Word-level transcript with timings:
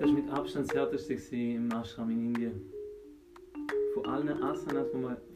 Das 0.00 0.08
war 0.08 0.16
mit 0.16 0.30
Abstand 0.32 0.66
das 0.66 0.74
härteste 0.74 1.36
im 1.36 1.70
Ashram 1.72 2.08
in 2.08 2.28
Indien. 2.28 2.72
Von 3.92 4.06
allen 4.06 4.42
Asanas, 4.42 4.88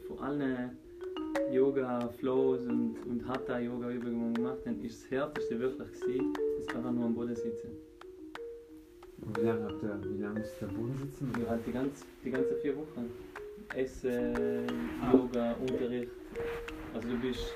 von 0.07 0.19
allen 0.19 0.75
Yoga, 1.53 2.09
Flows 2.17 2.65
und, 2.65 2.97
und 3.05 3.27
Hatha-Yoga-Übungen 3.27 4.33
gemacht 4.33 4.65
haben, 4.65 4.83
ist 4.83 5.03
das 5.03 5.11
härteste 5.11 5.59
wirklich 5.59 5.91
gewesen, 5.91 6.33
das 6.57 6.75
einfach 6.75 6.91
nur 6.91 7.05
am 7.05 7.13
Boden 7.13 7.35
sitzen. 7.35 7.77
Und 9.21 9.39
wie 9.39 9.45
lange 9.45 9.65
habt 9.65 9.83
ihr, 9.83 10.01
wie 10.03 10.21
lange 10.23 10.39
ist 10.39 10.59
der 10.59 10.65
Boden 10.65 10.97
sitzen? 10.97 11.31
Ja, 11.39 11.47
halt 11.47 11.61
die, 11.67 11.71
ganz, 11.71 12.03
die 12.23 12.31
ganzen 12.31 12.57
vier 12.63 12.75
Wochen. 12.75 13.11
Essen, 13.75 14.65
Yoga, 15.13 15.51
Unterricht. 15.61 16.11
Also 16.95 17.07
du 17.07 17.19
bist 17.19 17.53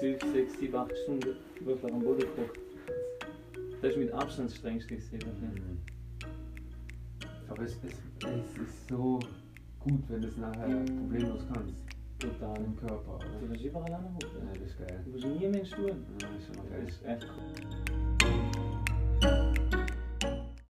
fünf, 0.00 0.20
sechs, 0.32 0.58
sieben, 0.58 0.74
acht 0.74 0.98
Stunden 0.98 1.36
wirklich 1.60 1.92
am 1.92 2.00
Boden 2.00 2.22
gekocht. 2.22 2.58
Das 3.80 3.92
ist 3.92 3.98
mit 3.98 4.10
Abstand 4.10 4.50
das 4.50 4.56
strengste 4.56 4.96
gewesen. 4.96 5.78
Aber 7.48 7.62
es, 7.62 7.72
es, 7.84 7.92
es 8.24 8.56
ist 8.58 8.88
so 8.88 9.18
gut, 9.78 10.02
wenn 10.08 10.20
du 10.22 10.28
es 10.28 10.36
nachher 10.36 10.84
problemlos 10.84 11.42
kannst. 11.52 11.74
Total. 12.18 12.56
Im 12.64 12.76
Körper, 12.76 13.14
oder? 13.16 13.26
Du 13.40 13.46
kannst 13.46 13.64
überall 13.64 13.94
anhucken. 13.94 14.28
Ja, 14.46 14.52
das 14.52 14.62
ist 14.70 14.78
geil. 14.78 15.00
Du 15.04 15.10
musst 15.12 15.24
nie 15.24 15.38
mehr 15.46 15.60
in 15.60 15.66
Stuhl. 15.66 15.88
Ja, 15.90 15.94
das 16.18 16.30
ist 16.40 16.46
schon 16.46 16.56
mal 16.56 16.64
Das 16.64 16.70
geil. 16.72 16.88
ist 16.88 17.04
echt 17.04 17.26
cool. 17.36 17.44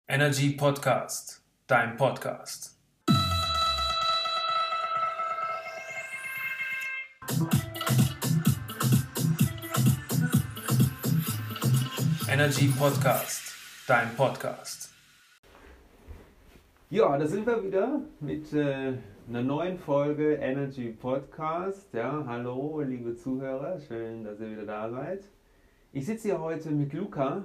Energy 0.07 0.49
Podcast, 0.51 1.43
dein 1.67 1.95
Podcast. 1.97 2.71
Energy 12.27 12.67
Podcast, 12.77 13.53
dein 13.87 14.15
Podcast. 14.15 14.84
Ja, 16.91 17.17
da 17.17 17.25
sind 17.25 17.47
wir 17.47 17.63
wieder 17.63 17.99
mit 18.19 18.53
äh, 18.53 18.93
einer 19.27 19.41
neuen 19.41 19.79
Folge 19.79 20.35
Energy 20.35 20.91
Podcast. 20.91 21.91
Ja, 21.95 22.23
hallo, 22.27 22.79
liebe 22.81 23.15
Zuhörer, 23.15 23.79
schön, 23.79 24.23
dass 24.23 24.39
ihr 24.39 24.51
wieder 24.51 24.67
da 24.67 24.91
seid. 24.91 25.27
Ich 25.93 26.05
sitze 26.05 26.27
hier 26.27 26.39
heute 26.39 26.69
mit 26.69 26.93
Luca 26.93 27.41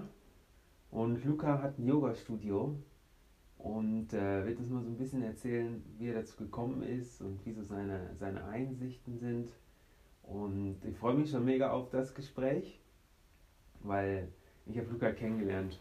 und 0.90 1.24
Luca 1.24 1.62
hat 1.62 1.78
ein 1.78 1.86
Yoga-Studio 1.86 2.76
und 3.56 4.12
äh, 4.12 4.44
wird 4.44 4.58
uns 4.58 4.68
mal 4.68 4.82
so 4.82 4.90
ein 4.90 4.98
bisschen 4.98 5.22
erzählen, 5.22 5.82
wie 5.96 6.08
er 6.08 6.16
dazu 6.16 6.36
gekommen 6.36 6.82
ist 6.82 7.22
und 7.22 7.40
wie 7.46 7.54
so 7.54 7.62
seine, 7.62 8.10
seine 8.18 8.44
Einsichten 8.44 9.18
sind. 9.18 9.48
Und 10.22 10.84
ich 10.84 10.98
freue 10.98 11.14
mich 11.14 11.30
schon 11.30 11.46
mega 11.46 11.70
auf 11.70 11.88
das 11.88 12.14
Gespräch, 12.14 12.78
weil 13.82 14.28
ich 14.66 14.76
habe 14.76 14.90
Luca 14.90 15.12
kennengelernt, 15.12 15.80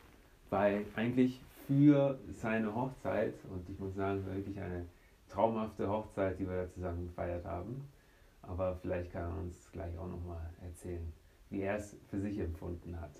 weil 0.50 0.86
eigentlich 0.96 1.42
für 1.70 2.18
seine 2.32 2.74
Hochzeit, 2.74 3.36
und 3.46 3.70
ich 3.70 3.78
muss 3.78 3.94
sagen, 3.94 4.26
wirklich 4.26 4.60
eine 4.60 4.88
traumhafte 5.28 5.88
Hochzeit, 5.88 6.40
die 6.40 6.48
wir 6.50 6.64
da 6.64 6.68
zusammen 6.72 7.06
gefeiert 7.06 7.46
haben. 7.46 7.88
Aber 8.42 8.76
vielleicht 8.78 9.12
kann 9.12 9.32
er 9.32 9.38
uns 9.38 9.72
gleich 9.72 9.96
auch 10.00 10.08
nochmal 10.08 10.50
erzählen, 10.64 11.14
wie 11.52 11.62
er 11.62 11.76
es 11.76 11.96
für 12.10 12.20
sich 12.20 12.40
empfunden 12.40 13.00
hat. 13.00 13.12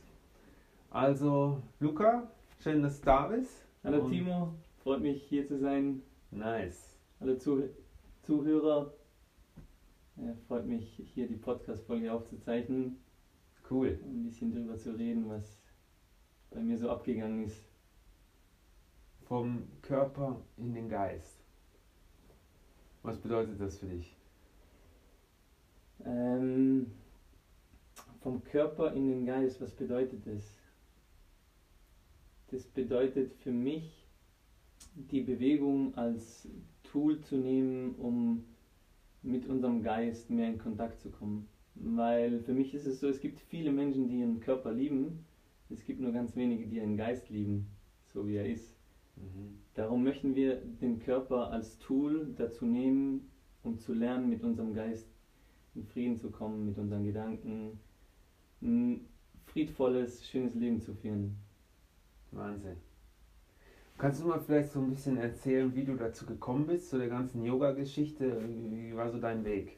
Also, 0.90 1.62
Luca, 1.80 2.28
schön, 2.60 2.82
dass 2.82 3.00
du 3.02 3.06
da 3.06 3.28
bist. 3.28 3.68
Hallo 3.84 4.02
Und- 4.02 4.10
Timo, 4.10 4.56
freut 4.80 5.02
mich 5.02 5.22
hier 5.26 5.46
zu 5.46 5.60
sein. 5.60 6.02
Nice. 6.32 6.98
Hallo 7.20 7.36
Zuh 7.36 7.70
Zuhörer. 8.24 8.92
Ja, 10.16 10.34
freut 10.48 10.66
mich 10.66 11.04
hier 11.14 11.28
die 11.28 11.36
Podcast-Folge 11.38 12.12
aufzuzeichnen, 12.12 12.98
Cool. 13.70 14.00
ein 14.04 14.24
bisschen 14.24 14.52
drüber 14.52 14.76
zu 14.76 14.98
reden, 14.98 15.30
was 15.30 15.62
bei 16.50 16.62
mir 16.62 16.80
so 16.80 16.90
abgegangen 16.90 17.44
ist. 17.46 17.69
Vom 19.30 19.68
Körper 19.84 20.42
in 20.58 20.74
den 20.74 20.90
Geist. 20.90 21.40
Was 23.04 23.20
bedeutet 23.20 23.62
das 23.62 23.78
für 23.78 23.86
dich? 23.86 24.18
Ähm, 26.04 26.88
vom 28.22 28.44
Körper 28.44 28.92
in 28.94 29.08
den 29.08 29.28
Geist, 29.28 29.62
was 29.62 29.72
bedeutet 29.72 30.26
das? 30.26 30.44
Das 32.50 32.66
bedeutet 32.66 33.32
für 33.36 33.52
mich, 33.52 34.08
die 34.96 35.22
Bewegung 35.22 35.94
als 35.94 36.48
Tool 36.82 37.22
zu 37.22 37.38
nehmen, 37.38 37.94
um 37.98 38.44
mit 39.22 39.48
unserem 39.48 39.84
Geist 39.84 40.32
mehr 40.32 40.48
in 40.48 40.58
Kontakt 40.58 41.00
zu 41.02 41.12
kommen. 41.12 41.48
Weil 41.76 42.40
für 42.40 42.54
mich 42.54 42.74
ist 42.74 42.88
es 42.88 43.00
so, 43.00 43.08
es 43.08 43.22
gibt 43.22 43.40
viele 43.40 43.72
Menschen, 43.72 44.08
die 44.08 44.22
ihren 44.22 44.40
Körper 44.40 44.72
lieben, 44.72 45.24
es 45.70 45.86
gibt 45.86 46.02
nur 46.02 46.14
ganz 46.14 46.36
wenige, 46.36 46.66
die 46.66 46.78
ihren 46.78 46.98
Geist 46.98 47.30
lieben, 47.30 47.68
so 48.12 48.28
wie 48.28 48.38
er 48.38 48.50
ist. 48.50 48.79
Mhm. 49.20 49.60
Darum 49.76 50.04
möchten 50.04 50.36
wir 50.36 50.56
den 50.58 51.00
Körper 51.00 51.52
als 51.52 51.78
Tool 51.80 52.34
dazu 52.36 52.66
nehmen, 52.66 53.30
um 53.64 53.78
zu 53.78 53.94
lernen, 53.94 54.30
mit 54.30 54.44
unserem 54.44 54.74
Geist 54.74 55.10
in 55.76 55.86
Frieden 55.86 56.18
zu 56.18 56.32
kommen, 56.32 56.66
mit 56.66 56.78
unseren 56.78 57.04
Gedanken, 57.04 57.80
ein 58.62 59.08
friedvolles, 59.46 60.28
schönes 60.28 60.56
Leben 60.56 60.82
zu 60.82 60.94
führen. 60.94 61.38
Wahnsinn. 62.32 62.78
Kannst 63.98 64.22
du 64.22 64.28
mal 64.28 64.40
vielleicht 64.40 64.72
so 64.72 64.80
ein 64.80 64.90
bisschen 64.90 65.18
erzählen, 65.18 65.76
wie 65.76 65.84
du 65.84 65.96
dazu 65.96 66.26
gekommen 66.26 66.66
bist, 66.68 66.90
zu 66.90 66.98
der 66.98 67.10
ganzen 67.10 67.44
Yoga-Geschichte? 67.44 68.42
Wie 68.72 68.96
war 68.96 69.10
so 69.12 69.20
dein 69.20 69.44
Weg? 69.46 69.78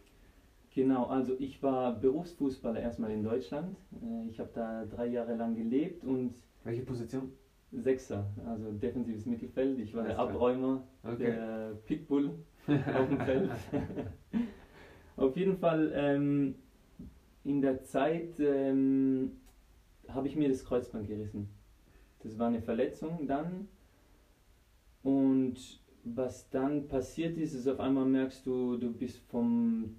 Genau, 0.74 1.06
also 1.06 1.36
ich 1.40 1.62
war 1.62 2.00
Berufsfußballer 2.00 2.80
erstmal 2.80 3.12
in 3.12 3.24
Deutschland. 3.24 3.78
Äh, 4.02 4.30
Ich 4.30 4.40
habe 4.40 4.50
da 4.54 4.86
drei 4.86 5.08
Jahre 5.08 5.36
lang 5.36 5.56
gelebt 5.56 6.04
und 6.04 6.34
Welche 6.64 6.84
Position? 6.84 7.32
Sechser, 7.72 8.30
also 8.46 8.72
defensives 8.72 9.26
Mittelfeld. 9.26 9.80
Ich 9.80 9.94
war 9.94 10.04
der. 10.04 10.20
Abräumer, 10.20 10.84
Okay. 11.04 11.18
der 11.18 11.78
Pitbull 11.86 12.32
auf 12.68 13.08
dem 13.10 13.20
Feld. 13.20 13.52
Auf 15.18 15.36
jeden 15.38 15.58
Fall 15.58 15.92
ähm, 15.94 16.56
in 17.44 17.62
der 17.62 17.84
Zeit 17.84 18.40
ähm, 18.40 19.34
habe 20.08 20.28
ich 20.28 20.36
mir 20.36 20.50
das 20.50 20.66
Kreuzband 20.66 21.08
gerissen. 21.08 21.50
Das 22.24 22.40
war 22.40 22.48
eine 22.48 22.62
Verletzung 22.62 23.28
dann. 23.28 23.68
Und 25.04 25.82
was 26.04 26.50
dann 26.50 26.88
passiert 26.88 27.38
ist, 27.38 27.54
ist 27.54 27.68
auf 27.68 27.80
einmal 27.80 28.06
merkst 28.06 28.46
du, 28.48 28.78
du 28.78 28.92
bist 28.92 29.20
vom, 29.30 29.96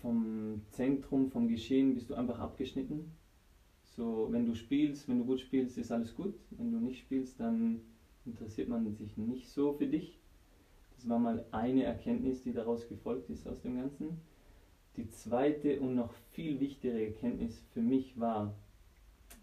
vom 0.00 0.62
Zentrum, 0.70 1.30
vom 1.30 1.48
Geschehen, 1.48 1.94
bist 1.94 2.10
du 2.10 2.14
einfach 2.14 2.38
abgeschnitten. 2.38 3.12
So, 3.96 4.28
wenn 4.30 4.44
du 4.44 4.54
spielst, 4.54 5.08
wenn 5.08 5.18
du 5.18 5.24
gut 5.24 5.40
spielst, 5.40 5.78
ist 5.78 5.90
alles 5.90 6.14
gut. 6.14 6.34
Wenn 6.50 6.70
du 6.70 6.78
nicht 6.78 7.00
spielst, 7.00 7.40
dann 7.40 7.80
interessiert 8.26 8.68
man 8.68 8.94
sich 8.94 9.16
nicht 9.16 9.48
so 9.48 9.72
für 9.72 9.86
dich. 9.86 10.18
Das 10.96 11.08
war 11.08 11.18
mal 11.18 11.44
eine 11.50 11.84
Erkenntnis, 11.84 12.42
die 12.42 12.52
daraus 12.52 12.88
gefolgt 12.88 13.30
ist 13.30 13.46
aus 13.48 13.62
dem 13.62 13.76
Ganzen. 13.76 14.20
Die 14.96 15.08
zweite 15.08 15.80
und 15.80 15.94
noch 15.94 16.12
viel 16.30 16.60
wichtigere 16.60 17.04
Erkenntnis 17.04 17.62
für 17.72 17.80
mich 17.80 18.18
war, 18.18 18.54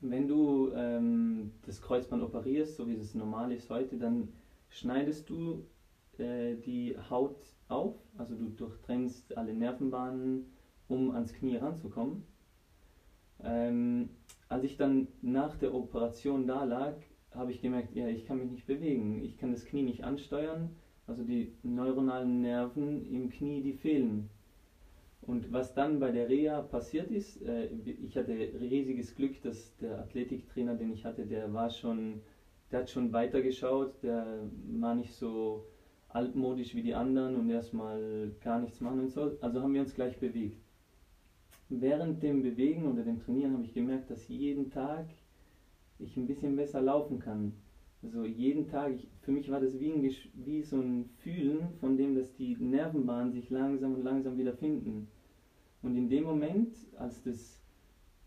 wenn 0.01 0.27
du 0.27 0.71
ähm, 0.75 1.51
das 1.65 1.81
Kreuzband 1.81 2.23
operierst, 2.23 2.75
so 2.75 2.87
wie 2.87 2.95
es 2.95 3.15
normal 3.15 3.51
ist 3.51 3.69
heute, 3.69 3.97
dann 3.97 4.29
schneidest 4.69 5.29
du 5.29 5.63
äh, 6.17 6.55
die 6.55 6.95
Haut 7.09 7.37
auf, 7.69 7.95
also 8.17 8.35
du 8.35 8.49
durchtrennst 8.49 9.37
alle 9.37 9.53
Nervenbahnen, 9.53 10.51
um 10.87 11.11
ans 11.11 11.33
Knie 11.33 11.57
ranzukommen. 11.57 12.23
Ähm, 13.43 14.09
als 14.53 14.63
ich 14.63 14.77
dann 14.77 15.07
nach 15.23 15.57
der 15.57 15.73
Operation 15.73 16.45
da 16.45 16.63
lag, 16.63 16.93
habe 17.31 17.49
ich 17.49 17.59
gemerkt, 17.59 17.95
ja, 17.95 18.07
ich 18.07 18.23
kann 18.23 18.37
mich 18.37 18.51
nicht 18.51 18.67
bewegen, 18.67 19.23
ich 19.23 19.37
kann 19.37 19.51
das 19.51 19.65
Knie 19.65 19.81
nicht 19.81 20.03
ansteuern, 20.03 20.69
also 21.07 21.23
die 21.23 21.55
neuronalen 21.63 22.41
Nerven 22.41 23.11
im 23.11 23.29
Knie, 23.29 23.63
die 23.63 23.73
fehlen. 23.73 24.29
Und 25.21 25.51
was 25.51 25.73
dann 25.73 25.99
bei 25.99 26.11
der 26.11 26.29
Reha 26.29 26.61
passiert 26.61 27.09
ist, 27.09 27.41
äh, 27.41 27.65
ich 28.03 28.15
hatte 28.15 28.31
riesiges 28.59 29.15
Glück, 29.15 29.41
dass 29.41 29.75
der 29.77 29.97
Athletiktrainer, 29.97 30.75
den 30.75 30.91
ich 30.91 31.03
hatte, 31.03 31.25
der 31.25 31.51
war 31.51 31.71
schon, 31.71 32.21
der 32.69 32.81
hat 32.81 32.91
schon 32.91 33.11
weitergeschaut, 33.11 34.03
der 34.03 34.43
war 34.79 34.93
nicht 34.93 35.13
so 35.13 35.65
altmodisch 36.09 36.75
wie 36.75 36.83
die 36.83 36.93
anderen 36.93 37.35
und 37.35 37.49
erstmal 37.49 38.31
gar 38.39 38.59
nichts 38.59 38.81
machen 38.81 38.99
und 38.99 39.09
so. 39.09 39.31
Also 39.41 39.61
haben 39.61 39.73
wir 39.73 39.81
uns 39.81 39.95
gleich 39.95 40.19
bewegt. 40.19 40.62
Während 41.75 42.21
dem 42.21 42.43
Bewegen 42.43 42.85
oder 42.85 43.01
dem 43.01 43.19
Trainieren 43.19 43.53
habe 43.53 43.63
ich 43.63 43.73
gemerkt, 43.73 44.11
dass 44.11 44.27
jeden 44.27 44.69
Tag 44.69 45.07
ich 45.97 46.15
ein 46.17 46.27
bisschen 46.27 46.55
besser 46.55 46.83
laufen 46.83 47.17
kann. 47.17 47.53
Also 48.03 48.25
jeden 48.25 48.67
Tag, 48.67 48.93
ich, 48.93 49.07
für 49.21 49.31
mich 49.31 49.49
war 49.49 49.59
das 49.59 49.79
wie, 49.79 49.91
ein, 49.91 50.03
wie 50.35 50.61
so 50.61 50.77
ein 50.77 51.09
Fühlen, 51.17 51.73
von 51.79 51.97
dem, 51.97 52.13
dass 52.13 52.35
die 52.35 52.55
Nervenbahnen 52.57 53.31
sich 53.31 53.49
langsam 53.49 53.95
und 53.95 54.03
langsam 54.03 54.37
wieder 54.37 54.53
finden. 54.53 55.07
Und 55.81 55.95
in 55.95 56.09
dem 56.09 56.25
Moment, 56.25 56.75
als, 56.95 57.23
das, 57.23 57.63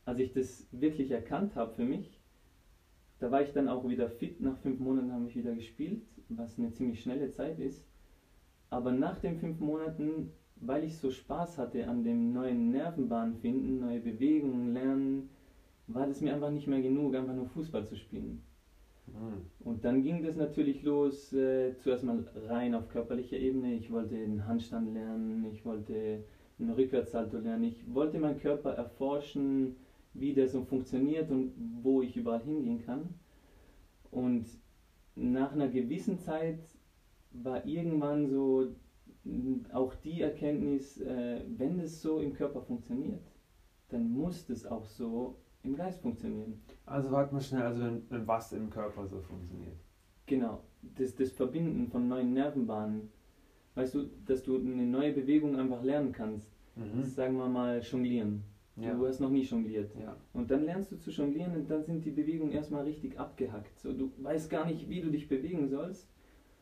als 0.04 0.18
ich 0.18 0.32
das 0.32 0.66
wirklich 0.72 1.12
erkannt 1.12 1.54
habe 1.54 1.72
für 1.72 1.84
mich, 1.84 2.18
da 3.20 3.30
war 3.30 3.42
ich 3.42 3.52
dann 3.52 3.68
auch 3.68 3.88
wieder 3.88 4.08
fit. 4.08 4.40
Nach 4.40 4.56
fünf 4.56 4.80
Monaten 4.80 5.12
habe 5.12 5.26
ich 5.26 5.36
wieder 5.36 5.54
gespielt, 5.54 6.02
was 6.28 6.58
eine 6.58 6.72
ziemlich 6.72 7.00
schnelle 7.00 7.30
Zeit 7.30 7.60
ist. 7.60 7.86
Aber 8.70 8.90
nach 8.90 9.20
den 9.20 9.36
fünf 9.36 9.60
Monaten, 9.60 10.32
weil 10.56 10.84
ich 10.84 10.96
so 10.98 11.10
Spaß 11.10 11.58
hatte 11.58 11.86
an 11.88 12.02
dem 12.02 12.32
neuen 12.32 12.70
Nervenbahn 12.70 13.34
finden, 13.34 13.80
neue 13.80 14.00
Bewegungen 14.00 14.72
lernen, 14.72 15.30
war 15.86 16.06
das 16.06 16.20
mir 16.20 16.34
einfach 16.34 16.50
nicht 16.50 16.66
mehr 16.66 16.82
genug, 16.82 17.14
einfach 17.14 17.34
nur 17.34 17.46
Fußball 17.46 17.86
zu 17.86 17.96
spielen. 17.96 18.42
Mhm. 19.06 19.46
Und 19.60 19.84
dann 19.84 20.02
ging 20.02 20.22
das 20.22 20.36
natürlich 20.36 20.82
los, 20.82 21.32
äh, 21.32 21.76
zuerst 21.76 22.04
mal 22.04 22.24
rein 22.48 22.74
auf 22.74 22.88
körperlicher 22.88 23.36
Ebene. 23.36 23.74
Ich 23.74 23.92
wollte 23.92 24.16
einen 24.16 24.46
Handstand 24.46 24.94
lernen, 24.94 25.44
ich 25.52 25.64
wollte 25.64 26.24
einen 26.58 26.70
Rückwärtssalto 26.70 27.38
lernen. 27.38 27.64
Ich 27.64 27.94
wollte 27.94 28.18
meinen 28.18 28.40
Körper 28.40 28.72
erforschen, 28.72 29.76
wie 30.14 30.32
der 30.32 30.48
so 30.48 30.62
funktioniert 30.62 31.30
und 31.30 31.52
wo 31.82 32.02
ich 32.02 32.16
überall 32.16 32.42
hingehen 32.42 32.84
kann. 32.84 33.14
Und 34.10 34.46
nach 35.14 35.52
einer 35.52 35.68
gewissen 35.68 36.18
Zeit 36.18 36.60
war 37.32 37.66
irgendwann 37.66 38.26
so 38.26 38.68
auch 39.72 39.94
die 39.94 40.22
Erkenntnis, 40.22 41.00
äh, 41.00 41.40
wenn 41.56 41.80
es 41.80 42.00
so 42.02 42.20
im 42.20 42.32
Körper 42.32 42.62
funktioniert, 42.62 43.22
dann 43.88 44.10
muss 44.10 44.48
es 44.48 44.66
auch 44.66 44.84
so 44.84 45.36
im 45.62 45.76
Geist 45.76 46.00
funktionieren. 46.00 46.60
Also 46.84 47.10
warte 47.10 47.34
mal 47.34 47.40
schnell, 47.40 47.62
also 47.62 47.82
wenn, 47.82 48.02
wenn 48.10 48.26
was 48.26 48.52
im 48.52 48.70
Körper 48.70 49.06
so 49.06 49.20
funktioniert. 49.20 49.76
Genau, 50.26 50.62
das, 50.82 51.14
das 51.14 51.30
Verbinden 51.30 51.88
von 51.88 52.08
neuen 52.08 52.32
Nervenbahnen. 52.32 53.10
Weißt 53.74 53.94
du, 53.94 54.08
dass 54.24 54.42
du 54.42 54.56
eine 54.58 54.86
neue 54.86 55.12
Bewegung 55.12 55.56
einfach 55.56 55.82
lernen 55.82 56.12
kannst. 56.12 56.50
Sagen 57.02 57.36
wir 57.36 57.48
mal 57.48 57.80
jonglieren. 57.80 58.42
Ja. 58.76 58.92
Du 58.92 59.06
hast 59.06 59.20
noch 59.20 59.30
nie 59.30 59.42
jongliert. 59.42 59.90
ja. 59.98 60.16
Und 60.34 60.50
dann 60.50 60.64
lernst 60.64 60.92
du 60.92 60.98
zu 60.98 61.10
jonglieren 61.10 61.56
und 61.56 61.70
dann 61.70 61.82
sind 61.82 62.04
die 62.04 62.10
Bewegungen 62.10 62.52
erstmal 62.52 62.84
richtig 62.84 63.18
abgehackt. 63.18 63.78
So, 63.78 63.92
du 63.92 64.12
weißt 64.18 64.50
gar 64.50 64.66
nicht, 64.66 64.88
wie 64.88 65.00
du 65.00 65.10
dich 65.10 65.28
bewegen 65.28 65.68
sollst. 65.68 66.10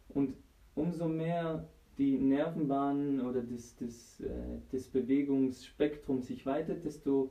Und 0.09 0.37
umso 0.77 1.09
mehr 1.09 1.69
die 1.99 2.19
Nervenbahnen 2.19 3.21
oder 3.21 3.43
das, 3.43 3.77
das, 3.77 4.21
äh, 4.21 4.59
das 4.73 4.89
Bewegungsspektrum 4.89 6.23
sich 6.23 6.45
weitet, 6.47 6.85
desto 6.85 7.31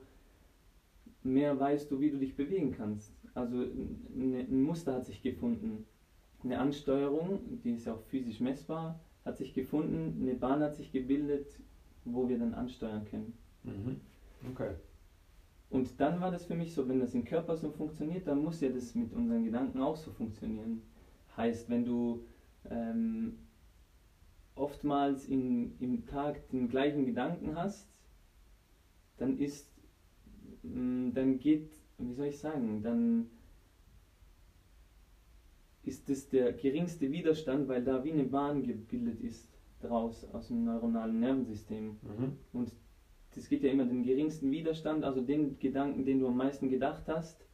mehr 1.23 1.59
weißt 1.59 1.91
du, 1.91 1.99
wie 1.99 2.11
du 2.11 2.17
dich 2.17 2.35
bewegen 2.35 2.71
kannst. 2.71 3.13
Also 3.33 3.61
ein, 3.61 4.35
ein 4.49 4.61
Muster 4.61 4.95
hat 4.95 5.05
sich 5.05 5.21
gefunden. 5.21 5.85
Eine 6.43 6.59
Ansteuerung, 6.59 7.39
die 7.63 7.73
ist 7.73 7.87
auch 7.87 8.01
physisch 8.03 8.39
messbar, 8.39 8.99
hat 9.25 9.37
sich 9.37 9.53
gefunden, 9.53 10.19
eine 10.21 10.35
Bahn 10.35 10.61
hat 10.61 10.75
sich 10.75 10.91
gebildet, 10.91 11.47
wo 12.05 12.27
wir 12.27 12.37
dann 12.37 12.53
ansteuern 12.53 13.05
können. 13.05 13.33
Mhm. 13.63 14.01
Okay. 14.51 14.71
Und 15.69 15.99
dann 15.99 16.19
war 16.21 16.29
das 16.29 16.45
für 16.45 16.55
mich 16.55 16.73
so, 16.73 16.87
wenn 16.87 16.99
das 16.99 17.15
im 17.15 17.23
Körper 17.23 17.55
so 17.55 17.71
funktioniert, 17.71 18.27
dann 18.27 18.43
muss 18.43 18.61
ja 18.61 18.69
das 18.69 18.93
mit 18.93 19.13
unseren 19.13 19.43
Gedanken 19.45 19.81
auch 19.81 19.95
so 19.95 20.11
funktionieren. 20.11 20.81
Heißt, 21.35 21.69
wenn 21.69 21.85
du 21.85 22.25
ähm, 22.69 23.37
oftmals 24.55 25.25
in, 25.25 25.77
im 25.79 26.05
Tag 26.05 26.49
den 26.49 26.69
gleichen 26.69 27.05
Gedanken 27.05 27.55
hast, 27.55 27.89
dann 29.17 29.37
ist, 29.37 29.71
mh, 30.63 31.11
dann 31.13 31.39
geht, 31.39 31.69
wie 31.97 32.13
soll 32.13 32.27
ich 32.27 32.39
sagen, 32.39 32.81
dann 32.81 33.29
ist 35.83 36.09
das 36.09 36.29
der 36.29 36.53
geringste 36.53 37.11
Widerstand, 37.11 37.67
weil 37.67 37.83
da 37.83 38.03
wie 38.03 38.11
eine 38.11 38.23
Bahn 38.23 38.63
gebildet 38.63 39.19
ist 39.19 39.49
draus 39.79 40.23
aus 40.31 40.47
dem 40.47 40.63
neuronalen 40.63 41.19
Nervensystem. 41.19 41.97
Mhm. 42.01 42.37
Und 42.53 42.71
das 43.35 43.49
geht 43.49 43.63
ja 43.63 43.71
immer 43.71 43.85
den 43.85 44.03
geringsten 44.03 44.51
Widerstand, 44.51 45.03
also 45.03 45.21
den 45.21 45.59
Gedanken, 45.59 46.05
den 46.05 46.19
du 46.19 46.27
am 46.27 46.37
meisten 46.37 46.69
gedacht 46.69 47.07
hast. 47.07 47.45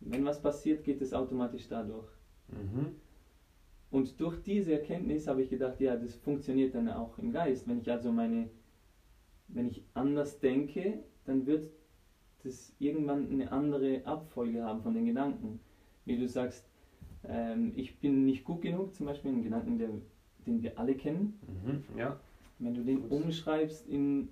Wenn 0.00 0.24
was 0.24 0.42
passiert, 0.42 0.84
geht 0.84 1.00
es 1.00 1.14
automatisch 1.14 1.68
dadurch. 1.68 2.08
Mhm. 2.48 2.96
Und 3.92 4.18
durch 4.22 4.42
diese 4.42 4.72
Erkenntnis 4.72 5.26
habe 5.26 5.42
ich 5.42 5.50
gedacht, 5.50 5.78
ja, 5.78 5.94
das 5.96 6.14
funktioniert 6.14 6.74
dann 6.74 6.88
auch 6.88 7.18
im 7.18 7.30
Geist. 7.30 7.68
Wenn 7.68 7.78
ich 7.78 7.90
also 7.92 8.10
meine, 8.10 8.48
wenn 9.48 9.68
ich 9.68 9.84
anders 9.92 10.40
denke, 10.40 11.04
dann 11.26 11.44
wird 11.44 11.70
das 12.42 12.74
irgendwann 12.78 13.30
eine 13.30 13.52
andere 13.52 14.06
Abfolge 14.06 14.62
haben 14.62 14.80
von 14.80 14.94
den 14.94 15.04
Gedanken. 15.04 15.60
Wie 16.06 16.16
du 16.16 16.26
sagst, 16.26 16.66
ähm, 17.24 17.74
ich 17.76 18.00
bin 18.00 18.24
nicht 18.24 18.44
gut 18.44 18.62
genug, 18.62 18.94
zum 18.94 19.04
Beispiel 19.04 19.30
ein 19.30 19.42
Gedanken, 19.42 19.76
der, 19.76 19.90
den 20.46 20.62
wir 20.62 20.78
alle 20.78 20.96
kennen. 20.96 21.38
Mhm. 21.62 21.98
Ja. 21.98 22.18
Wenn 22.60 22.72
du 22.72 22.82
den 22.82 23.04
umschreibst 23.04 23.86
in, 23.86 24.30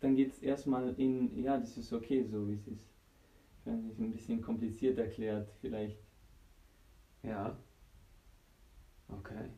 dann 0.00 0.16
geht 0.16 0.30
es 0.30 0.42
erstmal 0.42 0.94
in, 0.98 1.36
ja, 1.42 1.58
das 1.58 1.76
ist 1.76 1.92
okay, 1.92 2.24
so 2.24 2.48
wie 2.48 2.54
es 2.54 2.66
ist. 2.66 2.88
Ich 3.60 3.66
weiß 3.66 3.82
nicht, 3.82 3.98
ein 3.98 4.10
bisschen 4.10 4.40
kompliziert 4.40 4.96
erklärt 4.96 5.50
vielleicht. 5.60 5.98
Ja. 7.22 7.58
Okay. 9.18 9.50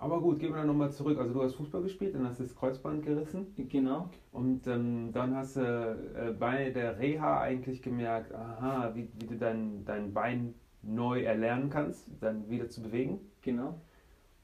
Aber 0.00 0.20
gut, 0.20 0.38
gehen 0.38 0.50
wir 0.50 0.58
dann 0.58 0.68
nochmal 0.68 0.92
zurück. 0.92 1.18
Also 1.18 1.34
du 1.34 1.42
hast 1.42 1.54
Fußball 1.54 1.82
gespielt, 1.82 2.14
dann 2.14 2.24
hast 2.24 2.38
du 2.38 2.44
das 2.44 2.54
Kreuzband 2.54 3.04
gerissen 3.04 3.52
Genau, 3.56 4.10
und 4.30 4.66
ähm, 4.68 5.10
dann 5.12 5.34
hast 5.34 5.56
du 5.56 5.60
äh, 5.60 6.32
bei 6.38 6.70
der 6.70 6.98
Reha 7.00 7.40
eigentlich 7.40 7.82
gemerkt, 7.82 8.32
aha, 8.32 8.92
wie, 8.94 9.10
wie 9.18 9.26
du 9.26 9.36
dein, 9.36 9.84
dein 9.84 10.14
Bein 10.14 10.54
neu 10.82 11.22
erlernen 11.22 11.68
kannst, 11.68 12.10
dann 12.20 12.48
wieder 12.48 12.68
zu 12.68 12.80
bewegen. 12.80 13.18
genau, 13.42 13.80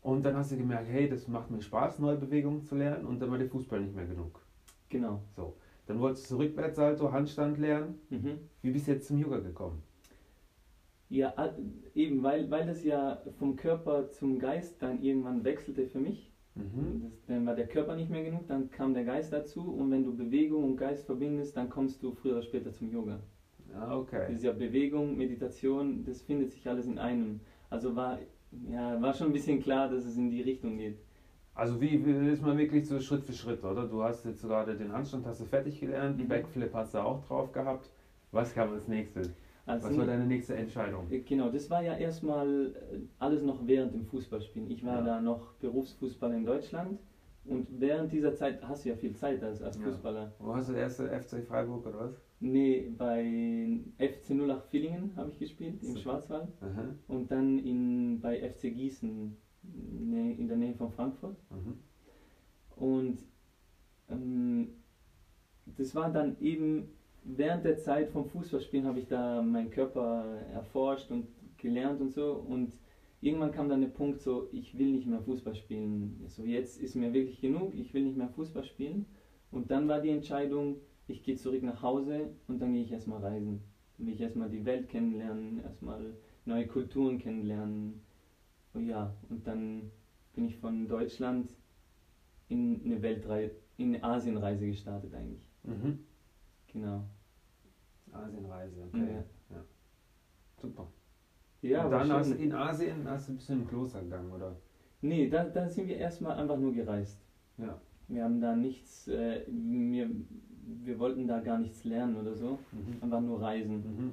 Und 0.03 0.25
dann 0.25 0.37
hast 0.37 0.51
du 0.51 0.57
gemerkt, 0.57 0.89
hey, 0.91 1.09
das 1.09 1.29
macht 1.29 1.53
mir 1.53 1.63
Spaß, 1.63 2.01
neue 2.01 2.17
Bewegungen 2.17 2.65
zu 2.65 2.75
lernen 2.75 3.07
und 3.07 3.21
dann 3.21 3.31
war 3.31 3.39
der 3.39 3.49
Fußball 3.49 3.81
nicht 3.81 3.95
mehr 3.95 4.07
genug. 4.07 4.41
genau. 4.89 5.23
So, 5.37 5.57
dann 5.87 6.01
wolltest 6.01 6.29
du 6.33 6.39
Rückwärtssalto, 6.39 7.13
Handstand 7.13 7.59
lernen. 7.59 8.01
Mhm. 8.11 8.41
Wie 8.61 8.73
bist 8.73 8.89
du 8.89 8.93
jetzt 8.93 9.07
zum 9.07 9.19
Yoga 9.19 9.39
gekommen? 9.39 9.84
Ja, 11.15 11.33
eben, 11.95 12.25
weil, 12.25 12.51
weil 12.51 12.67
das 12.67 12.83
ja 12.83 13.23
vom 13.39 13.55
Körper 13.55 14.09
zum 14.11 14.41
Geist 14.41 14.83
dann 14.83 15.01
irgendwann 15.01 15.45
wechselte 15.45 15.87
für 15.87 16.01
mich. 16.01 16.33
Mhm. 16.57 17.03
Das, 17.03 17.25
dann 17.27 17.47
war 17.47 17.55
der 17.55 17.69
Körper 17.69 17.95
nicht 17.95 18.11
mehr 18.11 18.25
genug, 18.25 18.49
dann 18.49 18.69
kam 18.71 18.95
der 18.95 19.05
Geist 19.05 19.33
dazu 19.33 19.73
und 19.73 19.93
wenn 19.93 20.03
du 20.05 20.17
Bewegung 20.17 20.65
und 20.65 20.77
Geist 20.77 21.07
verbindest, 21.07 21.57
dann 21.57 21.69
kommst 21.69 22.03
du 22.03 22.11
früher 22.13 22.33
oder 22.33 22.43
später 22.43 22.73
zum 22.73 22.91
Yoga. 22.91 23.21
Ah, 23.73 23.91
Das 23.91 23.97
okay. 23.99 24.33
ist 24.35 24.43
ja 24.43 24.51
Bewegung, 24.53 25.17
Meditation, 25.17 26.05
das 26.05 26.21
findet 26.23 26.51
sich 26.51 26.69
alles 26.69 26.87
in 26.87 26.99
einem. 26.99 27.41
Also 27.71 27.95
war, 27.95 28.19
ja, 28.69 29.01
war 29.01 29.15
schon 29.15 29.29
ein 29.29 29.33
bisschen 29.33 29.61
klar, 29.61 29.89
dass 29.89 30.05
es 30.05 30.17
in 30.17 30.31
die 30.31 30.43
Richtung 30.43 30.79
geht. 30.79 30.99
Also 31.55 31.81
wie, 31.81 32.05
wie 32.05 32.29
ist 32.29 32.43
man 32.43 32.59
wirklich 32.59 32.87
so 32.87 32.99
Schritt 33.01 33.25
für 33.25 33.33
Schritt, 33.33 33.63
oder? 33.65 33.87
Du 33.87 34.03
hast 34.03 34.25
jetzt 34.25 34.43
gerade 34.43 34.77
den 34.77 34.93
Handstand 34.93 35.27
hast 35.27 35.41
du 35.41 35.45
fertig 35.45 35.81
gelernt, 35.81 36.19
Mhm. 36.19 36.29
Backflip 36.29 36.75
hast 36.75 36.95
du 36.95 36.99
auch 36.99 37.25
drauf 37.27 37.53
gehabt. 37.53 37.91
Was 38.33 38.53
kam 38.55 38.73
als 38.73 38.89
nächstes? 38.89 39.31
Also, 39.67 39.89
Was 39.89 39.97
war 39.97 40.05
deine 40.07 40.27
nächste 40.27 40.55
Entscheidung? 40.57 41.11
Äh, 41.11 41.21
Genau, 41.21 41.49
das 41.49 41.71
war 41.71 41.83
ja 41.83 41.95
erstmal 41.95 42.75
äh, 42.93 42.99
alles 43.19 43.43
noch 43.43 43.67
während 43.67 43.95
dem 43.95 44.05
Fußballspielen. 44.05 44.71
Ich 44.71 44.85
war 44.85 44.99
Ja. 44.99 45.05
da 45.05 45.21
noch 45.21 45.53
Berufsfußballer 45.55 46.37
in 46.37 46.45
Deutschland 46.45 46.99
und 47.47 47.67
während 47.81 48.13
dieser 48.13 48.35
Zeit 48.35 48.63
hast 48.63 48.85
du 48.85 48.91
ja 48.91 48.95
viel 48.95 49.15
Zeit 49.15 49.43
als, 49.43 49.63
als 49.63 49.77
Ja. 49.77 49.83
Fußballer. 49.85 50.35
Wo 50.39 50.55
hast 50.55 50.69
du 50.69 50.75
erste 50.75 51.09
FC 51.09 51.43
Freiburg 51.43 51.87
oder 51.87 51.99
was? 51.99 52.21
Nee, 52.41 52.91
bei 52.99 53.81
FC 53.99 54.33
08 54.33 54.67
Villingen 54.67 55.17
habe 55.17 55.31
ich 55.31 55.39
gespielt, 55.39 55.83
im 55.83 55.89
Super. 55.89 56.01
Schwarzwald. 56.01 56.49
Aha. 56.61 56.95
Und 57.09 57.31
dann 57.31 57.59
in, 57.59 58.21
bei 58.21 58.39
FC 58.47 58.71
Gießen, 58.75 59.35
ne- 59.63 60.35
in 60.37 60.47
der 60.47 60.57
Nähe 60.59 60.75
von 60.75 60.91
Frankfurt. 60.91 61.37
Mhm. 61.51 61.79
Und 62.77 63.17
ähm, 64.11 64.75
das 65.77 65.95
war 65.95 66.11
dann 66.13 66.37
eben 66.41 66.91
während 67.25 67.65
der 67.65 67.77
Zeit 67.77 68.11
vom 68.11 68.27
Fußballspielen 68.27 68.87
habe 68.87 69.01
ich 69.01 69.09
da 69.09 69.43
meinen 69.43 69.71
Körper 69.71 70.25
erforscht 70.53 71.11
und 71.11 71.27
gelernt 71.59 72.01
und 72.01 72.11
so. 72.13 72.33
Und 72.33 72.73
irgendwann 73.21 73.53
kam 73.53 73.69
dann 73.69 73.81
der 73.81 73.89
Punkt 73.89 74.21
so, 74.21 74.49
ich 74.53 74.79
will 74.79 74.93
nicht 74.93 75.07
mehr 75.07 75.21
Fußball 75.21 75.55
spielen. 75.55 76.23
So 76.29 76.45
jetzt 76.45 76.81
ist 76.81 76.95
mir 76.95 77.13
wirklich 77.13 77.41
genug, 77.41 77.75
ich 77.75 77.95
will 77.95 78.03
nicht 78.03 78.17
mehr 78.17 78.29
Fußball 78.29 78.65
spielen. 78.65 79.07
Und 79.51 79.71
dann 79.71 79.89
war 79.89 80.01
die 80.01 80.11
Entscheidung, 80.11 80.77
ich 81.07 81.23
gehe 81.23 81.37
zurück 81.37 81.63
nach 81.63 81.83
Hause 81.83 82.31
und 82.49 82.61
dann 82.61 82.73
gehe 82.73 82.83
ich 82.83 82.93
erstmal 82.93 83.21
reisen. 83.21 83.63
Dann 83.97 84.07
will 84.07 84.15
ich 84.15 84.21
erstmal 84.21 84.51
die 84.51 84.65
Welt 84.65 84.89
kennenlernen, 84.89 85.61
erstmal 85.61 86.15
neue 86.45 86.67
Kulturen 86.67 87.19
kennenlernen. 87.19 88.01
Und 88.73 88.89
ja, 88.89 89.15
und 89.29 89.47
dann 89.47 89.91
bin 90.35 90.47
ich 90.47 90.57
von 90.57 90.89
Deutschland 90.89 91.55
in 92.49 92.83
eine 92.85 93.01
Weltreise, 93.03 93.55
in 93.77 93.95
eine 93.95 94.03
Asienreise 94.05 94.67
gestartet 94.67 95.15
eigentlich. 95.15 95.47
Mhm. 95.63 96.01
Genau. 96.67 97.05
Asienreise, 98.15 98.83
okay. 98.93 99.23
Ja. 99.51 99.65
Super. 100.57 100.87
Ja, 101.63 101.85
Und 101.85 101.91
dann 101.93 102.13
hast 102.13 102.31
du 102.31 102.35
in 102.37 102.53
Asien 102.53 103.09
hast 103.09 103.29
du 103.29 103.33
ein 103.33 103.37
bisschen 103.37 103.61
im 103.63 103.67
Kloster 103.69 104.03
gegangen, 104.03 104.31
oder? 104.33 104.57
nee, 105.01 105.29
da, 105.29 105.45
da 105.45 105.69
sind 105.69 105.89
wir 105.89 105.97
erstmal 105.99 106.39
einfach 106.39 106.57
nur 106.59 106.73
gereist. 106.73 107.21
Ja. 107.59 107.79
Wir 108.09 108.25
haben 108.25 108.41
da 108.41 108.55
nichts, 108.57 109.09
äh, 109.09 109.45
wir, 109.49 110.11
wir 110.85 110.99
wollten 110.99 111.27
da 111.27 111.41
gar 111.41 111.59
nichts 111.59 111.85
lernen 111.85 112.17
oder 112.17 112.35
so, 112.35 112.59
Mhm. 112.73 113.03
einfach 113.03 113.21
nur 113.21 113.41
reisen. 113.41 113.77
Mhm. 113.77 114.13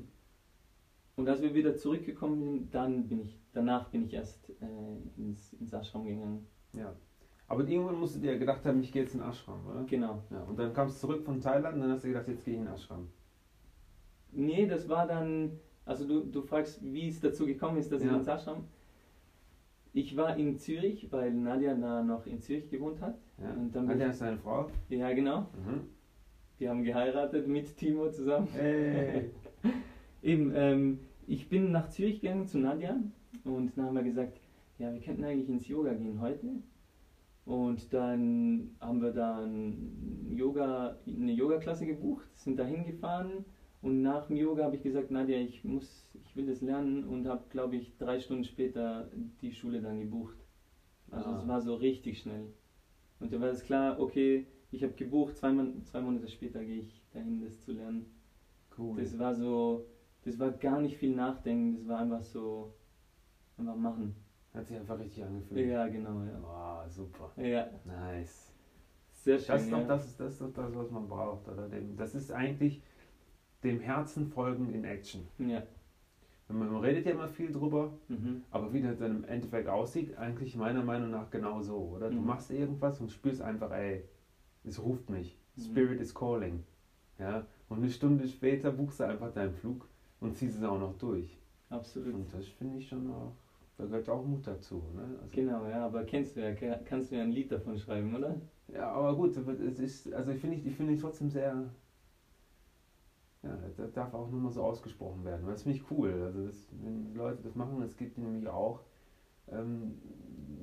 Und 1.17 1.27
als 1.29 1.41
wir 1.41 1.53
wieder 1.53 1.75
zurückgekommen 1.75 2.41
sind, 2.41 2.73
dann 2.75 3.07
bin 3.07 3.21
ich, 3.21 3.37
danach 3.53 3.89
bin 3.89 4.03
ich 4.05 4.13
erst 4.13 4.49
äh, 4.61 5.21
ins, 5.21 5.53
ins 5.53 5.73
Ashram 5.73 6.05
gegangen. 6.05 6.45
Ja. 6.73 6.93
Aber 7.47 7.67
irgendwann 7.67 7.99
musst 7.99 8.15
du 8.15 8.19
dir 8.19 8.37
gedacht 8.39 8.65
haben, 8.65 8.81
ich 8.81 8.91
gehe 8.93 9.03
jetzt 9.03 9.13
in 9.13 9.21
Ashram, 9.21 9.65
oder? 9.67 9.83
Genau. 9.83 10.23
Ja. 10.29 10.41
Und 10.43 10.57
dann 10.57 10.73
kamst 10.73 11.03
du 11.03 11.07
zurück 11.07 11.23
von 11.25 11.41
Thailand 11.41 11.75
und 11.75 11.81
dann 11.81 11.91
hast 11.91 12.03
du 12.05 12.07
gedacht, 12.07 12.27
jetzt 12.29 12.45
gehe 12.45 12.53
ich 12.53 12.59
in 12.61 12.65
den 12.65 12.73
Ashram. 12.73 13.09
Nee, 14.31 14.65
das 14.67 14.87
war 14.89 15.07
dann, 15.07 15.51
also 15.85 16.07
du, 16.07 16.21
du 16.21 16.41
fragst, 16.41 16.81
wie 16.83 17.07
es 17.07 17.19
dazu 17.19 17.45
gekommen 17.45 17.77
ist, 17.77 17.91
dass 17.91 18.01
ich 18.01 18.09
Ja. 18.09 18.17
ins 18.17 18.27
Ashram. 18.27 18.63
Ich 19.93 20.15
war 20.15 20.37
in 20.37 20.57
Zürich, 20.57 21.11
weil 21.11 21.33
Nadja 21.33 21.75
da 21.75 22.01
noch 22.01 22.25
in 22.25 22.39
Zürich 22.39 22.69
gewohnt 22.69 23.01
hat. 23.01 23.17
Ja. 23.41 23.51
Und 23.51 23.75
dann 23.75 23.89
ich- 23.99 24.07
ist 24.07 24.21
deine 24.21 24.37
Frau? 24.37 24.69
Ja, 24.89 25.11
genau. 25.11 25.41
Mhm. 25.41 25.81
Wir 26.57 26.69
haben 26.69 26.83
geheiratet 26.83 27.47
mit 27.47 27.75
Timo 27.75 28.09
zusammen. 28.09 28.47
Hey. 28.53 29.31
Eben, 30.23 30.51
ähm, 30.55 30.99
ich 31.27 31.49
bin 31.49 31.71
nach 31.71 31.89
Zürich 31.89 32.21
gegangen 32.21 32.45
zu 32.47 32.59
Nadja 32.59 32.95
und 33.43 33.75
dann 33.77 33.85
haben 33.87 33.95
wir 33.95 34.03
gesagt, 34.03 34.39
ja, 34.77 34.93
wir 34.93 35.01
könnten 35.01 35.23
eigentlich 35.23 35.49
ins 35.49 35.67
Yoga 35.67 35.93
gehen 35.93 36.21
heute. 36.21 36.47
Und 37.45 37.91
dann 37.91 38.69
haben 38.79 39.01
wir 39.01 39.11
da 39.11 39.43
ein 39.43 40.31
Yoga, 40.31 40.95
eine 41.07 41.31
Yoga-Klasse 41.33 41.85
gebucht, 41.87 42.25
sind 42.35 42.57
da 42.59 42.63
hingefahren 42.65 43.43
und 43.81 44.01
nach 44.01 44.27
dem 44.27 44.35
Yoga 44.37 44.63
habe 44.65 44.75
ich 44.75 44.83
gesagt, 44.83 45.11
Nadja, 45.11 45.37
ich 45.37 45.63
muss, 45.63 46.09
ich 46.23 46.35
will 46.35 46.45
das 46.47 46.61
lernen 46.61 47.03
und 47.03 47.27
habe, 47.27 47.43
glaube 47.49 47.75
ich, 47.77 47.97
drei 47.97 48.19
Stunden 48.19 48.43
später 48.43 49.09
die 49.41 49.51
Schule 49.51 49.81
dann 49.81 49.99
gebucht. 49.99 50.37
Also 51.09 51.29
Ah. 51.29 51.37
es 51.41 51.47
war 51.47 51.61
so 51.61 51.75
richtig 51.75 52.19
schnell. 52.19 52.53
Und 53.19 53.33
dann 53.33 53.41
war 53.41 53.49
es 53.49 53.63
klar, 53.63 53.99
okay, 53.99 54.47
ich 54.71 54.83
habe 54.83 54.93
gebucht, 54.93 55.35
zwei, 55.37 55.51
Mon 55.51 55.83
zwei 55.83 56.01
Monate 56.01 56.27
später 56.27 56.63
gehe 56.63 56.79
ich 56.79 57.03
dahin, 57.11 57.41
das 57.41 57.59
zu 57.61 57.73
lernen. 57.73 58.09
Cool. 58.77 58.97
Das 58.97 59.17
war 59.19 59.33
so, 59.33 59.85
das 60.23 60.39
war 60.39 60.51
gar 60.51 60.79
nicht 60.79 60.95
viel 60.97 61.13
Nachdenken, 61.13 61.73
das 61.73 61.87
war 61.87 61.99
einfach 61.99 62.21
so, 62.21 62.73
einfach 63.57 63.75
machen. 63.75 64.15
Hat 64.53 64.65
sich 64.67 64.77
einfach 64.77 64.99
richtig 64.99 65.23
angefühlt. 65.23 65.69
Ja, 65.69 65.87
genau, 65.87 66.21
ja. 66.23 66.39
Wow, 66.41 66.89
super. 66.91 67.31
Ja, 67.41 67.69
Nice. 67.85 68.53
sehr 69.11 69.37
schön. 69.39 69.47
Das 69.55 69.63
ist, 69.63 69.71
ja. 69.71 69.79
doch, 69.79 69.87
das, 69.87 70.05
ist, 70.05 70.19
das 70.19 70.31
ist 70.33 70.41
doch 70.41 70.53
das, 70.53 70.75
was 70.75 70.91
man 70.91 71.07
braucht. 71.07 71.47
Oder? 71.47 71.69
Das 71.97 72.15
ist 72.15 72.31
eigentlich 72.31 72.81
dem 73.63 73.79
Herzen 73.79 74.25
folgen 74.25 74.69
in 74.73 74.83
Action. 74.83 75.25
Ja. 75.37 75.63
Man, 76.49 76.75
redet 76.77 77.05
ja 77.05 77.13
immer 77.13 77.29
viel 77.29 77.51
drüber, 77.51 77.93
Mhm. 78.09 78.41
aber 78.51 78.73
wie 78.73 78.81
das 78.81 78.97
dann 78.97 79.11
im 79.11 79.23
Endeffekt 79.23 79.69
aussieht, 79.69 80.17
eigentlich 80.17 80.55
meiner 80.55 80.83
Meinung 80.83 81.09
nach 81.09 81.29
genau 81.29 81.61
so, 81.61 81.77
oder? 81.95 82.09
Du 82.09 82.17
Mhm. 82.19 82.25
machst 82.25 82.51
irgendwas 82.51 82.99
und 82.99 83.09
spürst 83.09 83.41
einfach, 83.41 83.71
ey, 83.71 84.03
es 84.65 84.81
ruft 84.81 85.09
mich. 85.09 85.37
Mhm. 85.55 85.61
Spirit 85.61 85.99
is 86.01 86.13
calling. 86.13 86.59
Ja? 87.19 87.45
Und 87.69 87.77
eine 87.77 87.89
Stunde 87.89 88.27
später 88.27 88.71
buchst 88.71 88.99
du 88.99 89.05
einfach 89.05 89.31
deinen 89.31 89.53
Flug 89.53 89.87
und 90.19 90.35
ziehst 90.35 90.57
es 90.57 90.63
auch 90.63 90.77
noch 90.77 90.97
durch. 90.97 91.39
Absolut. 91.69 92.13
Und 92.13 92.33
das 92.33 92.45
finde 92.47 92.77
ich 92.79 92.87
schon 92.89 93.09
auch, 93.09 93.31
da 93.77 93.85
gehört 93.85 94.09
auch 94.09 94.25
Mut 94.25 94.45
dazu. 94.45 94.83
Ne? 94.93 95.03
Also, 95.21 95.31
Genau, 95.31 95.65
ja, 95.67 95.85
aber 95.85 96.03
kennst 96.03 96.35
du 96.35 96.41
ja, 96.41 96.51
ka- 96.53 96.79
kannst 96.83 97.11
du 97.11 97.15
ja 97.15 97.21
ein 97.23 97.31
Lied 97.31 97.49
davon 97.49 97.77
schreiben, 97.77 98.13
oder? 98.13 98.35
Ja, 98.67 98.89
aber 98.91 99.15
gut, 99.15 99.37
es 99.37 99.79
ist, 99.79 100.11
also 100.13 100.31
ich 100.31 100.39
finde 100.39 100.57
ich, 100.57 100.65
ich 100.65 100.75
finde 100.75 100.93
ich 100.93 100.99
trotzdem 100.99 101.29
sehr, 101.29 101.69
ja, 103.43 103.57
das 103.77 103.91
darf 103.93 104.13
auch 104.13 104.29
nur 104.29 104.39
mal 104.39 104.51
so 104.51 104.61
ausgesprochen 104.61 105.23
werden. 105.23 105.47
Das 105.47 105.63
finde 105.63 105.77
ich 105.77 105.91
cool. 105.91 106.21
Also 106.23 106.45
das, 106.45 106.67
wenn 106.81 107.13
Leute 107.15 107.41
das 107.41 107.55
machen, 107.55 107.81
es 107.81 107.95
gibt 107.97 108.17
nämlich 108.17 108.47
auch 108.47 108.81
ähm, 109.51 109.97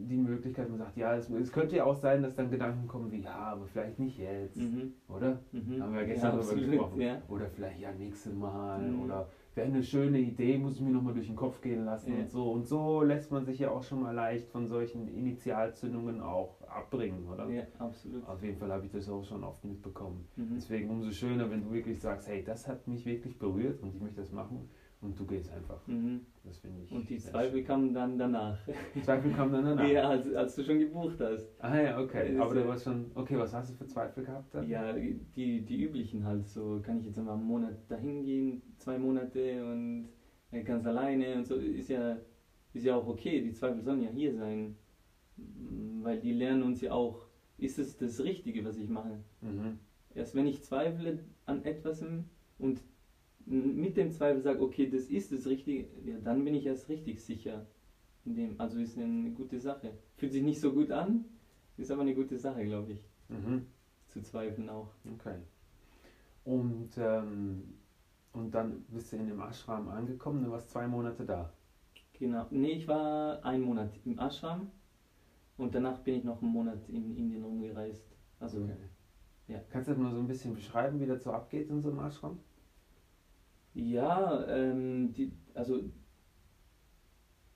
die 0.08 0.16
Möglichkeit, 0.16 0.68
man 0.68 0.78
sagt, 0.78 0.96
ja, 0.96 1.14
es, 1.14 1.28
es 1.28 1.52
könnte 1.52 1.76
ja 1.76 1.84
auch 1.84 1.96
sein, 1.96 2.22
dass 2.22 2.34
dann 2.34 2.50
Gedanken 2.50 2.86
kommen 2.86 3.10
wie, 3.10 3.20
ja, 3.22 3.34
aber 3.34 3.66
vielleicht 3.66 3.98
nicht 3.98 4.16
jetzt, 4.18 4.56
Mhm. 4.56 4.92
oder? 5.08 5.40
Mhm. 5.52 5.82
Haben 5.82 5.92
wir 5.92 6.00
ja 6.00 6.06
gestern 6.06 6.30
darüber 6.32 6.42
absolut, 6.50 6.64
gesprochen. 6.70 7.00
Ja. 7.00 7.22
Oder 7.28 7.48
vielleicht 7.50 7.80
ja 7.80 7.92
nächstes 7.92 8.34
Mal 8.34 8.92
Mhm. 8.92 9.02
oder 9.02 9.28
wäre 9.58 9.66
eine 9.66 9.82
schöne 9.82 10.18
Idee, 10.20 10.56
muss 10.56 10.76
ich 10.76 10.80
mir 10.82 10.90
nochmal 10.92 11.14
durch 11.14 11.26
den 11.26 11.36
Kopf 11.36 11.60
gehen 11.60 11.84
lassen 11.84 12.12
Ja. 12.14 12.20
und 12.20 12.30
so. 12.30 12.50
Und 12.52 12.66
so 12.66 13.02
lässt 13.02 13.30
man 13.32 13.44
sich 13.44 13.58
ja 13.58 13.70
auch 13.70 13.82
schon 13.82 14.02
mal 14.02 14.14
leicht 14.14 14.48
von 14.48 14.66
solchen 14.68 15.08
Initialzündungen 15.08 16.20
auch 16.20 16.60
abbringen, 16.68 17.26
oder? 17.28 17.48
ja, 17.50 17.62
absolut. 17.78 18.26
Auf 18.26 18.42
jeden 18.42 18.56
Fall 18.56 18.70
habe 18.72 18.86
ich 18.86 18.92
das 18.92 19.08
auch 19.08 19.24
schon 19.24 19.42
oft 19.44 19.64
mitbekommen. 19.64 20.26
Mhm. 20.36 20.52
Deswegen 20.54 20.88
umso 20.90 21.10
schöner, 21.10 21.50
wenn 21.50 21.62
du 21.64 21.72
wirklich 21.72 22.00
sagst, 22.00 22.28
hey, 22.28 22.42
das 22.44 22.68
hat 22.68 22.86
mich 22.86 23.04
wirklich 23.04 23.38
berührt 23.38 23.82
und 23.82 23.94
ich 23.94 24.00
möchte 24.00 24.20
das 24.20 24.32
machen 24.32 24.68
und 25.00 25.18
du 25.18 25.24
gehst 25.26 25.50
einfach. 25.52 25.86
Mhm. 25.86 26.26
Das 26.44 26.58
finde 26.58 26.82
ich. 26.82 26.92
Und 26.92 27.08
die 27.08 27.18
Zweifel 27.18 27.62
kamen 27.62 27.94
dann 27.94 28.18
danach. 28.18 28.58
Zweifel 29.02 29.32
kamen 29.32 29.52
dann 29.52 29.64
danach. 29.64 29.88
Ja, 29.88 30.08
als, 30.08 30.32
als 30.34 30.56
du 30.56 30.64
schon 30.64 30.78
gebucht 30.78 31.20
hast. 31.20 31.48
Ah 31.60 31.80
ja, 31.80 32.00
okay. 32.00 32.34
Das 32.34 32.40
Aber 32.40 32.54
du 32.54 32.66
warst 32.66 32.84
schon, 32.84 33.10
okay, 33.14 33.38
was 33.38 33.54
hast 33.54 33.70
du 33.70 33.74
für 33.74 33.86
Zweifel 33.86 34.24
gehabt 34.24 34.54
dann? 34.54 34.68
Ja, 34.68 34.92
die, 34.92 35.64
die 35.64 35.84
üblichen 35.84 36.24
halt 36.24 36.48
so, 36.48 36.80
kann 36.82 36.98
ich 36.98 37.06
jetzt 37.06 37.18
einmal 37.18 37.36
einen 37.36 37.46
Monat 37.46 37.76
dahin 37.88 38.24
gehen, 38.24 38.62
zwei 38.78 38.98
Monate 38.98 39.64
und 39.64 40.08
äh, 40.50 40.62
ganz 40.62 40.84
alleine 40.86 41.36
und 41.36 41.46
so, 41.46 41.56
ist 41.56 41.88
ja, 41.88 42.18
ist 42.72 42.84
ja 42.84 42.96
auch 42.96 43.06
okay, 43.06 43.40
die 43.40 43.52
Zweifel 43.52 43.82
sollen 43.82 44.02
ja 44.02 44.10
hier 44.10 44.34
sein, 44.34 44.76
weil 46.02 46.18
die 46.18 46.32
lernen 46.32 46.64
uns 46.64 46.80
ja 46.80 46.92
auch, 46.92 47.26
ist 47.56 47.78
es 47.78 47.96
das 47.96 48.22
Richtige, 48.22 48.64
was 48.64 48.76
ich 48.76 48.88
mache? 48.88 49.22
Mhm. 49.42 49.78
Erst 50.14 50.34
wenn 50.34 50.46
ich 50.46 50.64
zweifle 50.64 51.20
an 51.46 51.64
etwas 51.64 52.04
und 52.58 52.80
mit 53.48 53.96
dem 53.96 54.10
Zweifel 54.10 54.40
sage, 54.40 54.60
okay, 54.62 54.86
das 54.86 55.06
ist 55.06 55.32
das 55.32 55.46
Richtige, 55.46 55.86
ja, 56.04 56.18
dann 56.18 56.44
bin 56.44 56.54
ich 56.54 56.66
erst 56.66 56.88
richtig 56.88 57.20
sicher. 57.20 57.64
In 58.24 58.34
dem, 58.34 58.54
also 58.60 58.78
ist 58.78 58.98
eine 58.98 59.30
gute 59.30 59.58
Sache. 59.58 59.94
Fühlt 60.16 60.32
sich 60.32 60.42
nicht 60.42 60.60
so 60.60 60.72
gut 60.72 60.90
an, 60.90 61.24
ist 61.76 61.90
aber 61.90 62.02
eine 62.02 62.14
gute 62.14 62.36
Sache, 62.36 62.64
glaube 62.64 62.92
ich, 62.92 63.02
Mhm. 63.28 63.62
zu 64.08 64.20
zweifeln 64.20 64.68
auch. 64.68 64.88
Okay. 65.14 65.36
Und, 66.44 66.88
ähm, 66.96 67.74
und 68.32 68.54
dann 68.54 68.82
bist 68.88 69.12
du 69.12 69.16
in 69.16 69.26
dem 69.26 69.40
Ashram 69.40 69.88
angekommen, 69.88 70.42
du 70.42 70.50
warst 70.50 70.70
zwei 70.70 70.86
Monate 70.86 71.24
da. 71.24 71.50
Genau. 72.12 72.46
Nee, 72.50 72.72
ich 72.74 72.86
war 72.88 73.44
einen 73.44 73.62
Monat 73.62 73.88
im 74.04 74.18
Ashram 74.18 74.68
und 75.56 75.74
danach 75.74 75.98
bin 76.00 76.14
ich 76.14 76.24
noch 76.24 76.42
einen 76.42 76.52
Monat 76.52 76.88
in 76.88 77.16
Indien 77.16 77.44
rumgereist. 77.44 78.14
Also, 78.40 78.62
Okay. 78.62 78.76
ja. 79.48 79.60
Kannst 79.70 79.88
du 79.88 79.92
das 79.92 79.98
mal 80.00 80.12
so 80.12 80.18
ein 80.18 80.26
bisschen 80.26 80.52
beschreiben, 80.52 81.00
wie 81.00 81.06
das 81.06 81.22
so 81.22 81.30
abgeht 81.32 81.70
in 81.70 81.80
so 81.80 81.88
einem 81.88 82.00
Ashram? 82.00 82.38
Ja, 83.74 84.46
ähm, 84.48 85.12
die, 85.12 85.32
also 85.54 85.80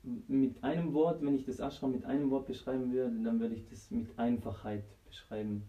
mit 0.02 0.62
einem 0.64 0.92
Wort, 0.92 1.22
wenn 1.22 1.34
ich 1.34 1.44
das 1.44 1.60
Ashram 1.60 1.92
mit 1.92 2.04
einem 2.04 2.30
Wort 2.30 2.46
beschreiben 2.46 2.92
würde, 2.92 3.18
dann 3.22 3.38
würde 3.40 3.54
ich 3.54 3.64
das 3.64 3.90
mit 3.90 4.18
Einfachheit 4.18 4.84
beschreiben. 5.04 5.62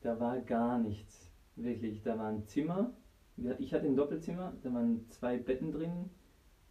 Da 0.00 0.18
war 0.18 0.40
gar 0.40 0.78
nichts, 0.78 1.30
wirklich. 1.56 2.02
Da 2.02 2.18
war 2.18 2.28
ein 2.28 2.44
Zimmer, 2.46 2.92
ich 3.58 3.72
hatte 3.72 3.86
ein 3.86 3.94
Doppelzimmer, 3.96 4.52
da 4.62 4.72
waren 4.72 5.08
zwei 5.10 5.36
Betten 5.38 5.70
drin, 5.70 6.10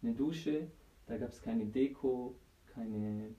eine 0.02 0.12
Dusche, 0.12 0.68
da 1.06 1.16
gab 1.16 1.30
es 1.30 1.40
keine 1.40 1.64
Deko, 1.66 2.34
keine, 2.66 3.32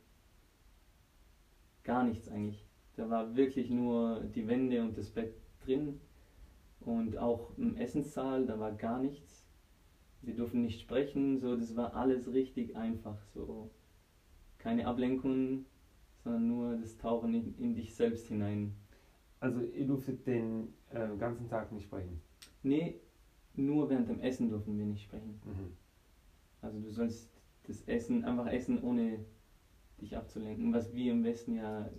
gar 1.84 2.04
nichts 2.04 2.28
eigentlich. 2.28 2.66
Da 2.96 3.10
war 3.10 3.36
wirklich 3.36 3.70
nur 3.70 4.22
die 4.36 4.48
Wände 4.48 4.82
und 4.82 4.98
das 4.98 5.10
Bett 5.10 5.36
drin 5.60 6.00
und 6.80 7.18
auch 7.18 7.56
im 7.58 7.76
Essenssaal, 7.76 8.46
da 8.46 8.60
war 8.60 8.72
gar 8.72 9.00
nichts. 9.00 9.39
Wir 10.22 10.36
durften 10.36 10.62
nicht 10.62 10.82
sprechen, 10.82 11.40
so 11.40 11.56
das 11.56 11.76
war 11.76 11.96
alles 11.96 12.32
richtig 12.32 12.76
einfach, 12.76 13.18
so 13.34 13.72
keine 14.58 14.86
Ablenkungen, 14.86 15.66
sondern 16.24 16.48
nur 16.48 16.76
das 16.76 16.98
Tauchen 16.98 17.34
in, 17.34 17.58
in 17.58 17.76
dich 17.76 17.96
selbst 17.96 18.28
hinein. 18.28 18.74
Also 19.40 19.62
ihr 19.62 19.88
durftet 19.88 20.28
den 20.28 20.74
äh, 20.92 21.16
ganzen 21.18 21.48
Tag 21.48 21.72
nicht 21.72 21.84
sprechen. 21.84 22.20
Nee, 22.62 23.00
nur 23.56 23.90
während 23.90 24.10
dem 24.10 24.20
Essen 24.20 24.50
durften 24.50 24.78
wir 24.78 24.86
nicht 24.86 25.04
sprechen. 25.04 25.40
Mhm. 25.46 25.74
Also 26.62 26.80
du 26.80 26.90
sollst 26.90 27.32
das 27.64 27.82
Essen 27.84 28.26
einfach 28.26 28.48
essen, 28.48 28.84
ohne 28.84 29.26
dich 30.02 30.18
abzulenken. 30.18 30.74
Was 30.74 30.94
wir 30.94 31.12
im 31.12 31.24
Westen 31.24 31.56
ja, 31.56 31.90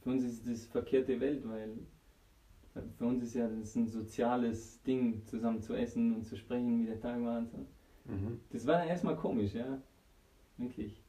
für 0.00 0.10
uns 0.10 0.24
ist 0.24 0.46
das 0.46 0.64
verkehrte 0.66 1.20
Welt, 1.20 1.46
weil 1.46 1.78
für 2.96 3.06
uns 3.06 3.22
ist 3.22 3.34
ja 3.34 3.48
das 3.48 3.74
ein 3.74 3.88
soziales 3.88 4.82
Ding, 4.82 5.24
zusammen 5.24 5.60
zu 5.60 5.74
essen 5.74 6.14
und 6.14 6.24
zu 6.24 6.36
sprechen, 6.36 6.80
wie 6.80 6.86
der 6.86 7.00
Tag 7.00 7.22
war 7.22 7.38
und 7.38 7.48
so. 7.48 7.66
Mhm. 8.04 8.40
Das 8.50 8.66
war 8.66 8.78
dann 8.78 8.88
erstmal 8.88 9.16
komisch, 9.16 9.54
ja. 9.54 9.80
Wirklich. 10.56 11.02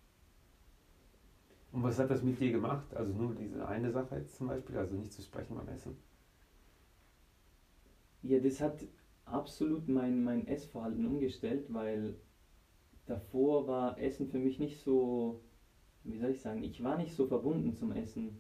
Und 1.72 1.84
was 1.84 2.00
hat 2.00 2.10
das 2.10 2.24
mit 2.24 2.40
dir 2.40 2.52
gemacht? 2.52 2.96
Also 2.96 3.14
nur 3.14 3.36
diese 3.36 3.68
eine 3.68 3.92
Sache 3.92 4.16
jetzt 4.16 4.36
zum 4.36 4.48
Beispiel, 4.48 4.78
also 4.78 4.96
nicht 4.96 5.12
zu 5.12 5.22
sprechen 5.22 5.56
beim 5.56 5.68
Essen. 5.68 5.96
Ja, 8.24 8.40
das 8.40 8.62
hat 8.62 8.86
absolut 9.26 9.88
mein, 9.88 10.24
mein 10.24 10.48
Essverhalten 10.48 11.06
umgestellt, 11.06 11.72
weil 11.74 12.16
davor 13.06 13.68
war 13.68 14.00
Essen 14.00 14.28
für 14.28 14.40
mich 14.40 14.60
nicht 14.60 14.80
so, 14.80 15.44
wie 16.04 16.18
soll 16.18 16.32
ich 16.32 16.42
sagen, 16.42 16.64
ich 16.64 16.84
war 16.84 16.98
nicht 16.98 17.14
so 17.14 17.26
verbunden 17.26 17.74
zum 17.74 17.92
Essen. 17.92 18.38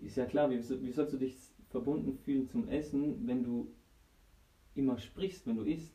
Ist 0.00 0.16
ja 0.16 0.26
klar, 0.26 0.50
wie, 0.50 0.58
wie 0.58 0.90
sollst 0.90 1.12
du 1.12 1.18
dich 1.18 1.36
verbunden 1.76 2.14
fühlen 2.14 2.48
zum 2.48 2.68
Essen, 2.68 3.26
wenn 3.26 3.44
du 3.44 3.70
immer 4.74 4.96
sprichst, 4.96 5.46
wenn 5.46 5.56
du 5.56 5.62
isst? 5.62 5.94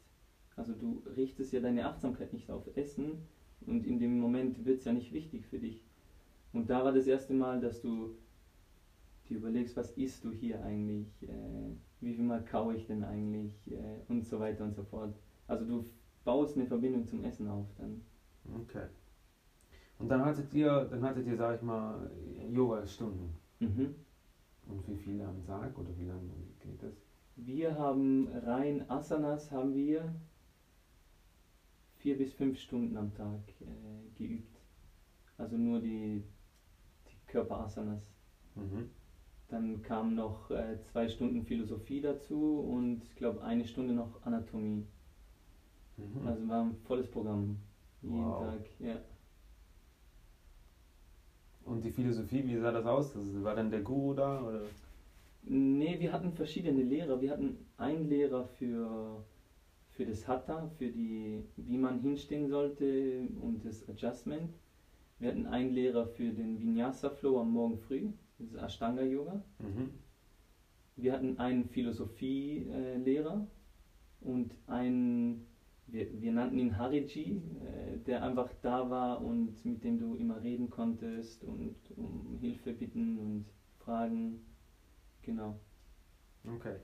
Also 0.55 0.75
du 0.75 1.01
richtest 1.15 1.53
ja 1.53 1.59
deine 1.59 1.87
Achtsamkeit 1.87 2.33
nicht 2.33 2.51
auf 2.51 2.69
Essen 2.75 3.23
und 3.61 3.83
in 3.87 3.97
dem 3.97 4.19
Moment 4.19 4.63
wird 4.63 4.79
es 4.79 4.85
ja 4.85 4.93
nicht 4.93 5.11
wichtig 5.11 5.47
für 5.47 5.57
dich. 5.57 5.83
Und 6.53 6.69
da 6.69 6.83
war 6.83 6.91
das 6.91 7.07
erste 7.07 7.33
Mal, 7.33 7.59
dass 7.61 7.81
du 7.81 8.15
dir 9.27 9.37
überlegst, 9.37 9.75
was 9.75 9.91
isst 9.97 10.23
du 10.23 10.31
hier 10.31 10.63
eigentlich? 10.63 11.07
Äh, 11.27 11.73
wie 11.99 12.13
viel 12.13 12.25
Mal 12.25 12.43
kaue 12.43 12.75
ich 12.75 12.85
denn 12.85 13.03
eigentlich? 13.03 13.71
Äh, 13.71 14.01
und 14.07 14.23
so 14.23 14.39
weiter 14.39 14.63
und 14.63 14.75
so 14.75 14.83
fort. 14.83 15.15
Also 15.47 15.65
du 15.65 15.89
baust 16.23 16.57
eine 16.57 16.67
Verbindung 16.67 17.07
zum 17.07 17.23
Essen 17.23 17.47
auf 17.47 17.73
dann. 17.77 18.01
Okay. 18.61 18.85
Und 19.97 20.09
dann 20.09 20.23
hattet 20.23 20.53
ihr, 20.53 20.85
dann 20.91 21.03
hattet 21.03 21.25
ihr, 21.25 21.37
sag 21.37 21.55
ich 21.55 21.61
mal, 21.63 22.11
Yoga-Stunden. 22.51 23.35
Mhm. 23.59 23.95
Und 24.65 24.87
wie 24.87 24.95
viele 24.95 25.27
am 25.27 25.43
Tag 25.43 25.77
oder 25.77 25.95
wie 25.97 26.05
lange 26.05 26.31
geht 26.59 26.81
das? 26.81 26.95
Wir 27.35 27.75
haben 27.75 28.29
rein 28.29 28.89
Asanas 28.89 29.51
haben 29.51 29.73
wir 29.73 30.15
vier 31.95 32.17
bis 32.17 32.33
fünf 32.33 32.57
Stunden 32.57 32.97
am 32.97 33.13
Tag 33.13 33.39
äh, 33.61 34.09
geübt. 34.15 34.59
Also 35.37 35.57
nur 35.57 35.79
die, 35.79 36.23
die 37.09 37.17
Körperasanas. 37.27 38.01
Mhm. 38.55 38.85
Dann 39.49 39.83
kam 39.83 40.15
noch 40.15 40.49
äh, 40.49 40.79
zwei 40.81 41.07
Stunden 41.07 41.43
Philosophie 41.43 42.01
dazu 42.01 42.57
und 42.57 43.03
ich 43.05 43.13
glaube 43.13 43.43
eine 43.43 43.65
Stunde 43.65 43.93
noch 43.93 44.23
Anatomie. 44.23 44.83
Mhm. 45.97 46.25
Also 46.25 46.47
war 46.47 46.61
ein 46.63 46.73
volles 46.83 47.07
Programm. 47.07 47.57
Jeden 48.01 48.33
Wow. 48.33 48.35
Tag, 48.35 48.61
ja. 48.79 48.99
Und 51.71 51.85
die 51.85 51.91
Philosophie, 51.91 52.45
wie 52.45 52.57
sah 52.57 52.71
das 52.71 52.85
aus? 52.85 53.13
Das 53.13 53.43
war 53.43 53.55
dann 53.55 53.71
der 53.71 53.81
Guru 53.81 54.13
da? 54.13 54.43
Oder? 54.43 54.61
Nee, 55.43 55.99
wir 55.99 56.11
hatten 56.11 56.33
verschiedene 56.33 56.83
Lehrer. 56.83 57.21
Wir 57.21 57.31
hatten 57.31 57.65
einen 57.77 58.09
Lehrer 58.09 58.43
für, 58.43 59.23
für 59.91 60.05
das 60.05 60.27
Hatha, 60.27 60.67
für 60.77 60.89
die, 60.89 61.43
wie 61.55 61.77
man 61.77 62.01
hinstehen 62.01 62.49
sollte 62.49 63.27
und 63.39 63.63
das 63.63 63.87
Adjustment. 63.87 64.53
Wir 65.19 65.29
hatten 65.29 65.45
einen 65.45 65.73
Lehrer 65.73 66.07
für 66.07 66.31
den 66.31 66.59
Vinyasa 66.59 67.09
Flow 67.09 67.39
am 67.39 67.51
Morgen 67.51 67.77
früh, 67.77 68.09
das 68.37 68.53
Ashtanga 68.55 69.03
Yoga. 69.03 69.41
Mhm. 69.59 69.91
Wir 70.97 71.13
hatten 71.13 71.39
einen 71.39 71.65
Philosophielehrer 71.69 73.47
und 74.19 74.53
einen, 74.67 75.47
wir, 75.91 76.21
wir 76.21 76.31
nannten 76.31 76.57
ihn 76.57 76.77
Hariji, 76.77 77.41
äh, 77.65 77.97
der 78.05 78.23
einfach 78.23 78.49
da 78.61 78.89
war 78.89 79.21
und 79.21 79.63
mit 79.65 79.83
dem 79.83 79.99
du 79.99 80.15
immer 80.15 80.41
reden 80.41 80.69
konntest 80.69 81.43
und 81.43 81.75
um 81.97 82.37
Hilfe 82.39 82.73
bitten 82.73 83.17
und 83.17 83.45
fragen. 83.79 84.41
Genau. 85.21 85.59
Okay. 86.45 86.77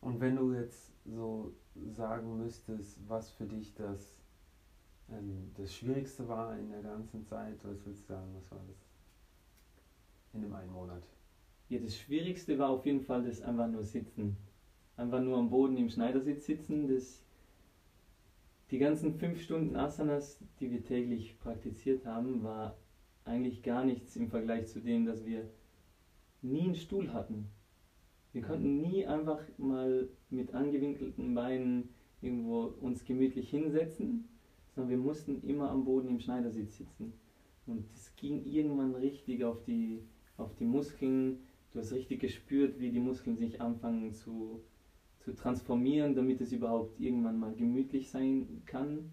Und 0.00 0.20
wenn 0.20 0.36
du 0.36 0.54
jetzt 0.54 0.92
so 1.04 1.54
sagen 1.90 2.38
müsstest, 2.38 2.98
was 3.08 3.30
für 3.30 3.46
dich 3.46 3.74
das, 3.74 4.22
ähm, 5.10 5.50
das 5.54 5.74
Schwierigste 5.74 6.26
war 6.28 6.58
in 6.58 6.70
der 6.70 6.82
ganzen 6.82 7.24
Zeit, 7.24 7.58
was 7.64 7.84
würdest 7.84 8.08
du 8.08 8.14
sagen, 8.14 8.34
was 8.34 8.50
war 8.50 8.60
das? 8.66 8.76
In 10.32 10.42
dem 10.42 10.54
einen 10.54 10.72
Monat. 10.72 11.02
Ja, 11.68 11.80
das 11.80 11.96
Schwierigste 11.96 12.58
war 12.58 12.70
auf 12.70 12.86
jeden 12.86 13.00
Fall 13.00 13.24
das 13.24 13.42
einfach 13.42 13.68
nur 13.68 13.84
Sitzen. 13.84 14.36
Einfach 14.96 15.20
nur 15.20 15.36
am 15.36 15.50
Boden 15.50 15.76
im 15.76 15.88
Schneidersitz 15.88 16.46
sitzen. 16.46 16.88
Das, 16.88 17.25
die 18.70 18.78
ganzen 18.78 19.14
fünf 19.14 19.40
Stunden 19.40 19.76
Asanas, 19.76 20.40
die 20.58 20.70
wir 20.70 20.82
täglich 20.82 21.38
praktiziert 21.38 22.04
haben, 22.04 22.42
war 22.42 22.76
eigentlich 23.24 23.62
gar 23.62 23.84
nichts 23.84 24.16
im 24.16 24.28
Vergleich 24.28 24.66
zu 24.66 24.80
dem, 24.80 25.06
dass 25.06 25.24
wir 25.24 25.48
nie 26.42 26.62
einen 26.62 26.74
Stuhl 26.74 27.12
hatten. 27.12 27.48
Wir 28.32 28.42
konnten 28.42 28.80
nie 28.80 29.06
einfach 29.06 29.40
mal 29.56 30.08
mit 30.30 30.52
angewinkelten 30.54 31.34
Beinen 31.34 31.90
irgendwo 32.20 32.64
uns 32.80 33.04
gemütlich 33.04 33.50
hinsetzen, 33.50 34.28
sondern 34.74 34.90
wir 34.90 34.98
mussten 34.98 35.42
immer 35.42 35.70
am 35.70 35.84
Boden 35.84 36.08
im 36.08 36.20
Schneidersitz 36.20 36.76
sitzen. 36.76 37.12
Und 37.66 37.90
das 37.92 38.14
ging 38.16 38.44
irgendwann 38.44 38.94
richtig 38.94 39.44
auf 39.44 39.62
die, 39.64 40.02
auf 40.36 40.54
die 40.56 40.64
Muskeln. 40.64 41.38
Du 41.72 41.78
hast 41.78 41.92
richtig 41.92 42.20
gespürt, 42.20 42.78
wie 42.78 42.90
die 42.90 43.00
Muskeln 43.00 43.36
sich 43.36 43.60
anfangen 43.60 44.12
zu, 44.12 44.62
zu 45.26 45.34
transformieren, 45.34 46.14
damit 46.14 46.40
es 46.40 46.52
überhaupt 46.52 47.00
irgendwann 47.00 47.40
mal 47.40 47.52
gemütlich 47.52 48.08
sein 48.08 48.62
kann. 48.64 49.10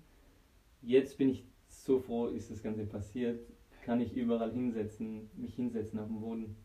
Jetzt 0.84 1.18
bin 1.18 1.30
ich 1.30 1.44
so 1.70 1.98
froh, 1.98 2.28
ist 2.28 2.52
das 2.52 2.62
Ganze 2.62 2.86
passiert. 2.86 3.40
Kann 3.84 4.00
ich 4.00 4.16
überall 4.16 4.52
hinsetzen, 4.52 5.28
mich 5.36 5.56
hinsetzen 5.56 5.98
auf 6.00 6.06
dem 6.08 6.20
Boden. 6.22 6.56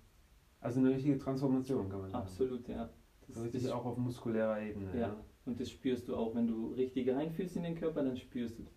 Also 0.61 0.81
eine 0.81 0.91
richtige 0.91 1.17
Transformation, 1.17 1.89
kann 1.89 2.01
man 2.01 2.11
sagen. 2.11 2.23
Absolut, 2.25 2.69
ja. 2.69 2.91
Das, 3.27 3.37
So 3.37 3.43
richtig 3.43 3.63
das, 3.63 3.73
auch 3.73 3.87
auf 3.87 3.97
muskulärer 3.97 4.61
Ebene. 4.61 5.01
ja. 5.01 5.17
Und 5.47 5.59
das 5.59 5.71
spürst 5.71 6.09
du 6.09 6.15
auch, 6.15 6.35
wenn 6.35 6.47
du 6.47 6.75
richtig 6.75 7.09
reinfühlst 7.09 7.57
in 7.57 7.63
den 7.63 7.75
Körper, 7.75 8.03
dann 8.05 8.19
spürst 8.19 8.59
du 8.59 8.65
das, 8.65 8.75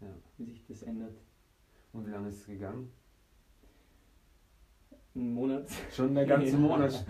Ja. 0.00 0.14
wie 0.38 0.46
sich 0.46 0.64
das 0.66 0.82
ändert. 0.84 1.18
Und 1.92 2.06
wie 2.06 2.10
lange 2.12 2.28
ist 2.30 2.38
es 2.40 2.46
gegangen? 2.46 2.88
Ein 5.14 5.34
Monat. 5.34 5.68
Schon 5.90 6.14
der 6.14 6.24
ganze. 6.32 6.56
Monat, 6.56 7.04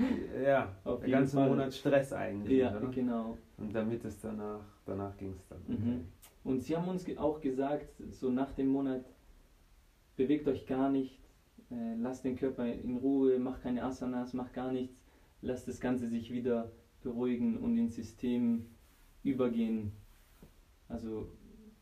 ja, 0.45 0.75
Auf 0.85 1.01
der 1.01 1.11
ganze 1.11 1.37
Fall. 1.37 1.49
Monat 1.49 1.73
Stress 1.75 2.13
eigentlich, 2.13 2.59
Ja, 2.59 2.77
oder? 2.77 2.89
genau. 2.89 3.39
Und 3.59 3.73
damit 3.75 4.05
es 4.05 4.21
danach, 4.21 4.61
danach 4.85 5.17
ging 5.17 5.35
es 5.39 5.47
dann. 5.49 5.61
Mhm. 5.69 6.05
Und 6.45 6.61
sie 6.63 6.77
haben 6.77 6.89
uns 6.89 7.07
auch 7.17 7.41
gesagt, 7.41 7.87
so 8.11 8.31
nach 8.31 8.51
dem 8.53 8.69
Monat, 8.69 9.05
bewegt 10.17 10.49
euch 10.49 10.67
gar 10.67 10.91
nicht, 10.91 11.21
äh, 11.71 11.95
lasst 12.01 12.25
den 12.25 12.35
Körper 12.37 12.67
in 12.67 12.97
Ruhe, 12.97 13.39
macht 13.39 13.63
keine 13.63 13.85
Asanas, 13.85 14.33
macht 14.35 14.53
gar 14.53 14.73
nichts, 14.73 14.97
lasst 15.41 15.69
das 15.69 15.79
Ganze 15.81 16.09
sich 16.09 16.33
wieder 16.33 16.73
beruhigen 17.05 17.57
und 17.59 17.79
ins 17.79 17.95
System 17.95 18.67
übergehen. 19.23 19.93
Also, 20.89 21.29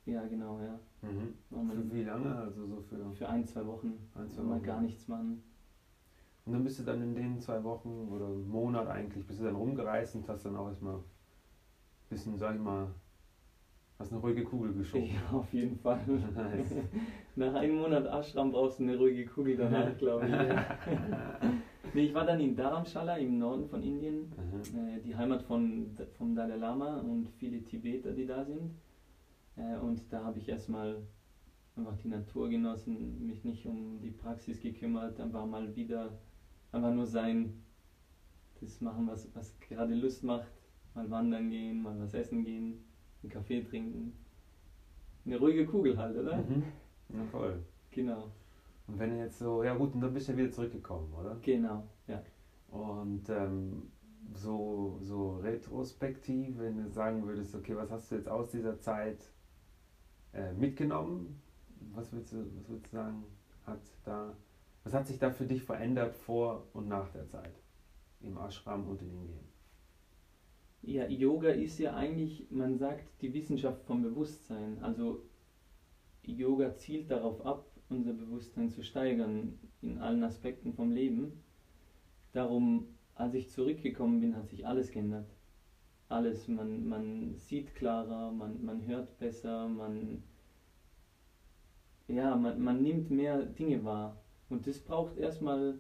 ja, 0.05 0.25
genau, 0.27 0.61
ja. 0.61 0.79
Mhm. 1.03 1.35
Für 1.71 1.95
wie 1.95 2.05
lange? 2.05 2.35
Also 2.37 2.67
so 2.67 2.83
für 2.83 2.99
Für 3.15 3.29
ein, 3.31 3.47
zwei 3.47 3.67
Wochen, 3.67 3.95
ein, 4.15 4.29
zwei 4.29 4.43
mal 4.43 4.57
Wochen. 4.57 4.63
gar 4.67 4.81
nichts 4.83 5.09
machen. 5.09 5.43
Und 6.51 6.55
dann 6.55 6.65
bist 6.65 6.81
du 6.81 6.83
dann 6.83 7.01
in 7.01 7.15
den 7.15 7.39
zwei 7.39 7.63
Wochen 7.63 8.09
oder 8.11 8.29
Monat 8.29 8.89
eigentlich, 8.89 9.25
bist 9.25 9.39
du 9.39 9.45
dann 9.45 9.55
rumgereist 9.55 10.17
und 10.17 10.29
hast 10.29 10.45
dann 10.45 10.57
auch 10.57 10.67
erstmal 10.67 10.97
ein 10.97 11.03
bisschen, 12.09 12.37
sag 12.37 12.57
ich 12.57 12.61
mal, 12.61 12.89
hast 14.01 14.11
eine 14.11 14.21
ruhige 14.21 14.43
Kugel 14.43 14.73
geschoben. 14.73 15.07
Ja, 15.07 15.37
auf 15.39 15.53
jeden 15.53 15.77
Fall. 15.77 16.01
Nice. 16.35 16.75
Nach 17.37 17.55
einem 17.55 17.77
Monat 17.77 18.05
Ashram 18.07 18.51
brauchst 18.51 18.81
du 18.81 18.83
eine 18.83 18.99
ruhige 18.99 19.27
Kugel 19.27 19.55
danach, 19.55 19.97
glaube 19.99 20.27
ich. 20.27 20.33
Nee, 21.95 22.03
ich 22.03 22.15
war 22.15 22.25
dann 22.27 22.41
in 22.41 22.57
Dharamshala 22.57 23.17
im 23.17 23.39
Norden 23.39 23.67
von 23.69 23.83
Indien, 23.83 24.33
Mhm. 24.73 25.03
die 25.05 25.15
Heimat 25.15 25.43
von, 25.45 25.95
vom 26.19 26.35
Dalai 26.35 26.57
Lama 26.57 26.99
und 26.99 27.29
viele 27.31 27.63
Tibeter, 27.63 28.11
die 28.13 28.27
da 28.27 28.45
sind. 28.45 28.75
Äh, 29.55 29.77
und 29.79 30.01
da 30.13 30.25
habe 30.25 30.39
ich 30.39 30.49
erstmal 30.49 31.01
einfach 31.77 31.97
die 31.97 32.09
Natur 32.09 32.49
genossen, 32.49 33.25
mich 33.25 33.45
nicht 33.45 33.67
um 33.67 34.01
die 34.01 34.11
Praxis 34.11 34.61
gekümmert, 34.61 35.21
einfach 35.21 35.47
mal 35.47 35.77
wieder, 35.77 36.19
einfach 36.73 36.93
nur 36.93 37.07
sein, 37.07 37.63
das 38.61 38.81
machen, 38.81 39.07
was, 39.07 39.29
was 39.35 39.59
gerade 39.61 39.95
Lust 39.95 40.23
macht, 40.23 40.51
mal 40.95 41.09
wandern 41.11 41.51
gehen, 41.51 41.83
mal 41.83 41.99
was 42.01 42.15
essen 42.15 42.45
gehen, 42.45 42.85
einen 43.23 43.31
Kaffee 43.33 43.63
trinken. 43.63 44.13
Eine 45.25 45.39
ruhige 45.39 45.67
Kugel 45.67 45.97
halt, 45.97 46.17
oder? 46.17 46.37
Mhm. 46.37 46.65
Ja, 47.15 47.25
voll. 47.31 47.63
Genau, 47.91 48.31
Und 48.87 48.99
wenn 48.99 49.11
du 49.11 49.19
jetzt 49.19 49.39
so, 49.39 49.63
ja 49.65 49.75
gut, 49.75 49.95
und 49.95 50.01
dann 50.01 50.15
bist 50.15 50.29
du 50.29 50.33
ja 50.33 50.39
wieder 50.39 50.51
zurückgekommen, 50.53 51.13
oder? 51.15 51.37
genau, 51.43 51.89
ja. 52.07 52.23
Und 52.69 53.29
ähm, 53.29 53.91
so, 54.35 54.99
so 55.03 55.37
retrospektiv, 55.39 56.59
wenn 56.59 56.77
du 56.85 56.89
sagen 56.89 57.27
würdest, 57.27 57.55
okay, 57.55 57.77
was 57.77 57.91
hast 57.91 58.11
du 58.11 58.17
jetzt 58.17 58.29
aus 58.29 58.51
dieser 58.51 58.79
Zeit 58.81 59.33
äh, 60.33 60.53
mitgenommen? 60.53 61.41
Was 61.95 62.13
würdest, 62.13 62.33
du, 62.33 62.39
was 62.57 62.69
würdest 62.69 62.93
du 62.93 62.97
sagen, 62.97 63.25
hat 63.67 63.81
da, 64.05 64.37
was 64.91 64.99
hat 64.99 65.07
sich 65.07 65.21
da 65.21 65.31
für 65.31 65.47
dich 65.47 65.63
verändert 65.63 66.17
vor 66.17 66.67
und 66.73 66.89
nach 66.89 67.09
der 67.11 67.29
Zeit? 67.29 67.55
Im 68.23 68.37
Ashram 68.37 68.89
und 68.89 69.01
in 69.01 69.13
Indien? 69.13 69.49
Ja, 70.83 71.07
Yoga 71.07 71.51
ist 71.51 71.79
ja 71.79 71.95
eigentlich, 71.95 72.51
man 72.51 72.77
sagt, 72.77 73.05
die 73.23 73.33
Wissenschaft 73.33 73.85
vom 73.85 74.03
Bewusstsein. 74.03 74.83
Also 74.83 75.23
Yoga 76.25 76.75
zielt 76.75 77.09
darauf 77.09 77.47
ab, 77.47 77.71
unser 77.89 78.15
Bewusstsein 78.15 78.69
zu 78.69 78.83
steigern 78.83 79.61
in 79.81 79.99
allen 79.99 80.25
Aspekten 80.25 80.73
vom 80.73 80.91
Leben. 80.91 81.41
Darum, 82.33 82.89
als 83.15 83.35
ich 83.35 83.49
zurückgekommen 83.49 84.21
bin, 84.21 84.35
hat 84.35 84.49
sich 84.49 84.67
alles 84.67 84.91
geändert. 84.91 85.31
Alles, 86.09 86.49
man, 86.49 86.89
man 86.89 87.37
sieht 87.37 87.77
klarer, 87.77 88.33
man, 88.33 88.65
man 88.65 88.85
hört 88.89 89.17
besser, 89.21 89.69
man, 89.69 90.25
ja, 92.09 92.35
man, 92.35 92.61
man 92.61 92.83
nimmt 92.83 93.09
mehr 93.13 93.45
Dinge 93.45 93.85
wahr. 93.85 94.21
Und 94.51 94.67
das 94.67 94.79
braucht 94.81 95.17
erstmal, 95.17 95.79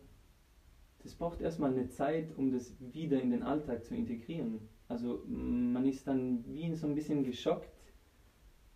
das 1.02 1.14
braucht 1.14 1.40
erstmal 1.40 1.72
eine 1.72 1.88
Zeit, 1.88 2.36
um 2.36 2.50
das 2.50 2.74
wieder 2.92 3.20
in 3.20 3.30
den 3.30 3.42
Alltag 3.42 3.84
zu 3.84 3.94
integrieren. 3.94 4.60
Also 4.88 5.22
man 5.26 5.84
ist 5.86 6.06
dann 6.06 6.42
wie 6.46 6.72
so 6.74 6.86
ein 6.86 6.94
bisschen 6.94 7.24
geschockt 7.24 7.68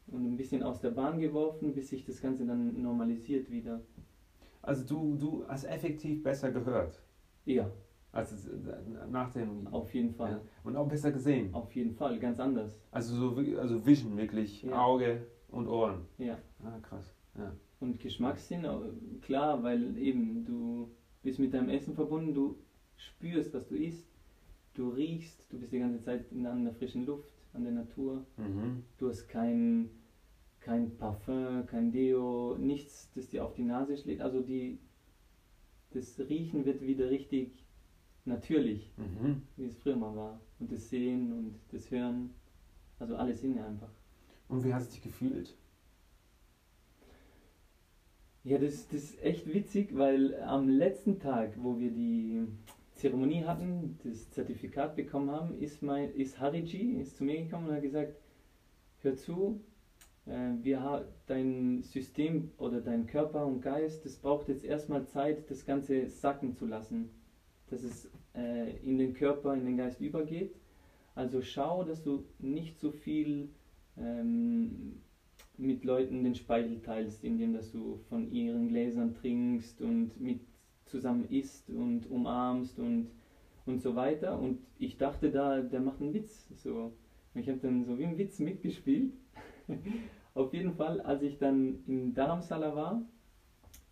und 0.08 0.24
ein 0.24 0.36
bisschen 0.36 0.62
aus 0.62 0.80
der 0.80 0.90
Bahn 0.90 1.18
geworfen, 1.18 1.74
bis 1.74 1.88
sich 1.88 2.04
das 2.04 2.20
Ganze 2.20 2.44
dann 2.44 2.80
normalisiert 2.82 3.50
wieder. 3.50 3.80
Also 4.62 4.84
du, 4.84 5.16
du 5.16 5.46
hast 5.48 5.64
effektiv 5.64 6.22
besser 6.22 6.50
gehört. 6.50 7.02
Ja, 7.44 7.70
Also 8.12 8.50
nach 9.10 9.30
dem. 9.32 9.66
auf 9.68 9.92
jeden 9.94 10.10
Fall. 10.10 10.30
Ja. 10.30 10.40
Und 10.62 10.76
auch 10.76 10.88
besser 10.88 11.10
gesehen. 11.12 11.52
Auf 11.52 11.74
jeden 11.74 11.92
Fall, 11.92 12.18
ganz 12.18 12.40
anders. 12.40 12.80
Also 12.90 13.14
so 13.14 13.36
also 13.58 13.84
Vision 13.84 14.16
wirklich, 14.16 14.62
Ja. 14.62 14.82
Auge 14.82 15.26
und 15.48 15.68
Ohren. 15.68 16.06
Ja. 16.18 16.38
Ah, 16.62 16.78
krass. 16.80 17.14
Ja. 17.36 17.52
Und 17.84 18.00
Geschmackssinn, 18.00 18.64
äh, 18.64 18.78
klar, 19.20 19.62
weil 19.62 19.98
eben 19.98 20.42
du 20.46 20.88
bist 21.22 21.38
mit 21.38 21.52
deinem 21.52 21.68
Essen 21.68 21.94
verbunden, 21.94 22.32
du 22.32 22.56
spürst, 22.96 23.52
was 23.52 23.68
du 23.68 23.74
isst, 23.74 24.08
du 24.72 24.88
riechst, 24.88 25.52
du 25.52 25.58
bist 25.58 25.70
die 25.72 25.78
ganze 25.80 26.00
Zeit 26.00 26.32
in 26.32 26.46
an 26.46 26.64
der 26.64 26.72
frischen 26.72 27.04
Luft, 27.04 27.28
an 27.52 27.62
der 27.64 27.72
Natur. 27.72 28.24
Mhm. 28.38 28.84
Du 28.96 29.08
hast 29.08 29.28
kein, 29.28 29.90
kein 30.60 30.96
Parfum, 30.96 31.66
kein 31.66 31.92
Deo, 31.92 32.56
nichts, 32.58 33.12
das 33.14 33.28
dir 33.28 33.44
auf 33.44 33.52
die 33.52 33.64
Nase 33.64 33.98
schlägt. 33.98 34.22
Also 34.22 34.40
die, 34.40 34.78
das 35.90 36.18
Riechen 36.18 36.64
wird 36.64 36.80
wieder 36.80 37.10
richtig 37.10 37.66
natürlich, 38.24 38.94
Mhm. 38.96 39.42
wie 39.56 39.66
es 39.66 39.76
früher 39.76 39.96
mal 39.96 40.16
war. 40.16 40.40
Und 40.58 40.72
das 40.72 40.88
Sehen 40.88 41.32
und 41.32 41.54
das 41.70 41.90
Hören, 41.90 42.30
also 42.98 43.14
alle 43.16 43.34
Sinne 43.34 43.66
einfach. 43.66 43.92
Und 44.48 44.64
wie 44.64 44.72
hast 44.72 44.88
du 44.88 44.92
dich 44.94 45.02
gefühlt? 45.02 45.54
Ja, 48.44 48.58
das, 48.58 48.88
das 48.88 49.04
ist 49.04 49.22
echt 49.24 49.52
witzig, 49.52 49.96
weil 49.96 50.38
am 50.42 50.68
letzten 50.68 51.18
Tag, 51.18 51.54
wo 51.62 51.78
wir 51.78 51.90
die 51.90 52.46
Zeremonie 52.92 53.44
hatten, 53.44 53.98
das 54.04 54.30
Zertifikat 54.32 54.96
bekommen 54.96 55.30
haben, 55.30 55.58
ist, 55.58 55.82
mein, 55.82 56.12
ist 56.12 56.38
Hariji 56.38 57.00
ist 57.00 57.16
zu 57.16 57.24
mir 57.24 57.42
gekommen 57.42 57.68
und 57.68 57.74
hat 57.74 57.82
gesagt, 57.82 58.18
hör 59.00 59.16
zu, 59.16 59.62
äh, 60.26 60.50
wir 60.60 61.08
dein 61.26 61.82
System 61.82 62.50
oder 62.58 62.82
dein 62.82 63.06
Körper 63.06 63.46
und 63.46 63.62
Geist, 63.62 64.04
das 64.04 64.16
braucht 64.16 64.48
jetzt 64.48 64.64
erstmal 64.64 65.06
Zeit, 65.06 65.50
das 65.50 65.64
Ganze 65.64 66.10
sacken 66.10 66.52
zu 66.52 66.66
lassen, 66.66 67.08
dass 67.70 67.82
es 67.82 68.10
äh, 68.34 68.76
in 68.82 68.98
den 68.98 69.14
Körper, 69.14 69.54
in 69.54 69.64
den 69.64 69.78
Geist 69.78 70.02
übergeht. 70.02 70.54
Also 71.14 71.40
schau, 71.40 71.82
dass 71.82 72.02
du 72.02 72.26
nicht 72.40 72.78
so 72.78 72.90
viel 72.90 73.48
ähm, 73.96 75.00
mit 75.56 75.84
Leuten 75.84 76.24
den 76.24 76.34
Speichel 76.34 76.80
teilst, 76.80 77.24
indem 77.24 77.52
dass 77.52 77.70
du 77.70 78.00
von 78.08 78.30
ihren 78.32 78.68
Gläsern 78.68 79.14
trinkst 79.14 79.80
und 79.80 80.20
mit 80.20 80.40
zusammen 80.86 81.28
isst 81.30 81.70
und 81.70 82.10
umarmst 82.10 82.78
und, 82.78 83.08
und 83.66 83.80
so 83.80 83.96
weiter. 83.96 84.38
Und 84.38 84.58
ich 84.78 84.96
dachte 84.98 85.30
da, 85.30 85.60
der 85.60 85.80
macht 85.80 86.00
einen 86.00 86.14
Witz. 86.14 86.48
So. 86.56 86.92
Ich 87.34 87.48
habe 87.48 87.58
dann 87.58 87.84
so 87.84 87.98
wie 87.98 88.04
ein 88.04 88.18
Witz 88.18 88.38
mitgespielt. 88.38 89.12
Auf 90.34 90.52
jeden 90.52 90.74
Fall, 90.74 91.00
als 91.00 91.22
ich 91.22 91.38
dann 91.38 91.84
in 91.86 92.14
Dharamsala 92.14 92.74
war, 92.74 93.02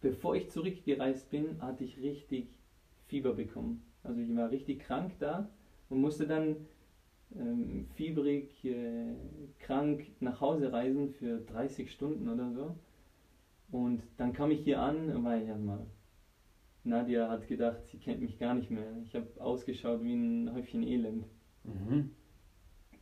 bevor 0.00 0.34
ich 0.34 0.50
zurückgereist 0.50 1.30
bin, 1.30 1.60
hatte 1.62 1.84
ich 1.84 2.00
richtig 2.00 2.58
Fieber 3.06 3.34
bekommen. 3.34 3.82
Also 4.02 4.20
ich 4.20 4.34
war 4.34 4.50
richtig 4.50 4.80
krank 4.80 5.12
da 5.20 5.48
und 5.88 6.00
musste 6.00 6.26
dann 6.26 6.56
ähm, 7.38 7.86
fiebrig, 7.94 8.64
äh, 8.64 9.14
krank 9.58 10.04
nach 10.20 10.40
Hause 10.40 10.72
reisen 10.72 11.10
für 11.10 11.38
30 11.38 11.90
Stunden 11.90 12.28
oder 12.28 12.52
so. 12.52 12.76
Und 13.70 14.02
dann 14.18 14.32
kam 14.32 14.50
ich 14.50 14.60
hier 14.62 14.80
an, 14.80 15.24
weil 15.24 15.46
ja 15.46 15.56
mal, 15.56 15.86
Nadia 16.84 17.28
hat 17.28 17.46
gedacht, 17.46 17.86
sie 17.86 17.98
kennt 17.98 18.20
mich 18.20 18.38
gar 18.38 18.54
nicht 18.54 18.70
mehr. 18.70 18.98
Ich 19.02 19.14
habe 19.14 19.28
ausgeschaut 19.38 20.02
wie 20.02 20.14
ein 20.14 20.52
Häufchen 20.52 20.82
Elend. 20.82 21.24
Mhm. 21.64 22.10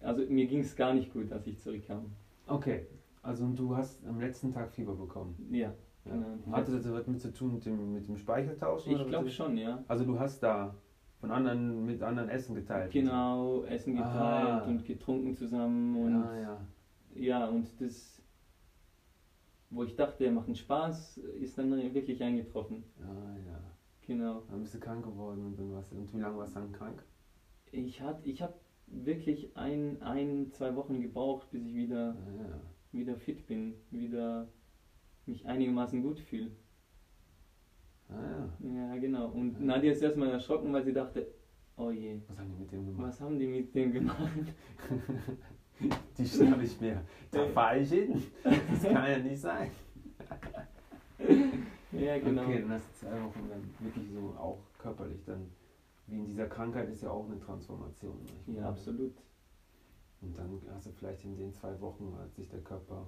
Also 0.00 0.24
mir 0.26 0.46
ging 0.46 0.60
es 0.60 0.76
gar 0.76 0.94
nicht 0.94 1.12
gut, 1.12 1.32
als 1.32 1.46
ich 1.46 1.58
zurückkam. 1.58 2.12
Okay, 2.46 2.86
also 3.22 3.48
du 3.52 3.76
hast 3.76 4.04
am 4.06 4.20
letzten 4.20 4.52
Tag 4.52 4.70
Fieber 4.72 4.94
bekommen. 4.94 5.34
Ja, 5.50 5.72
Ja. 6.04 6.12
genau. 6.12 6.56
Hatte 6.56 6.72
das 6.72 6.90
was 6.90 7.06
mit 7.06 7.20
zu 7.20 7.32
tun 7.32 7.54
mit 7.54 7.66
dem, 7.66 7.92
mit 7.92 8.06
dem 8.06 8.16
Speicheltauschen? 8.16 8.92
Ich 8.92 9.06
glaube 9.06 9.28
schon, 9.30 9.56
ja. 9.56 9.82
Also 9.88 10.04
du 10.04 10.18
hast 10.18 10.42
da 10.42 10.74
von 11.20 11.30
anderen 11.30 11.84
mit 11.84 12.02
anderen 12.02 12.28
Essen 12.28 12.54
geteilt. 12.54 12.92
Genau, 12.92 13.62
Essen 13.64 13.94
geteilt 13.94 14.62
Ah. 14.62 14.68
und 14.68 14.84
getrunken 14.84 15.34
zusammen 15.34 15.96
und 15.96 16.12
Ja, 16.12 16.34
ja. 16.40 16.66
ja, 17.14 17.46
und 17.46 17.80
das, 17.80 18.22
wo 19.70 19.82
ich 19.82 19.94
dachte, 19.94 20.24
er 20.24 20.30
macht 20.30 20.46
einen 20.46 20.54
Spaß, 20.54 21.18
ist 21.18 21.58
dann 21.58 21.70
wirklich 21.94 22.22
eingetroffen. 22.22 22.82
Ja, 22.98 23.04
ja. 23.06 23.60
Genau. 24.06 24.42
Dann 24.48 24.60
bist 24.62 24.74
du 24.74 24.78
krank 24.80 25.04
geworden 25.04 25.44
und 25.44 25.58
dann 25.58 25.70
warst 25.72 25.92
du, 25.92 25.96
und 25.96 26.12
wie 26.12 26.18
lange 26.18 26.36
warst 26.38 26.56
du 26.56 26.60
dann 26.60 26.72
krank? 26.72 27.04
Ich 27.70 28.00
hatte, 28.00 28.26
ich 28.28 28.42
habe 28.42 28.54
wirklich 28.86 29.56
ein, 29.56 30.00
ein, 30.02 30.48
zwei 30.50 30.74
Wochen 30.74 31.00
gebraucht, 31.00 31.50
bis 31.50 31.62
ich 31.64 31.74
wieder, 31.74 32.16
Ja, 32.36 32.44
ja. 32.46 32.60
wieder 32.92 33.14
fit 33.16 33.46
bin, 33.46 33.76
wieder 33.90 34.48
mich 35.26 35.46
einigermaßen 35.46 36.02
gut 36.02 36.18
fühle. 36.18 36.50
Ah, 38.10 38.48
ja. 38.62 38.92
Ja, 38.92 38.96
genau. 38.98 39.28
Und 39.28 39.54
Ja. 39.54 39.60
Nadia 39.66 39.92
ist 39.92 40.02
erstmal 40.02 40.30
erschrocken, 40.30 40.72
weil 40.72 40.84
sie 40.84 40.92
dachte, 40.92 41.26
oh 41.76 41.90
je, 41.90 42.20
Was 42.28 42.38
haben 42.38 42.50
die 42.50 42.56
mit 42.60 42.72
dem 42.72 42.86
gemacht? 42.86 43.08
was 43.08 43.20
haben 43.20 43.38
die 43.38 43.46
mit 43.46 43.74
dem 43.74 43.92
gemacht? 43.92 44.18
Die 46.18 46.26
schnapp 46.26 46.60
ich 46.62 46.78
mir. 46.78 47.00
Da 47.30 47.46
fahr 47.46 47.74
ich 47.78 47.88
hin. 47.90 48.22
Das 48.44 48.82
kann 48.82 49.10
ja 49.10 49.18
nicht 49.18 49.40
sein. 49.40 49.70
Ja, 51.92 52.18
genau. 52.18 52.42
Okay, 52.44 52.60
dann 52.60 52.70
hast 52.72 52.84
du 53.02 53.06
zwei 53.06 53.12
Wochen 53.22 53.48
dann 53.48 53.62
wirklich 53.80 54.08
so 54.12 54.34
auch 54.38 54.58
körperlich 54.78 55.24
dann, 55.24 55.50
wie 56.06 56.18
in 56.18 56.24
dieser 56.24 56.46
Krankheit 56.46 56.88
ist 56.88 57.02
ja 57.02 57.10
auch 57.10 57.26
eine 57.26 57.38
Transformation. 57.40 58.16
nicht? 58.22 58.58
Ja, 58.58 58.68
absolut. 58.68 59.12
Und 60.22 60.38
dann 60.38 60.60
hast 60.72 60.86
du 60.86 60.92
vielleicht 60.92 61.24
in 61.24 61.36
den 61.36 61.52
zwei 61.52 61.78
Wochen, 61.80 62.14
hat 62.20 62.32
sich 62.34 62.48
der 62.48 62.60
Körper 62.60 63.06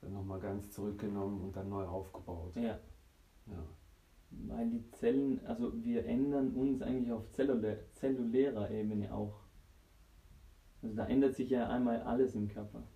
dann 0.00 0.14
nochmal 0.14 0.40
ganz 0.40 0.70
zurückgenommen 0.72 1.40
und 1.42 1.54
dann 1.56 1.68
neu 1.68 1.84
aufgebaut. 1.84 2.56
Ja, 2.56 2.78
Ja. 3.46 3.62
Weil 4.30 4.70
die 4.70 4.90
Zellen, 4.92 5.44
also 5.46 5.72
wir 5.84 6.04
ändern 6.06 6.54
uns 6.54 6.82
eigentlich 6.82 7.12
auf 7.12 7.30
zellulä 7.32 7.78
zellulärer 7.94 8.70
Ebene 8.70 9.14
auch. 9.14 9.40
Also 10.82 10.94
da 10.94 11.06
ändert 11.06 11.34
sich 11.34 11.50
ja 11.50 11.68
einmal 11.68 12.02
alles 12.02 12.34
im 12.34 12.48
Körper. 12.48 12.86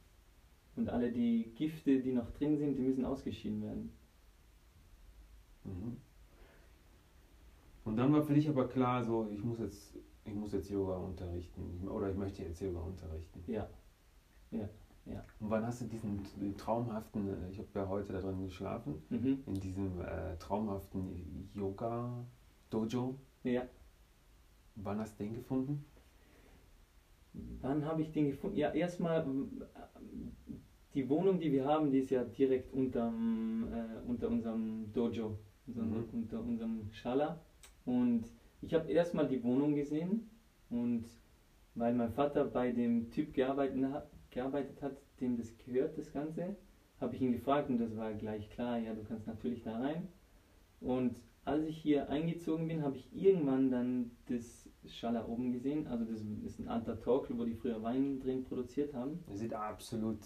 Und 0.76 0.88
alle 0.88 1.10
die 1.10 1.52
Gifte, 1.54 2.00
die 2.00 2.12
noch 2.12 2.30
drin 2.30 2.56
sind, 2.58 2.76
die 2.76 2.82
müssen 2.82 3.04
ausgeschieden 3.04 3.62
werden. 3.62 3.92
Mhm. 5.64 5.96
Und 7.84 7.96
dann 7.96 8.12
war 8.12 8.22
für 8.22 8.34
dich 8.34 8.48
aber 8.48 8.68
klar, 8.68 9.04
so 9.04 9.28
ich 9.30 9.42
muss 9.42 9.58
jetzt, 9.58 9.98
ich 10.24 10.34
muss 10.34 10.52
jetzt 10.52 10.70
Yoga 10.70 10.96
unterrichten 10.96 11.80
Ich- 11.82 11.88
oder 11.88 12.10
ich 12.10 12.16
möchte 12.16 12.42
jetzt 12.42 12.60
Yoga 12.60 12.80
unterrichten. 12.80 13.42
Ja, 13.46 13.68
Und 15.40 15.50
wann 15.50 15.66
hast 15.66 15.80
du 15.80 15.86
diesen 15.86 16.22
traumhaften, 16.56 17.28
äh, 17.28 17.50
ich 17.50 17.58
habe 17.58 17.68
ja 17.74 17.88
heute 17.88 18.12
da 18.12 18.20
drin 18.20 18.44
geschlafen, 18.44 19.02
mhm. 19.08 19.42
in 19.46 19.54
diesem 19.54 20.00
äh, 20.00 20.36
traumhaften 20.38 21.50
Yoga 21.54 22.24
Dojo, 22.70 23.16
ja. 23.42 23.62
wann 24.76 24.98
hast 25.00 25.18
du 25.18 25.24
den 25.24 25.34
gefunden? 25.34 25.84
Wann 27.60 27.84
habe 27.84 28.02
ich 28.02 28.12
den 28.12 28.30
gefunden? 28.30 28.56
Ja, 28.56 28.70
erstmal 28.72 29.22
ähm, 29.22 29.62
die 30.94 31.08
Wohnung, 31.08 31.38
die 31.38 31.52
wir 31.52 31.64
haben, 31.64 31.90
die 31.90 31.98
ist 31.98 32.10
ja 32.10 32.24
direkt 32.24 32.72
unterm, 32.74 33.68
äh, 33.72 34.08
unter 34.08 34.28
unserem 34.28 34.92
Dojo, 34.92 35.38
unser, 35.66 35.82
Mhm. 35.82 36.04
unter 36.12 36.40
unserem 36.40 36.88
Schala. 36.92 37.40
Und 37.86 38.24
ich 38.62 38.74
habe 38.74 38.90
erstmal 38.90 39.28
die 39.28 39.42
Wohnung 39.42 39.74
gesehen 39.74 40.28
und 40.68 41.04
weil 41.74 41.94
mein 41.94 42.10
Vater 42.10 42.44
bei 42.44 42.72
dem 42.72 43.10
Typ 43.10 43.32
gearbeitet 43.32 43.84
hat, 43.92 44.09
gearbeitet 44.30 44.80
hat 44.82 44.96
dem 45.20 45.36
das 45.36 45.56
gehört, 45.58 45.98
das 45.98 46.12
Ganze, 46.12 46.56
habe 47.00 47.14
ich 47.14 47.22
ihn 47.22 47.32
gefragt 47.32 47.68
und 47.70 47.78
das 47.78 47.96
war 47.96 48.12
gleich 48.14 48.48
klar, 48.50 48.78
ja, 48.78 48.94
du 48.94 49.02
kannst 49.04 49.26
natürlich 49.26 49.62
da 49.62 49.78
rein. 49.78 50.08
Und 50.80 51.16
als 51.44 51.64
ich 51.66 51.76
hier 51.78 52.08
eingezogen 52.10 52.68
bin, 52.68 52.82
habe 52.82 52.96
ich 52.96 53.08
irgendwann 53.14 53.70
dann 53.70 54.10
das 54.26 54.68
Schala 54.86 55.26
oben 55.26 55.52
gesehen. 55.52 55.86
Also 55.86 56.04
das 56.04 56.20
ist 56.44 56.58
ein 56.58 56.68
alter 56.68 57.00
Torkel, 57.00 57.38
wo 57.38 57.44
die 57.44 57.54
früher 57.54 57.82
Wein 57.82 58.20
drin 58.20 58.44
produziert 58.44 58.94
haben. 58.94 59.22
Das 59.26 59.38
sieht 59.38 59.54
absolut 59.54 60.18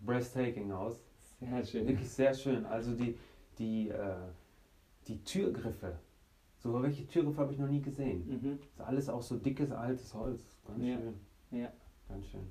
breathtaking 0.00 0.72
aus. 0.72 1.02
Sehr 1.40 1.64
schön. 1.64 1.86
Wirklich 1.86 2.08
sehr 2.08 2.34
schön. 2.34 2.64
Also 2.64 2.94
die, 2.94 3.16
die, 3.58 3.88
äh, 3.90 4.16
die 5.06 5.22
Türgriffe, 5.24 5.98
so 6.58 6.82
welche 6.82 7.06
Türgriffe 7.06 7.40
habe 7.40 7.52
ich 7.52 7.58
noch 7.58 7.68
nie 7.68 7.82
gesehen. 7.82 8.26
Mhm. 8.26 8.58
Das 8.58 8.70
ist 8.70 8.80
alles 8.80 9.08
auch 9.08 9.22
so 9.22 9.36
dickes, 9.36 9.70
altes 9.70 10.14
Holz. 10.14 10.58
Ganz 10.66 10.82
Ja. 10.84 10.98
schön. 10.98 11.14
Ja. 11.50 11.72
Ganz 12.08 12.26
schön. 12.26 12.48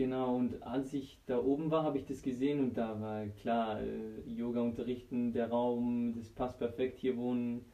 Genau, 0.00 0.34
und 0.34 0.62
als 0.62 0.94
ich 0.94 1.22
da 1.26 1.36
oben 1.36 1.70
war, 1.70 1.82
habe 1.82 1.98
ich 1.98 2.06
das 2.06 2.22
gesehen 2.22 2.58
und 2.58 2.78
da 2.78 2.98
war 3.02 3.26
klar, 3.26 3.82
äh, 3.82 4.20
Yoga 4.24 4.62
unterrichten, 4.62 5.30
der 5.30 5.50
Raum, 5.50 6.14
das 6.14 6.30
passt 6.30 6.56
perfekt, 6.58 6.96
hier 6.96 7.18
wohnen. 7.18 7.66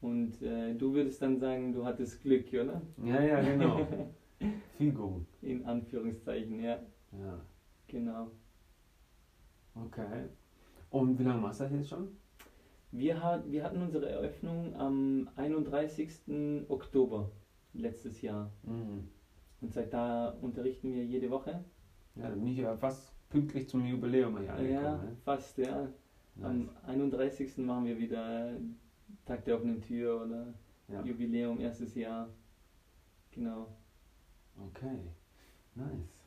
Und 0.00 0.42
äh, 0.42 0.74
du 0.74 0.94
würdest 0.94 1.22
dann 1.22 1.38
sagen, 1.38 1.70
du 1.72 1.84
hattest 1.84 2.22
Glück, 2.22 2.48
oder? 2.52 2.82
Ja, 3.04 3.20
ja, 3.22 3.38
genau. 3.40 3.86
Fügung. 4.78 5.24
In 5.42 5.64
Anführungszeichen, 5.64 6.58
ja, 6.58 6.80
Ja. 7.12 7.38
genau. 7.86 8.32
Okay. 9.76 10.24
Und 10.88 11.20
wie 11.20 11.22
lange 11.22 11.40
machst 11.40 11.60
du 11.60 11.64
das 11.66 11.72
jetzt 11.72 11.88
schon? 11.88 12.08
Wir, 12.90 13.22
hat, 13.22 13.48
wir 13.48 13.62
hatten 13.62 13.80
unsere 13.80 14.08
Eröffnung 14.08 14.74
am 14.74 15.28
31. 15.36 16.64
Oktober 16.66 17.30
letztes 17.74 18.22
Jahr. 18.22 18.50
Mhm. 18.64 19.06
Und 19.60 19.72
seit 19.72 19.92
da 19.92 20.30
unterrichten 20.40 20.94
wir 20.94 21.04
jede 21.04 21.30
Woche. 21.30 21.64
Ja, 22.16 22.28
dann 22.28 22.38
bin 22.40 22.48
ich 22.48 22.58
ja 22.58 22.76
fast 22.76 23.12
pünktlich 23.28 23.68
zum 23.68 23.84
Jubiläum 23.84 24.36
hier 24.38 24.46
ja, 24.46 24.54
angekommen. 24.54 25.04
ne? 25.10 25.16
fast, 25.24 25.58
ja. 25.58 25.88
Am 26.42 26.64
Nice. 26.66 26.84
31. 26.86 27.58
machen 27.58 27.84
wir 27.84 27.98
wieder 27.98 28.52
Tag 29.26 29.44
der 29.44 29.56
offenen 29.56 29.82
Tür 29.82 30.22
oder 30.22 30.54
Ja. 30.88 31.02
Jubiläum, 31.04 31.60
erstes 31.60 31.94
Jahr. 31.94 32.28
Genau. 33.32 33.68
Okay. 34.58 34.98
Nice. 35.74 36.24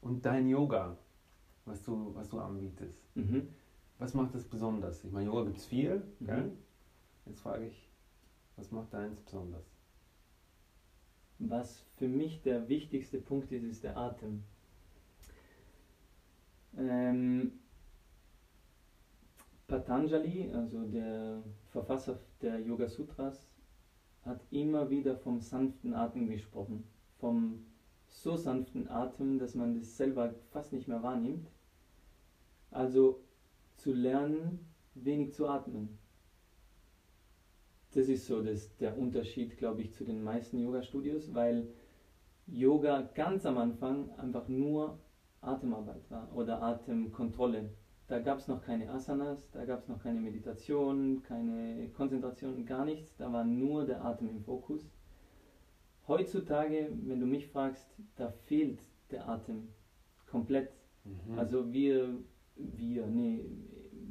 Und 0.00 0.24
dein 0.26 0.48
Yoga, 0.48 0.96
was 1.64 1.82
du, 1.82 2.14
was 2.14 2.28
du 2.28 2.38
anbietest, 2.38 3.02
Mhm. 3.16 3.48
was 3.98 4.12
macht 4.14 4.34
das 4.34 4.44
besonders? 4.44 5.02
Ich 5.04 5.10
meine, 5.12 5.26
Yoga 5.26 5.44
gibt 5.44 5.56
es 5.58 5.66
viel, 5.66 6.02
Mhm. 6.20 6.52
Jetzt 7.26 7.40
frage 7.40 7.66
ich, 7.68 7.88
was 8.56 8.70
macht 8.70 8.92
deins 8.92 9.20
besonders? 9.20 9.64
Was 11.38 11.84
für 11.96 12.08
mich 12.08 12.42
der 12.42 12.68
wichtigste 12.68 13.18
Punkt 13.18 13.50
ist, 13.52 13.64
ist 13.64 13.84
der 13.84 13.96
Atem. 13.96 14.44
Ähm, 16.76 17.60
Patanjali, 19.66 20.50
also 20.52 20.84
der 20.84 21.42
Verfasser 21.70 22.20
der 22.40 22.60
Yoga 22.60 22.88
Sutras, 22.88 23.48
hat 24.22 24.40
immer 24.50 24.90
wieder 24.90 25.16
vom 25.16 25.40
sanften 25.40 25.94
Atem 25.94 26.28
gesprochen. 26.28 26.86
Vom 27.18 27.66
so 28.06 28.36
sanften 28.36 28.88
Atem, 28.88 29.38
dass 29.38 29.54
man 29.54 29.74
das 29.74 29.96
selber 29.96 30.34
fast 30.50 30.72
nicht 30.72 30.88
mehr 30.88 31.02
wahrnimmt. 31.02 31.50
Also 32.70 33.22
zu 33.76 33.92
lernen, 33.92 34.66
wenig 34.94 35.34
zu 35.34 35.48
atmen. 35.48 35.98
Das 37.94 38.08
ist 38.08 38.26
so 38.26 38.42
das, 38.42 38.76
der 38.78 38.98
Unterschied, 38.98 39.56
glaube 39.56 39.82
ich, 39.82 39.92
zu 39.92 40.04
den 40.04 40.22
meisten 40.22 40.58
Yoga-Studios, 40.58 41.32
weil 41.32 41.68
Yoga 42.46 43.02
ganz 43.14 43.46
am 43.46 43.56
Anfang 43.56 44.10
einfach 44.18 44.48
nur 44.48 44.98
Atemarbeit 45.40 46.10
war 46.10 46.28
oder 46.34 46.60
Atemkontrolle. 46.62 47.70
Da 48.06 48.18
gab 48.18 48.38
es 48.38 48.48
noch 48.48 48.62
keine 48.62 48.90
Asanas, 48.90 49.50
da 49.52 49.64
gab 49.64 49.80
es 49.80 49.88
noch 49.88 50.02
keine 50.02 50.20
Meditation, 50.20 51.22
keine 51.22 51.88
Konzentration, 51.90 52.66
gar 52.66 52.84
nichts. 52.84 53.16
Da 53.16 53.32
war 53.32 53.44
nur 53.44 53.86
der 53.86 54.04
Atem 54.04 54.28
im 54.28 54.42
Fokus. 54.42 54.90
Heutzutage, 56.06 56.90
wenn 57.04 57.20
du 57.20 57.26
mich 57.26 57.46
fragst, 57.46 57.88
da 58.16 58.28
fehlt 58.28 58.80
der 59.10 59.28
Atem 59.28 59.68
komplett. 60.26 60.70
Mhm. 61.04 61.38
Also 61.38 61.72
wir, 61.72 62.18
wir, 62.56 63.06
nee, 63.06 63.44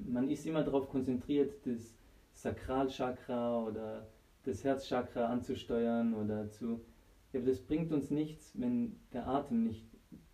man 0.08 0.30
ist 0.30 0.46
immer 0.48 0.63
darauf 0.63 0.89
konzentriert, 0.89 1.54
das 1.65 1.96
Sakralchakra 2.43 3.63
oder 3.63 4.10
das 4.43 4.65
Herzchakra 4.65 5.27
anzusteuern 5.27 6.13
oder 6.13 6.49
zu. 6.49 6.84
Ja, 7.32 7.39
aber 7.39 7.49
das 7.49 7.62
bringt 7.62 7.93
uns 7.93 8.12
nichts, 8.12 8.60
wenn 8.60 8.99
der 9.13 9.29
Atem 9.29 9.63
nicht 9.63 9.88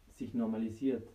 sich 0.09 0.33
normalisiert. 0.33 1.07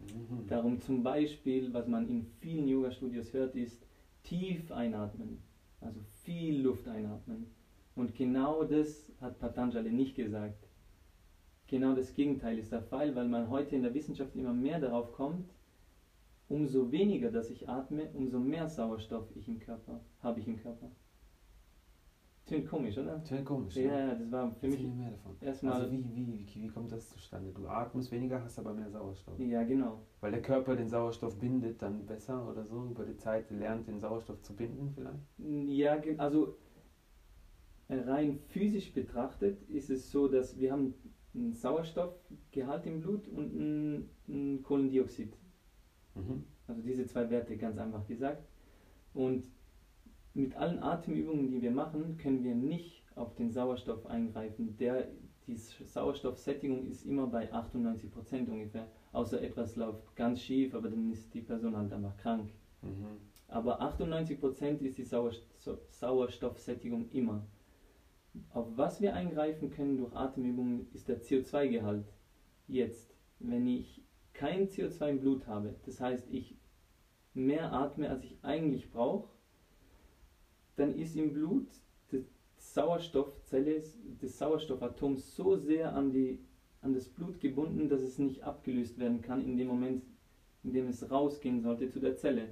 Mhm. 0.00 0.48
Darum 0.48 0.80
zum 0.80 1.04
Beispiel, 1.04 1.72
was 1.72 1.86
man 1.86 2.08
in 2.08 2.24
vielen 2.40 2.66
Yoga-Studios 2.66 3.32
hört, 3.32 3.54
ist 3.54 3.86
tief 4.24 4.72
einatmen, 4.72 5.38
also 5.80 6.00
viel 6.24 6.60
Luft 6.60 6.88
einatmen. 6.88 7.46
Und 7.94 8.16
genau 8.16 8.64
das 8.64 9.12
hat 9.20 9.38
Patanjali 9.38 9.92
nicht 9.92 10.16
gesagt. 10.16 10.66
Genau 11.68 11.94
das 11.94 12.14
Gegenteil 12.14 12.58
ist 12.58 12.72
der 12.72 12.80
Fall, 12.80 13.14
weil 13.14 13.28
man 13.28 13.48
heute 13.48 13.76
in 13.76 13.82
der 13.82 13.94
Wissenschaft 13.94 14.34
immer 14.34 14.52
mehr 14.52 14.80
darauf 14.80 15.12
kommt, 15.12 15.54
umso 16.50 16.90
weniger, 16.90 17.30
dass 17.30 17.48
ich 17.48 17.68
atme, 17.68 18.10
umso 18.12 18.38
mehr 18.38 18.68
Sauerstoff 18.68 19.24
ich 19.34 19.48
im 19.48 19.58
Körper 19.58 20.00
habe 20.20 20.40
ich 20.40 20.48
im 20.48 20.58
Körper. 20.58 20.90
Klingt 22.46 22.68
komisch, 22.68 22.98
oder? 22.98 23.22
Total 23.22 23.44
komisch. 23.44 23.76
Ja, 23.76 24.08
ja, 24.08 24.14
das 24.16 24.32
war 24.32 24.52
für 24.56 24.66
mich 24.66 24.82
mehr 24.82 25.10
davon. 25.12 25.36
erstmal. 25.40 25.74
Also 25.74 25.92
wie, 25.92 26.04
wie, 26.12 26.26
wie, 26.26 26.62
wie 26.62 26.66
kommt 26.66 26.90
das 26.90 27.08
zustande? 27.08 27.52
Du 27.52 27.68
atmest 27.68 28.10
weniger, 28.10 28.42
hast 28.42 28.58
aber 28.58 28.74
mehr 28.74 28.90
Sauerstoff. 28.90 29.38
ja, 29.38 29.62
genau. 29.62 30.02
Weil 30.20 30.32
der 30.32 30.42
Körper 30.42 30.74
den 30.74 30.88
Sauerstoff 30.88 31.38
bindet 31.38 31.80
dann 31.80 32.04
besser 32.06 32.48
oder 32.50 32.66
so, 32.66 32.86
über 32.86 33.04
die 33.04 33.16
Zeit 33.16 33.48
lernt 33.52 33.86
den 33.86 34.00
Sauerstoff 34.00 34.42
zu 34.42 34.56
binden 34.56 34.90
vielleicht? 34.92 35.20
Ja, 35.68 36.02
also 36.18 36.56
äh, 37.86 38.00
rein 38.00 38.40
physisch 38.48 38.92
betrachtet 38.92 39.62
ist 39.68 39.88
es 39.88 40.10
so, 40.10 40.26
dass 40.26 40.58
wir 40.58 40.72
haben 40.72 40.94
einen 41.32 41.52
Sauerstoffgehalt 41.52 42.84
im 42.86 43.00
Blut 43.00 43.28
und 43.28 43.54
ein, 43.54 44.10
ein 44.28 44.62
Kohlendioxid. 44.64 45.36
Mhm. 46.20 46.44
Also 46.66 46.82
diese 46.82 47.06
zwei 47.06 47.28
Werte 47.30 47.56
ganz 47.56 47.78
einfach 47.78 48.06
gesagt. 48.06 48.46
Und 49.14 49.50
mit 50.34 50.54
allen 50.56 50.78
Atemübungen, 50.78 51.50
die 51.50 51.60
wir 51.62 51.72
machen, 51.72 52.16
können 52.16 52.44
wir 52.44 52.54
nicht 52.54 53.04
auf 53.16 53.34
den 53.34 53.50
Sauerstoff 53.50 54.06
eingreifen. 54.06 54.76
Der, 54.76 55.08
die 55.46 55.56
Sauerstoffsättigung 55.56 56.86
ist 56.86 57.04
immer 57.04 57.26
bei 57.26 57.52
98% 57.52 58.48
ungefähr. 58.48 58.88
Außer 59.12 59.42
etwas 59.42 59.74
läuft 59.76 60.14
ganz 60.14 60.40
schief, 60.40 60.74
aber 60.74 60.88
dann 60.88 61.10
ist 61.10 61.34
die 61.34 61.40
Person 61.40 61.76
halt 61.76 61.92
einfach 61.92 62.16
krank. 62.16 62.50
Mhm. 62.82 63.20
Aber 63.48 63.82
98% 63.82 64.80
ist 64.82 64.98
die 64.98 65.04
Sauersto- 65.04 65.78
Sauerstoffsättigung 65.88 67.10
immer. 67.10 67.44
Auf 68.50 68.68
was 68.76 69.00
wir 69.00 69.14
eingreifen 69.14 69.70
können 69.70 69.98
durch 69.98 70.14
Atemübungen 70.14 70.86
ist 70.92 71.08
der 71.08 71.20
CO2-Gehalt. 71.20 72.06
Jetzt, 72.68 73.12
wenn 73.40 73.66
ich 73.66 74.04
kein 74.40 74.68
CO2 74.68 75.10
im 75.10 75.20
Blut 75.20 75.46
habe, 75.46 75.74
das 75.84 76.00
heißt 76.00 76.26
ich 76.30 76.56
mehr 77.34 77.74
atme, 77.74 78.08
als 78.08 78.24
ich 78.24 78.38
eigentlich 78.40 78.90
brauche, 78.90 79.28
dann 80.76 80.94
ist 80.94 81.14
im 81.14 81.34
Blut 81.34 81.68
die 82.10 82.24
Sauerstoffzelle, 82.56 83.82
das 84.22 84.38
Sauerstoffatom 84.38 85.18
so 85.18 85.56
sehr 85.56 85.94
an, 85.94 86.10
die, 86.10 86.38
an 86.80 86.94
das 86.94 87.06
Blut 87.06 87.38
gebunden, 87.38 87.90
dass 87.90 88.00
es 88.00 88.18
nicht 88.18 88.42
abgelöst 88.42 88.98
werden 88.98 89.20
kann 89.20 89.44
in 89.44 89.58
dem 89.58 89.68
Moment, 89.68 90.04
in 90.64 90.72
dem 90.72 90.88
es 90.88 91.10
rausgehen 91.10 91.60
sollte 91.60 91.90
zu 91.90 92.00
der 92.00 92.16
Zelle. 92.16 92.48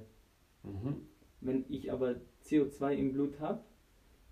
Mhm. 0.61 1.07
Wenn 1.41 1.65
ich 1.69 1.91
aber 1.91 2.17
CO2 2.43 2.93
im 2.93 3.13
Blut 3.13 3.39
habe, 3.39 3.63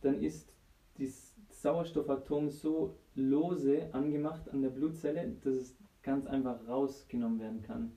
dann 0.01 0.21
ist 0.21 0.53
das 0.99 1.33
Sauerstoffatom 1.49 2.51
so 2.51 2.99
lose 3.15 3.91
angemacht 3.95 4.47
an 4.49 4.61
der 4.61 4.69
Blutzelle, 4.69 5.35
dass 5.43 5.55
es 5.55 5.77
ganz 6.07 6.25
einfach 6.25 6.65
rausgenommen 6.69 7.37
werden 7.39 7.61
kann. 7.61 7.91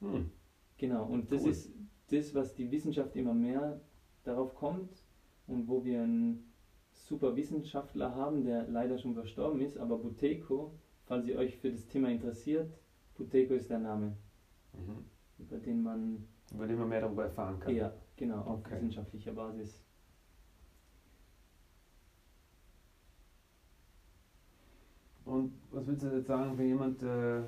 Hm. 0.00 0.30
Genau, 0.78 1.04
und 1.06 1.32
das 1.32 1.42
Cool. 1.42 1.50
ist 1.50 1.72
das, 2.08 2.34
was 2.34 2.54
die 2.54 2.70
Wissenschaft 2.70 3.16
immer 3.16 3.34
mehr 3.34 3.80
darauf 4.22 4.54
kommt 4.54 5.02
und 5.48 5.68
wo 5.68 5.84
wir 5.84 6.02
einen 6.02 6.52
super 6.92 7.34
Wissenschaftler 7.36 8.14
haben, 8.14 8.44
der 8.44 8.68
leider 8.68 8.96
schon 8.98 9.14
verstorben 9.14 9.60
ist, 9.60 9.76
aber 9.78 9.96
Buteco, 9.96 10.72
falls 11.04 11.26
ihr 11.26 11.36
euch 11.36 11.56
für 11.56 11.70
das 11.70 11.86
Thema 11.88 12.08
interessiert, 12.10 12.78
Buteco 13.14 13.54
ist 13.54 13.70
der 13.70 13.78
Name, 13.78 14.12
Mhm. 14.72 15.04
über 15.38 15.58
den 15.58 15.82
man 15.82 16.22
Über 16.54 16.66
den 16.66 16.78
man 16.78 16.88
mehr 16.88 17.00
darüber 17.00 17.24
erfahren 17.24 17.58
kann. 17.60 17.74
Ja, 17.74 17.92
genau, 18.16 18.40
auf 18.42 18.60
Okay. 18.60 18.74
wissenschaftlicher 18.76 19.32
Basis. 19.32 19.82
Und 25.30 25.52
was 25.70 25.86
würdest 25.86 26.02
du 26.02 26.16
jetzt 26.16 26.26
sagen, 26.26 26.58
wenn 26.58 26.66
jemand, 26.66 27.02
äh, 27.04 27.42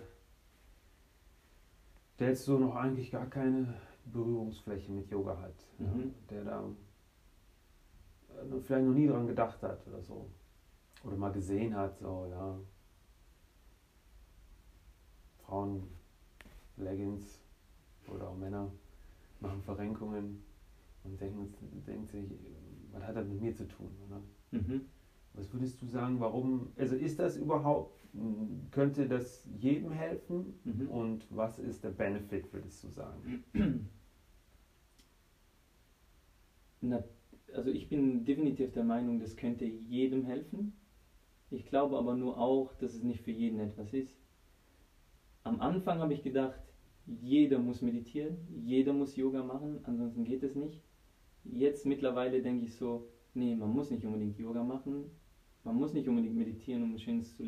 der 2.21 2.29
jetzt 2.29 2.45
so 2.45 2.57
noch 2.57 2.77
eigentlich 2.77 3.11
gar 3.11 3.27
keine 3.27 3.75
Berührungsfläche 4.05 4.93
mit 4.93 5.11
Yoga 5.11 5.37
hat, 5.41 5.55
ja, 5.81 5.87
Mhm. 5.87 6.15
der 6.31 6.45
da 6.45 6.65
äh, 8.29 8.61
vielleicht 8.61 8.87
noch 8.87 8.95
nie 8.95 9.09
dran 9.09 9.27
gedacht 9.27 9.61
hat 9.65 9.85
oder 9.89 10.01
so, 10.01 10.31
oder 11.03 11.17
mal 11.17 11.33
gesehen 11.33 11.75
hat, 11.75 11.99
so, 11.99 12.29
ja, 12.31 12.57
Frauen, 15.45 15.89
Leggings 16.77 17.41
oder 18.07 18.29
auch 18.29 18.37
Männer 18.37 18.71
machen 19.41 19.61
Verrenkungen 19.61 20.45
und 21.03 21.21
denken, 21.21 21.53
denkt 21.85 22.11
sich, 22.11 22.31
was 22.93 23.03
hat 23.03 23.17
das 23.17 23.27
mit 23.27 23.41
mir 23.41 23.53
zu 23.57 23.67
tun, 23.67 23.91
oder? 24.07 24.21
Mhm. 24.53 24.89
Was 25.35 25.53
würdest 25.53 25.81
du 25.83 25.87
sagen, 25.87 26.21
warum, 26.21 26.73
also 26.77 26.95
ist 26.95 27.19
das 27.19 27.37
überhaupt, 27.37 28.07
könnte 28.71 29.09
das 29.09 29.49
jedem 29.59 29.91
helfen 29.93 30.61
Mhm. 30.65 30.89
und 30.91 31.27
was 31.31 31.59
ist 31.59 31.85
der 31.85 31.91
Benefit, 31.91 32.53
würdest 32.53 32.85
du 32.85 32.89
sagen? 32.89 33.45
Na, 36.83 37.03
also 37.55 37.71
ich 37.71 37.89
bin 37.89 38.25
definitiv 38.27 38.73
der 38.73 38.85
Meinung, 38.85 39.19
das 39.21 39.37
könnte 39.37 39.65
jedem 39.65 40.25
helfen. 40.25 40.75
Ich 41.51 41.67
glaube 41.67 41.97
aber 41.99 42.15
nur 42.15 42.39
auch, 42.39 42.75
dass 42.75 42.95
es 42.95 43.03
nicht 43.03 43.23
für 43.23 43.33
jeden 43.33 43.61
etwas 43.61 43.93
ist. 43.95 44.19
Am 45.45 45.61
Anfang 45.61 46.01
habe 46.01 46.13
ich 46.13 46.23
gedacht, 46.23 46.61
jeder 47.07 47.59
muss 47.59 47.81
meditieren, 47.83 48.39
jeder 48.65 48.93
muss 48.93 49.17
Yoga 49.17 49.43
machen, 49.43 49.81
ansonsten 49.85 50.25
geht 50.25 50.43
es 50.43 50.55
nicht. 50.57 50.81
Jetzt 51.45 51.87
mittlerweile 51.87 52.43
denke 52.43 52.65
ich 52.65 52.77
so, 52.77 53.09
nee, 53.35 53.55
man 53.55 53.71
muss 53.71 53.91
nicht 53.91 54.05
unbedingt 54.07 54.39
Yoga 54.39 54.63
machen, 54.65 55.11
man 55.65 55.77
muss 55.77 55.93
nicht 55.93 56.09
unbedingt 56.09 56.37
meditieren, 56.37 56.83
um 56.83 56.93
ein 56.93 56.99
schönes, 56.99 57.39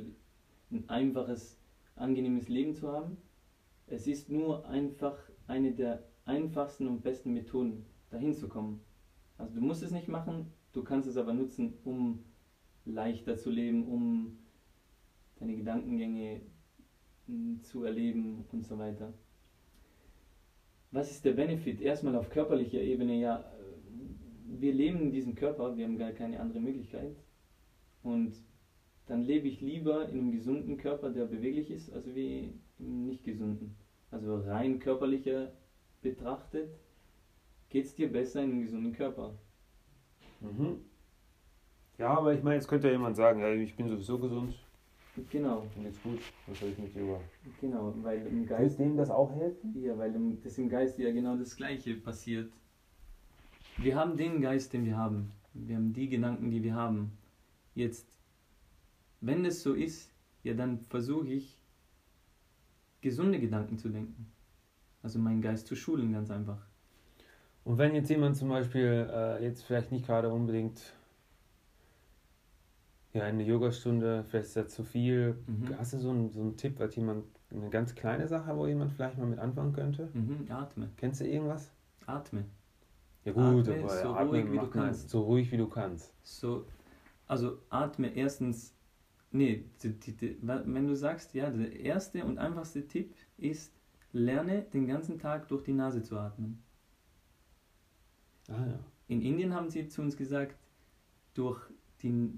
ein 0.70 0.88
einfaches, 0.88 1.58
angenehmes 1.96 2.48
Leben 2.48 2.74
zu 2.74 2.90
haben. 2.90 3.16
Es 3.86 4.06
ist 4.06 4.30
nur 4.30 4.66
einfach 4.68 5.18
eine 5.46 5.72
der 5.72 6.04
einfachsten 6.24 6.86
und 6.86 7.02
besten 7.02 7.32
Methoden, 7.32 7.84
dahin 8.10 8.32
zu 8.32 8.48
kommen. 8.48 8.80
Also 9.36 9.54
du 9.54 9.60
musst 9.60 9.82
es 9.82 9.90
nicht 9.90 10.08
machen, 10.08 10.46
du 10.72 10.82
kannst 10.82 11.08
es 11.08 11.16
aber 11.16 11.32
nutzen, 11.32 11.74
um 11.84 12.24
leichter 12.84 13.36
zu 13.36 13.50
leben, 13.50 13.86
um 13.86 14.38
deine 15.36 15.56
Gedankengänge 15.56 16.40
mm, 17.26 17.56
zu 17.62 17.84
erleben 17.84 18.44
und 18.52 18.64
so 18.64 18.78
weiter. 18.78 19.12
Was 20.90 21.10
ist 21.10 21.24
der 21.24 21.32
Benefit? 21.32 21.80
Erstmal 21.80 22.14
auf 22.14 22.30
körperlicher 22.30 22.80
Ebene, 22.80 23.18
ja, 23.18 23.40
äh, 23.40 23.42
wir 24.60 24.72
leben 24.72 25.00
in 25.02 25.10
diesem 25.10 25.34
Körper, 25.34 25.76
wir 25.76 25.84
haben 25.84 25.98
gar 25.98 26.12
keine 26.12 26.38
andere 26.38 26.60
Möglichkeit. 26.60 27.16
Und 28.04 28.34
dann 29.06 29.22
lebe 29.22 29.48
ich 29.48 29.60
lieber 29.60 30.08
in 30.08 30.18
einem 30.20 30.32
gesunden 30.32 30.76
Körper, 30.76 31.10
der 31.10 31.24
beweglich 31.24 31.70
ist, 31.70 31.92
als 31.92 32.14
wie 32.14 32.52
im 32.78 33.06
nicht 33.06 33.24
gesunden. 33.24 33.74
Also 34.10 34.36
rein 34.36 34.78
körperlicher 34.78 35.52
betrachtet, 36.00 36.70
geht 37.70 37.86
es 37.86 37.94
dir 37.96 38.12
besser 38.12 38.44
in 38.44 38.52
einem 38.52 38.62
gesunden 38.62 38.92
Körper. 38.92 39.34
Mhm. 40.40 40.84
Ja, 41.98 42.16
aber 42.16 42.34
ich 42.34 42.42
meine, 42.42 42.56
jetzt 42.56 42.68
könnte 42.68 42.86
ja 42.86 42.92
jemand 42.92 43.16
sagen, 43.16 43.40
ja, 43.40 43.52
ich 43.52 43.76
bin 43.76 43.88
sowieso 43.88 44.18
gesund, 44.18 44.54
Genau, 45.30 45.64
mir 45.76 45.84
geht's 45.84 46.02
gut, 46.02 46.18
was 46.48 46.58
soll 46.58 46.70
ich 46.70 46.78
mit 46.78 46.92
Yoga? 46.96 47.20
genau, 47.60 47.94
weil 48.02 48.26
im 48.26 48.46
Geist, 48.46 48.80
dem 48.80 48.96
das 48.96 49.10
auch 49.10 49.32
helfen? 49.32 49.72
ja, 49.80 49.96
weil 49.96 50.12
im, 50.12 50.42
das 50.42 50.58
im 50.58 50.68
Geist 50.68 50.98
ja 50.98 51.12
genau 51.12 51.36
das 51.36 51.56
Gleiche 51.56 51.94
passiert. 51.94 52.50
Wir 53.76 53.94
haben 53.94 54.16
den 54.16 54.40
Geist, 54.40 54.72
den 54.72 54.84
wir 54.84 54.96
haben. 54.96 55.30
Wir 55.52 55.76
haben 55.76 55.92
die 55.92 56.08
Gedanken, 56.08 56.50
die 56.50 56.64
wir 56.64 56.74
haben. 56.74 57.12
Jetzt, 57.74 58.06
wenn 59.20 59.44
es 59.44 59.62
so 59.62 59.74
ist, 59.74 60.12
ja, 60.42 60.54
dann 60.54 60.80
versuche 60.80 61.28
ich, 61.28 61.58
gesunde 63.00 63.38
Gedanken 63.38 63.78
zu 63.78 63.88
denken. 63.88 64.32
Also 65.02 65.18
meinen 65.18 65.42
Geist 65.42 65.66
zu 65.66 65.76
schulen, 65.76 66.12
ganz 66.12 66.30
einfach. 66.30 66.64
Und 67.64 67.78
wenn 67.78 67.94
jetzt 67.94 68.08
jemand 68.10 68.36
zum 68.36 68.48
Beispiel 68.48 69.08
äh, 69.10 69.42
jetzt 69.44 69.62
vielleicht 69.64 69.92
nicht 69.92 70.06
gerade 70.06 70.30
unbedingt 70.30 70.80
Ja, 73.14 73.22
eine 73.24 73.44
Yogastunde, 73.44 74.24
vielleicht 74.24 74.46
ist 74.46 74.56
das 74.56 74.68
zu 74.70 74.82
viel. 74.82 75.36
Mhm. 75.46 75.78
Hast 75.78 75.92
du 75.92 75.98
so 75.98 76.10
einen, 76.10 76.32
so 76.32 76.40
einen 76.40 76.56
Tipp, 76.56 76.80
was 76.80 76.96
jemand, 76.96 77.24
eine 77.50 77.70
ganz 77.70 77.94
kleine 77.94 78.26
Sache, 78.26 78.56
wo 78.56 78.66
jemand 78.66 78.92
vielleicht 78.92 79.18
mal 79.18 79.26
mit 79.26 79.38
anfangen 79.38 79.72
könnte? 79.72 80.08
Mhm. 80.12 80.46
Atme. 80.50 80.90
Kennst 80.96 81.20
du 81.20 81.26
irgendwas? 81.28 81.70
Atme. 82.06 82.44
Ja 83.24 83.32
gut, 83.32 83.68
Atme 83.68 83.78
aber 83.78 83.88
so 84.02 84.14
atmen 84.14 84.28
ruhig, 84.28 84.52
wie 84.52 84.58
du 84.58 84.66
kannst. 84.68 85.08
so 85.10 85.22
ruhig 85.22 85.50
wie 85.52 85.56
du 85.56 85.68
kannst. 85.68 86.12
So, 86.22 86.66
also 87.26 87.58
atme 87.70 88.14
erstens. 88.14 88.74
Nee, 89.30 89.64
die, 89.82 89.98
die, 89.98 90.16
die, 90.16 90.38
wenn 90.40 90.86
du 90.86 90.94
sagst, 90.94 91.34
ja, 91.34 91.50
der 91.50 91.80
erste 91.80 92.24
und 92.24 92.38
einfachste 92.38 92.86
Tipp 92.86 93.14
ist, 93.36 93.72
lerne 94.12 94.62
den 94.62 94.86
ganzen 94.86 95.18
Tag 95.18 95.48
durch 95.48 95.64
die 95.64 95.72
Nase 95.72 96.02
zu 96.02 96.16
atmen. 96.16 96.62
Ah 98.48 98.64
ja. 98.66 98.78
In 99.08 99.22
Indien 99.22 99.52
haben 99.52 99.70
sie 99.70 99.88
zu 99.88 100.02
uns 100.02 100.16
gesagt, 100.16 100.56
durch, 101.34 101.60
die, 102.02 102.32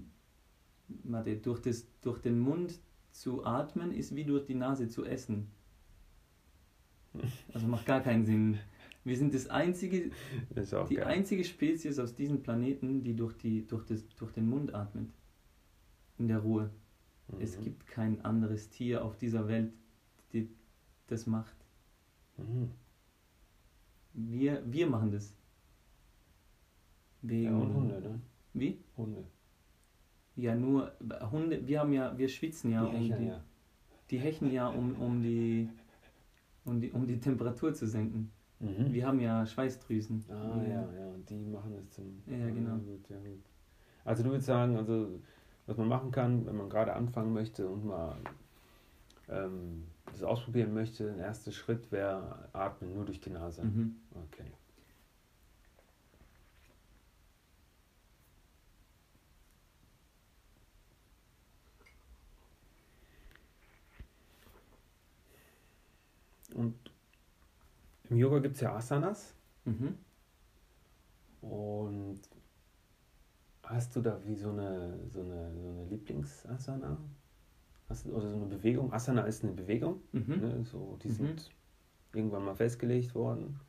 warte, 1.03 1.37
durch, 1.37 1.61
das, 1.61 1.85
durch 2.01 2.19
den 2.19 2.39
Mund 2.39 2.79
zu 3.11 3.45
atmen 3.45 3.93
ist 3.93 4.15
wie 4.15 4.25
durch 4.25 4.45
die 4.45 4.55
Nase 4.55 4.89
zu 4.89 5.05
essen. 5.05 5.51
Also 7.53 7.67
macht 7.67 7.85
gar 7.85 8.01
keinen 8.01 8.25
Sinn. 8.25 8.59
Wir 9.07 9.17
sind 9.17 9.33
das 9.33 9.47
einzige, 9.47 10.11
auch 10.73 10.87
die 10.87 10.95
geil. 10.95 11.05
einzige 11.05 11.43
Spezies 11.45 11.97
aus 11.99 12.13
diesem 12.15 12.43
Planeten, 12.43 13.03
die 13.03 13.15
durch, 13.15 13.35
die, 13.37 13.65
durch, 13.65 13.85
das, 13.85 14.07
durch 14.17 14.31
den 14.33 14.47
Mund 14.49 14.73
atmet. 14.75 15.09
In 16.17 16.27
der 16.27 16.39
Ruhe. 16.39 16.69
Es 17.39 17.57
Mhm. 17.57 17.63
gibt 17.63 17.87
kein 17.87 18.23
anderes 18.25 18.69
Tier 18.69 19.03
auf 19.05 19.17
dieser 19.17 19.47
Welt, 19.47 19.73
die 20.33 20.49
das 21.07 21.27
macht. 21.27 21.55
Mhm. 22.37 22.71
Wir, 24.13 24.61
wir 24.65 24.87
machen 24.87 25.11
das. 25.11 25.33
Ja, 27.21 27.29
Wegen, 27.29 27.61
und 27.61 27.73
Hunde, 27.73 28.01
ne? 28.01 28.21
Wie? 28.53 28.83
Hunde. 28.97 29.23
Ja, 30.35 30.55
nur 30.55 30.91
Hunde, 31.31 31.67
wir 31.67 31.79
haben 31.81 31.93
ja, 31.93 32.17
wir 32.17 32.29
schwitzen 32.29 32.71
ja, 32.71 32.85
Die 32.85 32.95
um 32.95 32.95
hecheln 32.95 33.19
die, 33.21 33.25
ja. 33.27 33.43
die 34.11 34.19
hecheln 34.19 34.51
ja, 34.53 34.67
um, 34.69 34.95
um, 35.01 35.21
die, 35.21 35.69
um, 36.65 36.81
die, 36.81 36.91
um 36.91 37.07
die 37.07 37.19
Temperatur 37.19 37.73
zu 37.73 37.87
senken. 37.87 38.31
Mhm. 38.59 38.91
Wir 38.93 39.05
haben 39.05 39.19
ja 39.19 39.45
Schweißdrüsen. 39.45 40.25
Ah 40.29 40.59
Wir- 40.61 40.69
ja, 40.69 40.93
ja, 40.99 41.07
und 41.13 41.29
die 41.29 41.35
machen 41.45 41.73
es 41.75 41.91
zum. 41.91 42.23
Ja, 42.25 42.49
genau. 42.49 42.77
gut, 42.77 43.07
ja, 43.09 43.17
gut. 43.17 43.43
Also 44.03 44.23
du 44.23 44.29
würdest 44.29 44.47
sagen, 44.47 44.77
also 44.77 45.21
was 45.67 45.77
man 45.77 45.87
machen 45.87 46.11
kann, 46.11 46.45
wenn 46.45 46.55
man 46.55 46.69
gerade 46.69 46.93
anfangen 46.93 47.33
möchte 47.33 47.67
und 47.67 47.85
mal 47.85 48.15
ähm, 49.29 49.83
das 50.05 50.23
ausprobieren 50.23 50.73
möchte, 50.73 51.11
ein 51.11 51.19
erster 51.19 51.51
Schritt 51.51 51.91
wäre 51.91 52.49
atmen 52.53 52.93
nur 52.93 53.05
durch 53.05 53.19
die 53.19 53.29
Nase. 53.29 53.63
Mhm. 53.63 53.97
Okay. 54.31 54.51
Und 66.55 66.73
im 68.09 68.17
Yoga 68.17 68.39
gibt 68.39 68.55
es 68.55 68.61
ja 68.61 68.75
Asanas. 68.75 69.35
Mhm. 69.65 69.95
Und 71.41 72.19
hast 73.63 73.95
du 73.95 74.01
da 74.01 74.19
wie 74.25 74.35
so 74.35 74.49
eine, 74.51 74.97
so 75.09 75.21
eine, 75.21 75.53
so 75.61 75.69
eine 75.69 75.85
Lieblingsasana? 75.89 76.97
Hast 77.89 78.05
oder 78.07 78.29
so 78.29 78.35
eine 78.35 78.45
Bewegung? 78.45 78.91
Asana 78.91 79.21
ist 79.21 79.43
eine 79.43 79.53
Bewegung. 79.53 80.01
Mhm. 80.11 80.39
Ne? 80.41 80.63
So, 80.65 80.97
die 81.03 81.07
Mhm. 81.09 81.13
sind 81.13 81.51
irgendwann 82.13 82.43
mal 82.43 82.55
festgelegt 82.55 83.15
worden. 83.15 83.59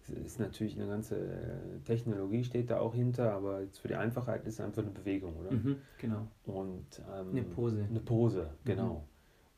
Es 0.00 0.10
ist 0.10 0.38
natürlich 0.40 0.76
eine 0.78 0.88
ganze 0.88 1.16
äh, 1.18 1.80
Technologie 1.84 2.42
steht 2.44 2.70
da 2.70 2.78
auch 2.80 2.94
hinter, 2.94 3.32
aber 3.34 3.60
jetzt 3.62 3.78
für 3.80 3.88
die 3.88 3.96
Einfachheit 3.96 4.46
ist 4.46 4.54
es 4.54 4.60
einfach 4.60 4.82
eine 4.82 4.90
Bewegung, 4.92 5.36
oder? 5.36 5.52
Mhm. 5.52 5.76
Genau. 5.98 6.28
Und 6.46 7.02
ähm, 7.14 7.30
Eine 7.30 7.42
Pose. 7.42 7.84
Eine 7.90 8.00
Pose, 8.00 8.50
genau. 8.64 9.06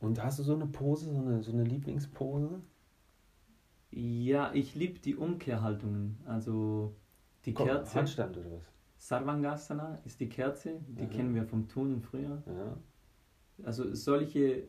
Und 0.00 0.20
hast 0.22 0.38
du 0.40 0.42
so 0.42 0.54
eine 0.54 0.66
Pose, 0.66 1.12
so 1.12 1.20
eine, 1.20 1.42
so 1.42 1.52
eine 1.52 1.62
Lieblingspose? 1.62 2.60
Ja, 3.90 4.52
ich 4.54 4.74
liebe 4.74 4.98
die 5.00 5.16
Umkehrhaltungen. 5.16 6.18
Also 6.26 6.94
die 7.44 7.54
Komm, 7.54 7.66
Kerze. 7.66 7.94
Handstand 7.98 8.36
oder 8.36 8.52
was? 8.52 8.62
Sarvangasana 8.98 9.98
ist 10.04 10.20
die 10.20 10.28
Kerze, 10.28 10.80
die 10.88 11.02
Mhm. 11.06 11.10
kennen 11.10 11.34
wir 11.34 11.44
vom 11.44 11.68
Turnen 11.68 12.00
früher. 12.02 12.42
Ja. 12.46 12.76
Also 13.64 13.94
solche 13.94 14.64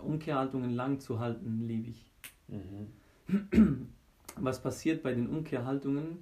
Umkehrhaltungen 0.00 0.70
lang 0.70 1.00
zu 1.00 1.18
halten, 1.20 1.62
liebe 1.66 1.88
ich. 1.90 2.10
Mhm. 2.48 3.88
Was 4.36 4.60
passiert 4.62 5.02
bei 5.02 5.14
den 5.14 5.28
Umkehrhaltungen? 5.28 6.18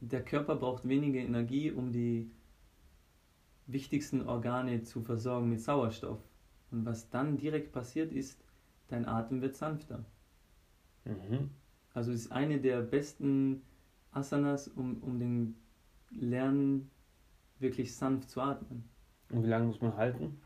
Der 0.00 0.24
Körper 0.24 0.56
braucht 0.56 0.88
weniger 0.88 1.20
Energie, 1.20 1.70
um 1.70 1.92
die 1.92 2.30
wichtigsten 3.66 4.22
Organe 4.26 4.82
zu 4.82 5.00
versorgen 5.02 5.48
mit 5.48 5.60
Sauerstoff. 5.60 6.18
Und 6.70 6.84
was 6.86 7.08
dann 7.10 7.36
direkt 7.36 7.72
passiert 7.72 8.12
ist, 8.12 8.42
dein 8.88 9.06
Atem 9.06 9.40
wird 9.42 9.54
sanfter. 9.56 10.04
Mhm. 11.04 11.50
Also 11.94 12.12
es 12.12 12.22
ist 12.22 12.32
eine 12.32 12.60
der 12.60 12.80
besten 12.82 13.62
Asanas, 14.12 14.68
um, 14.68 15.02
um 15.02 15.18
den 15.18 15.56
Lernen 16.10 16.90
wirklich 17.58 17.94
sanft 17.94 18.30
zu 18.30 18.40
atmen. 18.40 18.84
Und 19.30 19.44
wie 19.44 19.48
lange 19.48 19.66
muss 19.66 19.80
man 19.80 19.96
halten? 19.96 20.40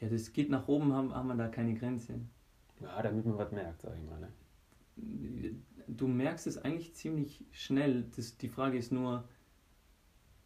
Ja, 0.00 0.08
das 0.08 0.32
geht 0.32 0.50
nach 0.50 0.68
oben, 0.68 0.92
haben, 0.92 1.14
haben 1.14 1.28
wir 1.28 1.36
da 1.36 1.48
keine 1.48 1.74
Grenze. 1.74 2.20
Ja, 2.80 3.02
damit 3.02 3.26
man 3.26 3.36
was 3.38 3.52
merkt, 3.52 3.82
sag 3.82 3.94
ich 3.96 4.04
mal. 4.04 4.20
Ne? 4.20 5.54
Du 5.86 6.08
merkst 6.08 6.46
es 6.46 6.58
eigentlich 6.58 6.94
ziemlich 6.94 7.44
schnell. 7.52 8.04
Das, 8.16 8.36
die 8.38 8.48
Frage 8.48 8.78
ist 8.78 8.92
nur, 8.92 9.28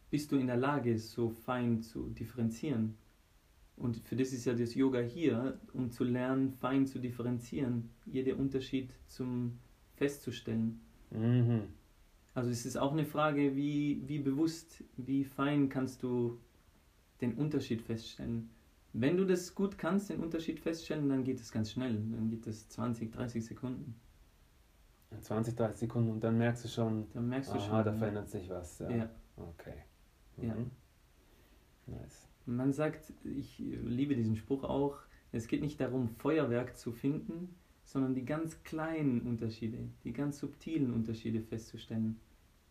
bist 0.09 0.31
du 0.31 0.37
in 0.37 0.47
der 0.47 0.57
Lage, 0.57 0.97
so 0.97 1.29
fein 1.29 1.81
zu 1.81 2.09
differenzieren? 2.09 2.97
Und 3.77 3.97
für 3.97 4.15
das 4.15 4.31
ist 4.31 4.45
ja 4.45 4.53
das 4.53 4.73
Yoga 4.73 4.99
hier, 4.99 5.59
um 5.73 5.91
zu 5.91 6.03
lernen, 6.03 6.53
fein 6.53 6.85
zu 6.87 6.99
differenzieren, 6.99 7.89
jeden 8.05 8.37
Unterschied 8.37 8.93
zum 9.07 9.59
festzustellen. 9.95 10.79
Mhm. 11.11 11.63
Also 12.33 12.49
es 12.49 12.65
ist 12.65 12.77
auch 12.77 12.91
eine 12.91 13.05
Frage, 13.05 13.55
wie, 13.55 14.01
wie 14.07 14.19
bewusst, 14.19 14.83
wie 14.97 15.23
fein 15.23 15.69
kannst 15.69 16.03
du 16.03 16.39
den 17.21 17.35
Unterschied 17.35 17.81
feststellen. 17.81 18.49
Wenn 18.93 19.17
du 19.17 19.25
das 19.25 19.55
gut 19.55 19.77
kannst, 19.77 20.09
den 20.09 20.21
Unterschied 20.21 20.59
feststellen, 20.59 21.09
dann 21.09 21.23
geht 21.23 21.39
es 21.39 21.51
ganz 21.51 21.71
schnell. 21.71 21.95
Dann 21.95 22.29
geht 22.29 22.47
es 22.47 22.69
20, 22.69 23.11
30 23.11 23.45
Sekunden. 23.45 23.95
20, 25.21 25.55
30 25.55 25.79
Sekunden 25.79 26.11
und 26.11 26.23
dann 26.23 26.37
merkst 26.37 26.65
du 26.65 26.67
schon, 26.67 27.07
Dann 27.13 27.29
merkst 27.29 27.51
du 27.51 27.55
aha, 27.57 27.67
schon. 27.67 27.85
da 27.85 27.93
verändert 27.93 28.29
sich 28.29 28.49
was. 28.49 28.79
Ja. 28.79 28.89
ja. 28.89 29.09
Okay. 29.37 29.83
Ja. 30.37 30.55
Mhm. 30.55 30.71
Nice. 31.87 32.27
Man 32.45 32.73
sagt, 32.73 33.13
ich 33.23 33.57
liebe 33.57 34.15
diesen 34.15 34.35
Spruch 34.35 34.63
auch, 34.63 34.99
es 35.31 35.47
geht 35.47 35.61
nicht 35.61 35.79
darum, 35.81 36.09
Feuerwerk 36.09 36.77
zu 36.77 36.91
finden, 36.91 37.55
sondern 37.83 38.13
die 38.13 38.25
ganz 38.25 38.63
kleinen 38.63 39.21
Unterschiede, 39.21 39.89
die 40.03 40.13
ganz 40.13 40.39
subtilen 40.39 40.93
Unterschiede 40.93 41.41
festzustellen. 41.41 42.19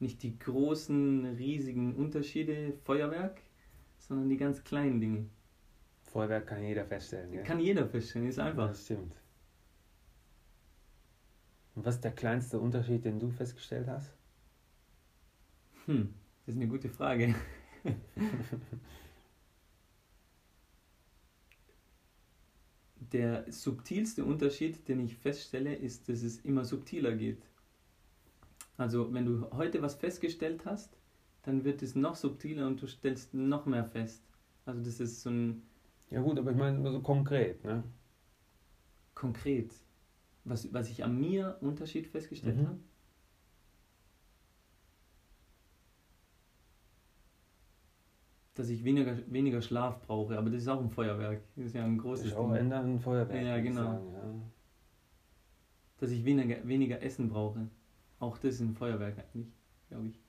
Nicht 0.00 0.22
die 0.22 0.38
großen, 0.38 1.24
riesigen 1.36 1.94
Unterschiede, 1.94 2.74
Feuerwerk, 2.84 3.40
sondern 3.98 4.28
die 4.28 4.36
ganz 4.36 4.62
kleinen 4.64 5.00
Dinge. 5.00 5.26
Feuerwerk 6.02 6.46
kann 6.46 6.62
jeder 6.62 6.84
feststellen, 6.84 7.32
gell? 7.32 7.44
Kann 7.44 7.60
jeder 7.60 7.86
feststellen, 7.86 8.28
ist 8.28 8.38
einfach. 8.38 8.68
Das 8.68 8.84
stimmt. 8.84 9.14
Und 11.74 11.84
was 11.84 11.96
ist 11.96 12.04
der 12.04 12.12
kleinste 12.12 12.60
Unterschied, 12.60 13.04
den 13.04 13.18
du 13.18 13.30
festgestellt 13.30 13.88
hast? 13.88 14.12
Hm, 15.86 16.14
das 16.46 16.54
ist 16.54 16.60
eine 16.60 16.68
gute 16.68 16.88
Frage. 16.88 17.34
Der 23.12 23.50
subtilste 23.52 24.24
Unterschied, 24.24 24.88
den 24.88 25.00
ich 25.00 25.16
feststelle, 25.16 25.74
ist, 25.74 26.08
dass 26.08 26.22
es 26.22 26.38
immer 26.44 26.64
subtiler 26.64 27.14
geht. 27.16 27.46
Also 28.76 29.12
wenn 29.12 29.26
du 29.26 29.50
heute 29.52 29.82
was 29.82 29.94
festgestellt 29.96 30.64
hast, 30.64 30.96
dann 31.42 31.64
wird 31.64 31.82
es 31.82 31.94
noch 31.96 32.14
subtiler 32.16 32.66
und 32.66 32.80
du 32.80 32.86
stellst 32.86 33.34
noch 33.34 33.66
mehr 33.66 33.84
fest. 33.84 34.22
Also 34.64 34.80
das 34.82 35.00
ist 35.00 35.22
so 35.22 35.30
ein 35.30 35.62
Ja 36.10 36.20
gut, 36.22 36.38
aber 36.38 36.50
ich 36.52 36.56
meine 36.56 36.78
nur 36.78 36.92
so 36.92 37.00
konkret, 37.02 37.62
ne? 37.64 37.82
konkret, 39.14 39.72
was, 40.44 40.72
was 40.72 40.90
ich 40.90 41.04
an 41.04 41.18
mir 41.20 41.56
Unterschied 41.60 42.06
festgestellt 42.06 42.56
Mhm. 42.60 42.66
habe. 42.66 42.78
Dass 48.54 48.68
ich 48.68 48.84
weniger, 48.84 49.16
weniger 49.26 49.60
Schlaf 49.60 50.00
brauche, 50.06 50.38
aber 50.38 50.48
das 50.50 50.62
ist 50.62 50.68
auch 50.68 50.80
ein 50.80 50.90
Feuerwerk. 50.90 51.40
Das 51.56 51.66
ist 51.66 51.74
ja 51.74 51.84
ein 51.84 51.96
Das 51.96 52.04
großes 52.04 52.26
ist 52.26 52.36
auch 52.36 52.52
Ding. 52.52 52.72
ein 52.72 53.00
Feuerwerk. 53.00 53.44
Ja, 53.44 53.58
genau. 53.60 53.82
Sagen, 53.82 54.12
ja. 54.12 54.34
Dass 55.98 56.10
ich 56.10 56.24
weniger, 56.24 56.56
weniger 56.66 57.02
Essen 57.02 57.28
brauche. 57.28 57.66
Auch 58.20 58.38
das 58.38 58.54
ist 58.54 58.60
ein 58.60 58.74
Feuerwerk 58.74 59.16
eigentlich, 59.18 59.52
glaube 59.88 60.06
ich. 60.08 60.20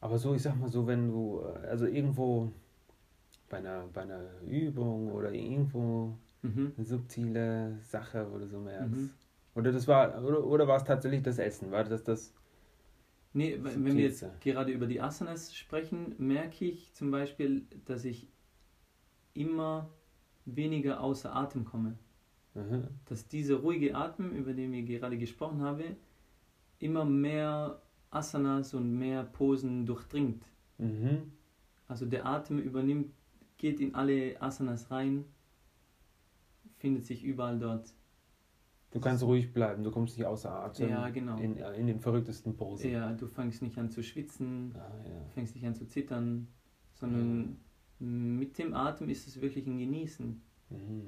Aber 0.00 0.18
so, 0.18 0.34
ich 0.34 0.42
sag 0.42 0.58
mal 0.58 0.68
so, 0.68 0.86
wenn 0.86 1.08
du, 1.08 1.40
also 1.40 1.86
irgendwo 1.86 2.52
bei 3.48 3.58
einer, 3.58 3.84
bei 3.92 4.02
einer 4.02 4.22
Übung 4.46 5.10
oder 5.12 5.32
irgendwo 5.32 6.14
Mhm. 6.42 6.72
eine 6.76 6.86
subtile 6.86 7.78
Sache, 7.80 8.24
wo 8.30 8.38
du 8.38 8.46
so 8.46 8.60
merkst. 8.60 8.94
Mhm. 8.94 9.10
Oder 9.56 9.72
das 9.72 9.88
war, 9.88 10.22
oder, 10.22 10.44
oder 10.44 10.68
war 10.68 10.76
es 10.76 10.84
tatsächlich 10.84 11.20
das 11.22 11.38
Essen? 11.40 11.72
War 11.72 11.82
das 11.82 12.04
das? 12.04 12.32
Nee, 13.38 13.56
wenn 13.62 13.84
wir 13.84 13.94
jetzt 13.94 14.24
gerade 14.40 14.72
über 14.72 14.86
die 14.86 15.00
Asanas 15.00 15.54
sprechen, 15.54 16.16
merke 16.18 16.64
ich 16.64 16.92
zum 16.94 17.12
Beispiel, 17.12 17.66
dass 17.84 18.04
ich 18.04 18.28
immer 19.32 19.88
weniger 20.44 21.00
außer 21.00 21.34
Atem 21.34 21.64
komme. 21.64 21.96
Mhm. 22.54 22.88
Dass 23.04 23.28
dieser 23.28 23.56
ruhige 23.56 23.94
Atem, 23.94 24.32
über 24.32 24.52
den 24.52 24.72
wir 24.72 24.82
gerade 24.82 25.16
gesprochen 25.16 25.62
haben, 25.62 25.96
immer 26.80 27.04
mehr 27.04 27.80
Asanas 28.10 28.74
und 28.74 28.98
mehr 28.98 29.22
Posen 29.22 29.86
durchdringt. 29.86 30.44
Mhm. 30.78 31.30
Also 31.86 32.06
der 32.06 32.26
Atem 32.26 32.58
übernimmt, 32.58 33.12
geht 33.56 33.78
in 33.78 33.94
alle 33.94 34.42
Asanas 34.42 34.90
rein, 34.90 35.24
findet 36.78 37.04
sich 37.04 37.22
überall 37.22 37.60
dort. 37.60 37.94
Du 38.90 39.00
kannst 39.00 39.22
ruhig 39.22 39.52
bleiben, 39.52 39.84
du 39.84 39.90
kommst 39.90 40.16
nicht 40.16 40.26
außer 40.26 40.50
Atem. 40.50 40.88
Ja, 40.88 41.10
genau. 41.10 41.36
In, 41.38 41.56
in 41.56 41.86
den 41.86 42.00
verrücktesten 42.00 42.56
Posen. 42.56 42.90
Ja, 42.90 43.12
du 43.12 43.26
fängst 43.26 43.60
nicht 43.62 43.76
an 43.78 43.90
zu 43.90 44.02
schwitzen, 44.02 44.72
Ah, 44.76 44.90
ja. 45.06 45.24
fängst 45.34 45.54
nicht 45.54 45.66
an 45.66 45.74
zu 45.74 45.86
zittern, 45.86 46.48
sondern 46.94 47.58
mit 47.98 48.56
dem 48.58 48.72
Atem 48.74 49.08
ist 49.10 49.26
es 49.28 49.40
wirklich 49.42 49.66
ein 49.66 49.78
Genießen. 49.78 50.40
Mhm. 50.70 51.02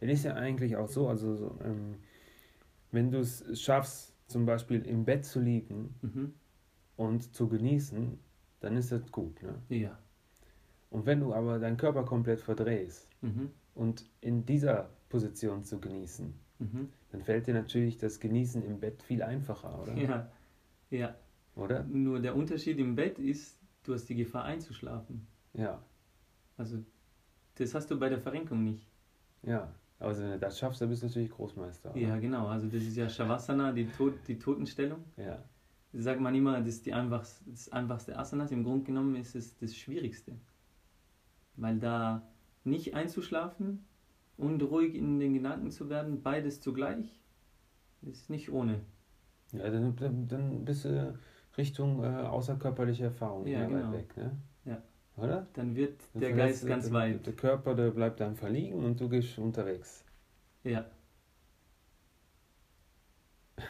Es 0.00 0.10
ist 0.10 0.24
ja 0.24 0.34
eigentlich 0.34 0.76
auch 0.76 0.88
so, 0.88 1.08
also 1.08 1.34
so, 1.34 1.58
ähm, 1.62 1.96
wenn 2.92 3.10
du 3.10 3.18
es 3.18 3.44
schaffst, 3.60 4.14
zum 4.28 4.46
Beispiel 4.46 4.82
im 4.82 5.04
Bett 5.04 5.24
zu 5.24 5.40
liegen 5.40 5.94
Mhm. 6.02 6.32
und 6.96 7.34
zu 7.34 7.48
genießen, 7.48 8.18
dann 8.60 8.76
ist 8.76 8.92
das 8.92 9.10
gut. 9.12 9.42
Ne? 9.42 9.54
Ja. 9.68 9.98
Und 10.90 11.04
wenn 11.06 11.20
du 11.20 11.34
aber 11.34 11.58
deinen 11.58 11.76
Körper 11.76 12.04
komplett 12.04 12.40
verdrehst 12.40 13.10
Mhm. 13.20 13.50
und 13.74 14.08
in 14.20 14.46
dieser 14.46 14.90
Position 15.08 15.64
zu 15.64 15.80
genießen, 15.80 16.34
Mhm. 16.60 16.88
dann 17.12 17.22
fällt 17.22 17.46
dir 17.46 17.54
natürlich 17.54 17.98
das 17.98 18.18
Genießen 18.18 18.62
im 18.64 18.80
Bett 18.80 19.02
viel 19.02 19.22
einfacher, 19.22 19.80
oder? 19.82 19.96
Ja. 19.96 20.30
Ja. 20.90 21.14
Oder? 21.54 21.84
Nur 21.84 22.20
der 22.20 22.34
Unterschied 22.36 22.78
im 22.78 22.94
Bett 22.96 23.18
ist, 23.18 23.58
du 23.84 23.94
hast 23.94 24.06
die 24.08 24.14
Gefahr 24.16 24.44
einzuschlafen. 24.44 25.26
Ja, 25.54 25.82
Also 26.56 26.78
das 27.56 27.74
hast 27.74 27.90
du 27.90 27.98
bei 27.98 28.08
der 28.08 28.18
Verrenkung 28.20 28.64
nicht. 28.64 28.86
ja. 29.42 29.72
Also 30.00 30.22
wenn 30.22 30.30
du 30.30 30.38
das 30.38 30.56
schaffst, 30.60 30.80
dann 30.80 30.90
bist 30.90 31.02
du 31.02 31.06
natürlich 31.08 31.30
Großmeister. 31.30 31.90
Oder? 31.90 31.98
Ja, 31.98 32.16
genau. 32.18 32.46
Also 32.46 32.68
das 32.68 32.84
ist 32.84 32.96
ja 32.96 33.08
Shavasana, 33.08 33.72
die, 33.72 33.86
Tod, 33.88 34.14
die 34.28 34.38
Totenstellung. 34.38 35.02
Ja. 35.16 35.42
Das 35.92 36.04
sagt 36.04 36.20
man 36.20 36.36
immer, 36.36 36.60
das 36.60 36.68
ist 36.76 36.86
die 36.86 36.92
einfachste, 36.92 37.50
das 37.50 37.68
einfachste 37.72 38.16
Asanas. 38.16 38.52
Im 38.52 38.62
Grunde 38.62 38.84
genommen 38.84 39.16
ist 39.16 39.34
es 39.34 39.56
das 39.56 39.74
Schwierigste. 39.74 40.36
Weil 41.56 41.80
da 41.80 42.22
nicht 42.62 42.94
einzuschlafen 42.94 43.84
und 44.38 44.62
ruhig 44.62 44.94
in 44.94 45.20
den 45.20 45.34
Gedanken 45.34 45.70
zu 45.70 45.90
werden, 45.90 46.22
beides 46.22 46.60
zugleich, 46.60 47.20
ist 48.02 48.30
nicht 48.30 48.50
ohne. 48.50 48.80
Ja, 49.52 49.68
dann, 49.70 49.96
dann, 49.96 50.28
dann 50.28 50.64
bist 50.64 50.84
du 50.84 51.18
Richtung 51.56 52.02
äh, 52.02 52.06
außerkörperliche 52.06 53.04
Erfahrung 53.04 53.46
Ja, 53.46 53.66
genau. 53.66 53.92
weit 53.92 53.98
weg, 53.98 54.16
ne? 54.16 54.30
Ja. 54.64 54.82
Oder? 55.16 55.48
Dann 55.54 55.74
wird 55.74 56.00
Dann 56.12 56.20
der 56.20 56.32
Geist 56.32 56.66
ganz 56.66 56.84
der, 56.84 56.92
weit. 56.94 57.26
Der 57.26 57.32
Körper, 57.34 57.74
der 57.74 57.90
bleibt 57.90 58.20
dann 58.20 58.36
verliegen 58.36 58.84
und 58.84 59.00
du 59.00 59.08
gehst 59.08 59.38
unterwegs. 59.38 60.04
Ja. 60.62 60.86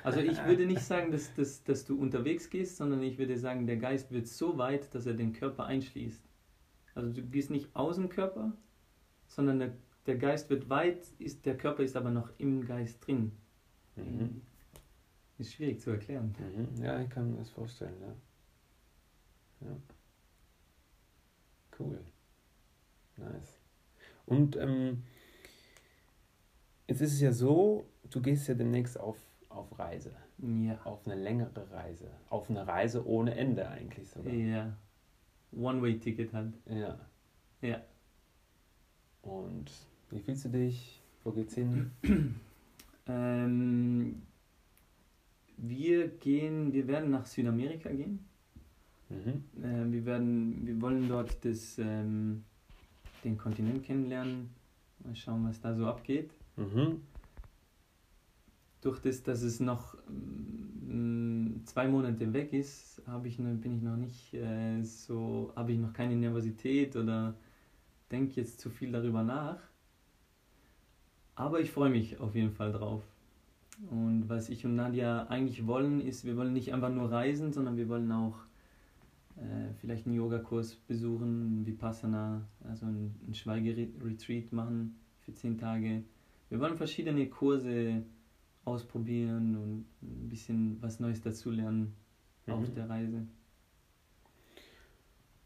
Also 0.04 0.20
ich 0.20 0.44
würde 0.44 0.66
nicht 0.66 0.82
sagen, 0.82 1.10
dass, 1.10 1.32
dass, 1.34 1.64
dass 1.64 1.86
du 1.86 1.98
unterwegs 1.98 2.50
gehst, 2.50 2.76
sondern 2.76 3.02
ich 3.02 3.16
würde 3.16 3.38
sagen, 3.38 3.66
der 3.66 3.78
Geist 3.78 4.12
wird 4.12 4.26
so 4.26 4.58
weit, 4.58 4.94
dass 4.94 5.06
er 5.06 5.14
den 5.14 5.32
Körper 5.32 5.64
einschließt. 5.64 6.22
Also 6.94 7.10
du 7.10 7.22
gehst 7.22 7.50
nicht 7.50 7.74
aus 7.74 7.96
dem 7.96 8.10
Körper, 8.10 8.52
sondern 9.28 9.60
der, 9.60 9.72
der 10.08 10.16
Geist 10.16 10.48
wird 10.48 10.68
weit, 10.70 11.06
ist, 11.18 11.44
der 11.44 11.56
Körper 11.56 11.82
ist 11.82 11.94
aber 11.94 12.10
noch 12.10 12.30
im 12.38 12.64
Geist 12.66 13.06
drin. 13.06 13.32
Mhm. 13.94 14.40
Ist 15.36 15.52
schwierig 15.52 15.80
zu 15.80 15.90
erklären. 15.90 16.34
Mhm. 16.38 16.82
Ja, 16.82 16.98
ich 17.00 17.10
kann 17.10 17.30
mir 17.30 17.36
das 17.36 17.50
vorstellen, 17.50 17.94
ja. 18.00 19.68
ja. 19.68 19.76
Cool. 21.78 22.00
Nice. 23.18 23.60
Und 24.24 24.56
ähm, 24.56 25.04
jetzt 26.88 27.02
ist 27.02 27.12
es 27.12 27.20
ja 27.20 27.32
so, 27.32 27.86
du 28.10 28.22
gehst 28.22 28.48
ja 28.48 28.54
demnächst 28.54 28.98
auf, 28.98 29.18
auf 29.50 29.78
Reise. 29.78 30.16
Ja. 30.38 30.80
Auf 30.84 31.06
eine 31.06 31.16
längere 31.16 31.70
Reise. 31.70 32.10
Auf 32.30 32.48
eine 32.48 32.66
Reise 32.66 33.06
ohne 33.06 33.34
Ende 33.34 33.68
eigentlich 33.68 34.08
sogar. 34.08 34.32
Ja. 34.32 34.74
One-Way-Ticket 35.52 36.32
halt. 36.32 36.54
Ja. 36.66 36.98
Ja. 37.60 37.82
Und 39.22 39.70
wie 40.10 40.20
fühlst 40.20 40.44
du 40.46 40.48
dich? 40.50 41.00
Wo 41.24 41.32
geht's 41.32 41.54
hin? 41.54 41.90
Ähm, 43.10 44.20
wir 45.56 46.08
gehen, 46.08 46.74
wir 46.74 46.86
werden 46.86 47.10
nach 47.10 47.24
Südamerika 47.24 47.90
gehen. 47.90 48.28
Mhm. 49.08 49.64
Äh, 49.64 49.90
wir, 49.92 50.04
werden, 50.04 50.66
wir 50.66 50.80
wollen 50.80 51.08
dort 51.08 51.42
das, 51.44 51.78
ähm, 51.78 52.44
den 53.24 53.38
Kontinent 53.38 53.82
kennenlernen. 53.82 54.50
Mal 55.04 55.16
schauen, 55.16 55.46
was 55.48 55.60
da 55.60 55.74
so 55.74 55.86
abgeht. 55.86 56.30
Mhm. 56.56 57.00
Durch 58.82 59.00
das, 59.00 59.22
dass 59.22 59.42
es 59.42 59.58
noch 59.58 59.96
ähm, 60.08 61.62
zwei 61.64 61.88
Monate 61.88 62.32
weg 62.32 62.52
ist, 62.52 63.02
habe 63.06 63.28
ich, 63.28 63.38
bin 63.38 63.76
ich 63.76 63.82
noch 63.82 63.96
nicht 63.96 64.34
äh, 64.34 64.82
so, 64.82 65.52
habe 65.56 65.72
ich 65.72 65.78
noch 65.78 65.92
keine 65.92 66.14
Nervosität 66.14 66.94
oder 66.94 67.34
denke 68.10 68.40
jetzt 68.40 68.60
zu 68.60 68.70
viel 68.70 68.92
darüber 68.92 69.22
nach. 69.22 69.58
Aber 71.38 71.60
ich 71.60 71.70
freue 71.70 71.88
mich 71.88 72.18
auf 72.18 72.34
jeden 72.34 72.50
Fall 72.50 72.72
drauf. 72.72 73.02
Und 73.90 74.28
was 74.28 74.48
ich 74.48 74.64
und 74.66 74.74
Nadia 74.74 75.28
eigentlich 75.28 75.66
wollen, 75.68 76.00
ist, 76.00 76.24
wir 76.24 76.36
wollen 76.36 76.52
nicht 76.52 76.74
einfach 76.74 76.90
nur 76.90 77.12
reisen, 77.12 77.52
sondern 77.52 77.76
wir 77.76 77.88
wollen 77.88 78.10
auch 78.10 78.36
äh, 79.36 79.72
vielleicht 79.80 80.06
einen 80.06 80.16
Yogakurs 80.16 80.74
besuchen, 80.74 81.64
Vipassana, 81.64 82.42
also 82.64 82.86
ein, 82.86 83.14
ein 83.28 83.34
Schweigeretreat 83.34 84.52
machen 84.52 84.96
für 85.20 85.32
zehn 85.32 85.56
Tage. 85.58 86.02
Wir 86.48 86.58
wollen 86.58 86.76
verschiedene 86.76 87.28
Kurse 87.28 88.02
ausprobieren 88.64 89.54
und 89.56 89.84
ein 90.02 90.28
bisschen 90.28 90.82
was 90.82 90.98
Neues 90.98 91.20
dazulernen 91.20 91.94
auf 92.48 92.68
Mhm. 92.68 92.74
der 92.74 92.90
Reise. 92.90 93.26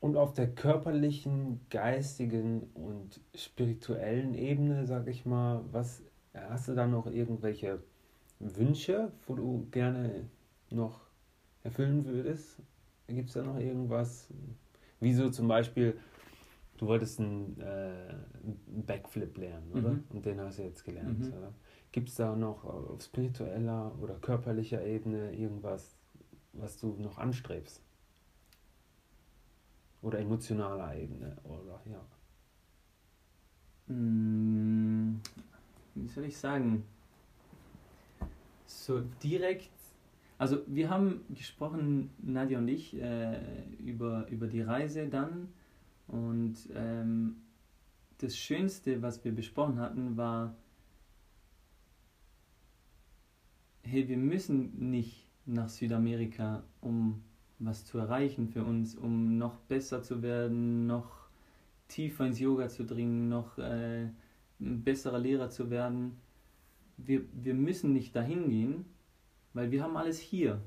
Und 0.03 0.17
auf 0.17 0.33
der 0.35 0.53
körperlichen, 0.53 1.61
geistigen 1.71 2.65
und 2.75 3.21
spirituellen 3.37 4.35
Ebene, 4.35 4.85
sag 4.85 5.07
ich 5.07 5.25
mal, 5.25 5.65
was 5.71 6.03
hast 6.35 6.67
du 6.67 6.75
da 6.75 6.89
noch 6.89 7.07
irgendwelche 7.07 7.81
Wünsche, 8.41 9.13
wo 9.29 9.37
du 9.37 9.69
gerne 9.71 10.29
noch 10.71 11.03
erfüllen 11.63 12.05
würdest? 12.05 12.61
Gibt 13.07 13.29
es 13.29 13.35
da 13.35 13.45
noch 13.45 13.61
irgendwas? 13.61 14.27
Wieso 14.99 15.31
zum 15.31 15.47
Beispiel, 15.47 15.97
du 16.79 16.89
wolltest 16.89 17.21
einen, 17.21 17.61
äh, 17.61 18.13
Backflip 18.67 19.39
lernen, 19.39 19.71
oder? 19.71 19.91
Mhm. 19.91 20.05
Und 20.11 20.27
den 20.27 20.41
hast 20.41 20.59
du 20.59 20.63
jetzt 20.65 20.85
gelernt, 20.85 21.21
Mhm. 21.21 21.33
oder? 21.33 21.55
Gibt 21.93 22.09
es 22.09 22.17
da 22.17 22.35
noch 22.35 22.65
auf 22.65 23.01
spiritueller 23.03 23.97
oder 24.01 24.15
körperlicher 24.15 24.85
Ebene 24.85 25.33
irgendwas, 25.33 25.95
was 26.55 26.77
du 26.77 26.89
noch 26.99 27.19
anstrebst? 27.19 27.81
Oder 30.03 30.19
emotionaler 30.19 30.97
Ebene, 30.97 31.37
oder 31.45 31.81
ja. 31.87 32.05
Mm, 33.95 35.21
Wie 35.95 36.09
soll 36.09 36.25
ich 36.25 36.37
sagen? 36.37 36.85
So 38.67 39.01
direkt. 39.23 39.71
Also 40.39 40.63
wir 40.67 40.91
haben 40.91 41.25
gesprochen, 41.31 42.11
Nadja 42.19 42.59
und 42.59 42.69
ich, 42.69 43.01
äh, 43.01 43.39
über, 43.79 44.27
über 44.29 44.49
die 44.49 44.63
Reise 44.63 45.09
dann. 45.09 45.49
Und 46.09 46.57
ähm, 46.75 47.37
das 48.19 48.37
Schönste, 48.37 49.03
was 49.03 49.25
wir 49.25 49.33
besprochen 49.33 49.79
hatten, 49.79 50.17
war, 50.17 50.57
hey, 53.83 54.09
wir 54.09 54.17
müssen 54.17 54.91
nicht 54.91 55.29
nach 55.47 55.69
Südamerika, 55.69 56.65
um 56.81 57.23
was 57.65 57.85
zu 57.85 57.99
erreichen 57.99 58.49
für 58.49 58.65
uns, 58.65 58.95
um 58.95 59.39
noch 59.39 59.57
besser 59.57 60.03
zu 60.03 60.23
werden, 60.23 60.87
noch 60.87 61.23
tiefer 61.89 62.27
ins 62.27 62.41
Yoga 62.41 62.69
zu 62.69 62.85
dringen, 62.85 63.29
noch 63.29 63.59
äh, 63.59 64.09
ein 64.61 64.83
besserer 64.83 65.19
Lehrer 65.19 65.51
zu 65.51 65.71
werden. 65.71 66.19
Wir, 66.97 67.23
wir 67.33 67.55
müssen 67.55 67.93
nicht 67.93 68.15
dahin 68.15 68.49
gehen, 68.49 68.85
weil 69.55 69.71
wir 69.71 69.83
haben 69.83 69.97
alles 69.97 70.19
hier, 70.19 70.61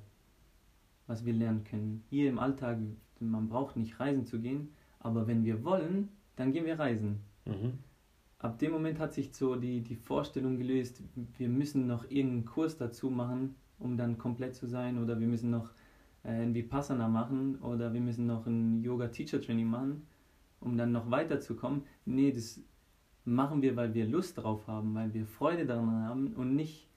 was 1.07 1.25
wir 1.25 1.33
lernen 1.33 1.63
können. 1.63 2.03
Hier 2.09 2.29
im 2.29 2.39
Alltag, 2.39 2.79
man 3.19 3.49
braucht 3.49 3.77
nicht 3.77 3.99
reisen 3.99 4.25
zu 4.25 4.39
gehen, 4.39 4.69
aber 4.99 5.27
wenn 5.27 5.43
wir 5.43 5.63
wollen, 5.63 6.09
dann 6.35 6.51
gehen 6.51 6.65
wir 6.65 6.79
reisen. 6.79 7.19
Mhm. 7.45 7.79
Ab 8.39 8.59
dem 8.59 8.71
Moment 8.71 8.99
hat 8.99 9.13
sich 9.13 9.33
so 9.33 9.55
die, 9.55 9.81
die 9.81 9.95
Vorstellung 9.95 10.57
gelöst, 10.57 11.01
wir 11.37 11.49
müssen 11.49 11.87
noch 11.87 12.03
irgendeinen 12.09 12.45
Kurs 12.45 12.77
dazu 12.77 13.09
machen, 13.09 13.55
um 13.79 13.97
dann 13.97 14.17
komplett 14.17 14.55
zu 14.55 14.67
sein, 14.67 15.01
oder 15.01 15.19
wir 15.19 15.27
müssen 15.27 15.49
noch 15.49 15.71
ein 16.25 16.53
Vipassana 16.53 17.07
machen, 17.07 17.57
oder 17.61 17.93
wir 17.93 18.01
müssen 18.01 18.25
noch 18.25 18.45
ein 18.47 18.83
Yoga-Teacher-Training 18.83 19.67
machen, 19.67 20.07
um 20.59 20.77
dann 20.77 20.91
noch 20.91 21.11
weiterzukommen. 21.11 21.83
Nee, 22.05 22.31
das 22.31 22.61
machen 23.25 23.61
wir, 23.61 23.75
weil 23.75 23.93
wir 23.93 24.07
Lust 24.07 24.37
drauf 24.37 24.67
haben, 24.67 24.93
weil 24.95 25.13
wir 25.13 25.25
Freude 25.25 25.65
daran 25.65 26.03
haben 26.03 26.33
und 26.33 26.55
nicht 26.55 26.89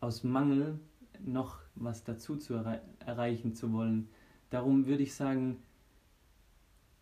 aus 0.00 0.24
Mangel 0.24 0.78
noch 1.24 1.60
was 1.74 2.02
dazu 2.04 2.36
zu 2.36 2.54
errei 2.54 2.80
erreichen 2.98 3.54
zu 3.54 3.72
wollen. 3.72 4.08
Darum 4.50 4.86
würde 4.86 5.04
ich 5.04 5.14
sagen, 5.14 5.58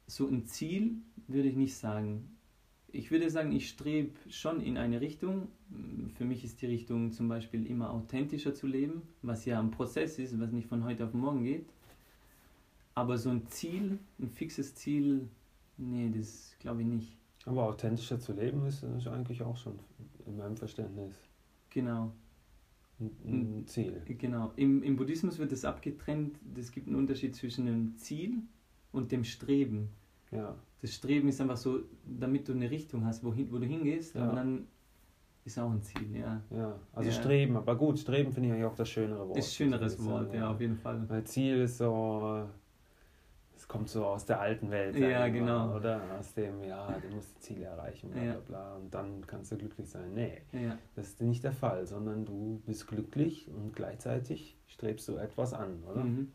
so 0.06 0.28
ein 0.28 0.44
Ziel 0.44 0.98
würde 1.26 1.48
ich 1.48 1.56
nicht 1.56 1.76
sagen. 1.76 2.36
Ich 2.92 3.10
würde 3.10 3.30
sagen, 3.30 3.52
ich 3.52 3.68
strebe 3.68 4.12
schon 4.28 4.60
in 4.60 4.76
eine 4.76 5.00
Richtung. 5.00 5.48
Für 6.16 6.24
mich 6.24 6.44
ist 6.44 6.60
die 6.60 6.66
Richtung 6.66 7.12
zum 7.12 7.28
Beispiel 7.28 7.66
immer 7.66 7.90
authentischer 7.92 8.54
zu 8.54 8.66
leben, 8.66 9.02
was 9.22 9.44
ja 9.44 9.60
ein 9.60 9.70
Prozess 9.70 10.18
ist, 10.18 10.38
was 10.40 10.50
nicht 10.50 10.68
von 10.68 10.84
heute 10.84 11.04
auf 11.04 11.14
morgen 11.14 11.44
geht. 11.44 11.66
Aber 12.94 13.16
so 13.16 13.30
ein 13.30 13.46
Ziel, 13.46 13.98
ein 14.18 14.28
fixes 14.28 14.74
Ziel, 14.74 15.28
nee, 15.76 16.10
das 16.14 16.56
glaube 16.58 16.82
ich 16.82 16.88
nicht. 16.88 17.16
Aber 17.46 17.64
authentischer 17.68 18.18
zu 18.18 18.32
leben 18.32 18.66
ist, 18.66 18.82
ist 18.82 19.06
eigentlich 19.06 19.42
auch 19.42 19.56
schon 19.56 19.78
in 20.26 20.36
meinem 20.36 20.56
Verständnis 20.56 21.14
Genau. 21.70 22.12
ein, 22.98 23.10
ein 23.24 23.66
Ziel. 23.66 24.02
Genau. 24.06 24.52
Im, 24.56 24.82
Im 24.82 24.96
Buddhismus 24.96 25.38
wird 25.38 25.52
es 25.52 25.64
abgetrennt. 25.64 26.38
Es 26.58 26.72
gibt 26.72 26.88
einen 26.88 26.96
Unterschied 26.96 27.34
zwischen 27.36 27.66
dem 27.66 27.96
Ziel 27.96 28.42
und 28.92 29.12
dem 29.12 29.24
Streben. 29.24 29.88
Ja. 30.30 30.54
Das 30.80 30.94
Streben 30.94 31.28
ist 31.28 31.40
einfach 31.40 31.56
so, 31.56 31.80
damit 32.04 32.48
du 32.48 32.52
eine 32.52 32.70
Richtung 32.70 33.04
hast, 33.04 33.22
wohin, 33.24 33.50
wo 33.52 33.58
du 33.58 33.66
hingehst, 33.66 34.14
Ja. 34.14 34.24
aber 34.24 34.34
dann 34.36 34.66
ist 35.44 35.58
auch 35.58 35.70
ein 35.70 35.82
Ziel, 35.82 36.16
ja. 36.16 36.40
Ja, 36.50 36.78
also 36.92 37.10
Ja. 37.10 37.16
Streben, 37.16 37.56
aber 37.56 37.76
gut, 37.76 37.98
Streben 37.98 38.32
finde 38.32 38.48
ich 38.48 38.54
eigentlich 38.54 38.66
auch 38.66 38.74
das 38.74 38.88
schönere 38.88 39.28
Wort. 39.28 39.36
Ist 39.38 39.48
ein 39.48 39.52
schöneres 39.52 40.04
Wort, 40.04 40.32
ja, 40.34 40.50
auf 40.50 40.60
jeden 40.60 40.76
Fall. 40.76 41.04
Weil 41.08 41.24
Ziel 41.24 41.62
ist 41.62 41.78
so, 41.78 42.46
es 43.56 43.66
kommt 43.68 43.88
so 43.88 44.04
aus 44.06 44.24
der 44.24 44.40
alten 44.40 44.70
Welt. 44.70 44.96
Ja, 44.96 45.20
mal, 45.20 45.32
genau. 45.32 45.76
Oder 45.76 46.00
aus 46.18 46.32
dem, 46.34 46.62
ja, 46.64 46.86
du 46.98 47.14
musst 47.14 47.36
die 47.36 47.40
Ziele 47.40 47.66
erreichen, 47.66 48.10
bla 48.10 48.22
Ja. 48.22 48.32
bla 48.34 48.40
bla, 48.40 48.76
und 48.76 48.94
dann 48.94 49.26
kannst 49.26 49.52
du 49.52 49.56
glücklich 49.56 49.88
sein. 49.88 50.14
Nee, 50.14 50.40
Ja, 50.52 50.78
das 50.94 51.08
ist 51.08 51.20
nicht 51.20 51.44
der 51.44 51.52
Fall, 51.52 51.86
sondern 51.86 52.24
du 52.24 52.62
bist 52.66 52.86
glücklich 52.86 53.48
und 53.48 53.74
gleichzeitig 53.74 54.56
strebst 54.66 55.08
du 55.08 55.16
etwas 55.16 55.52
an, 55.52 55.82
oder? 55.90 56.04
mhm. 56.04 56.32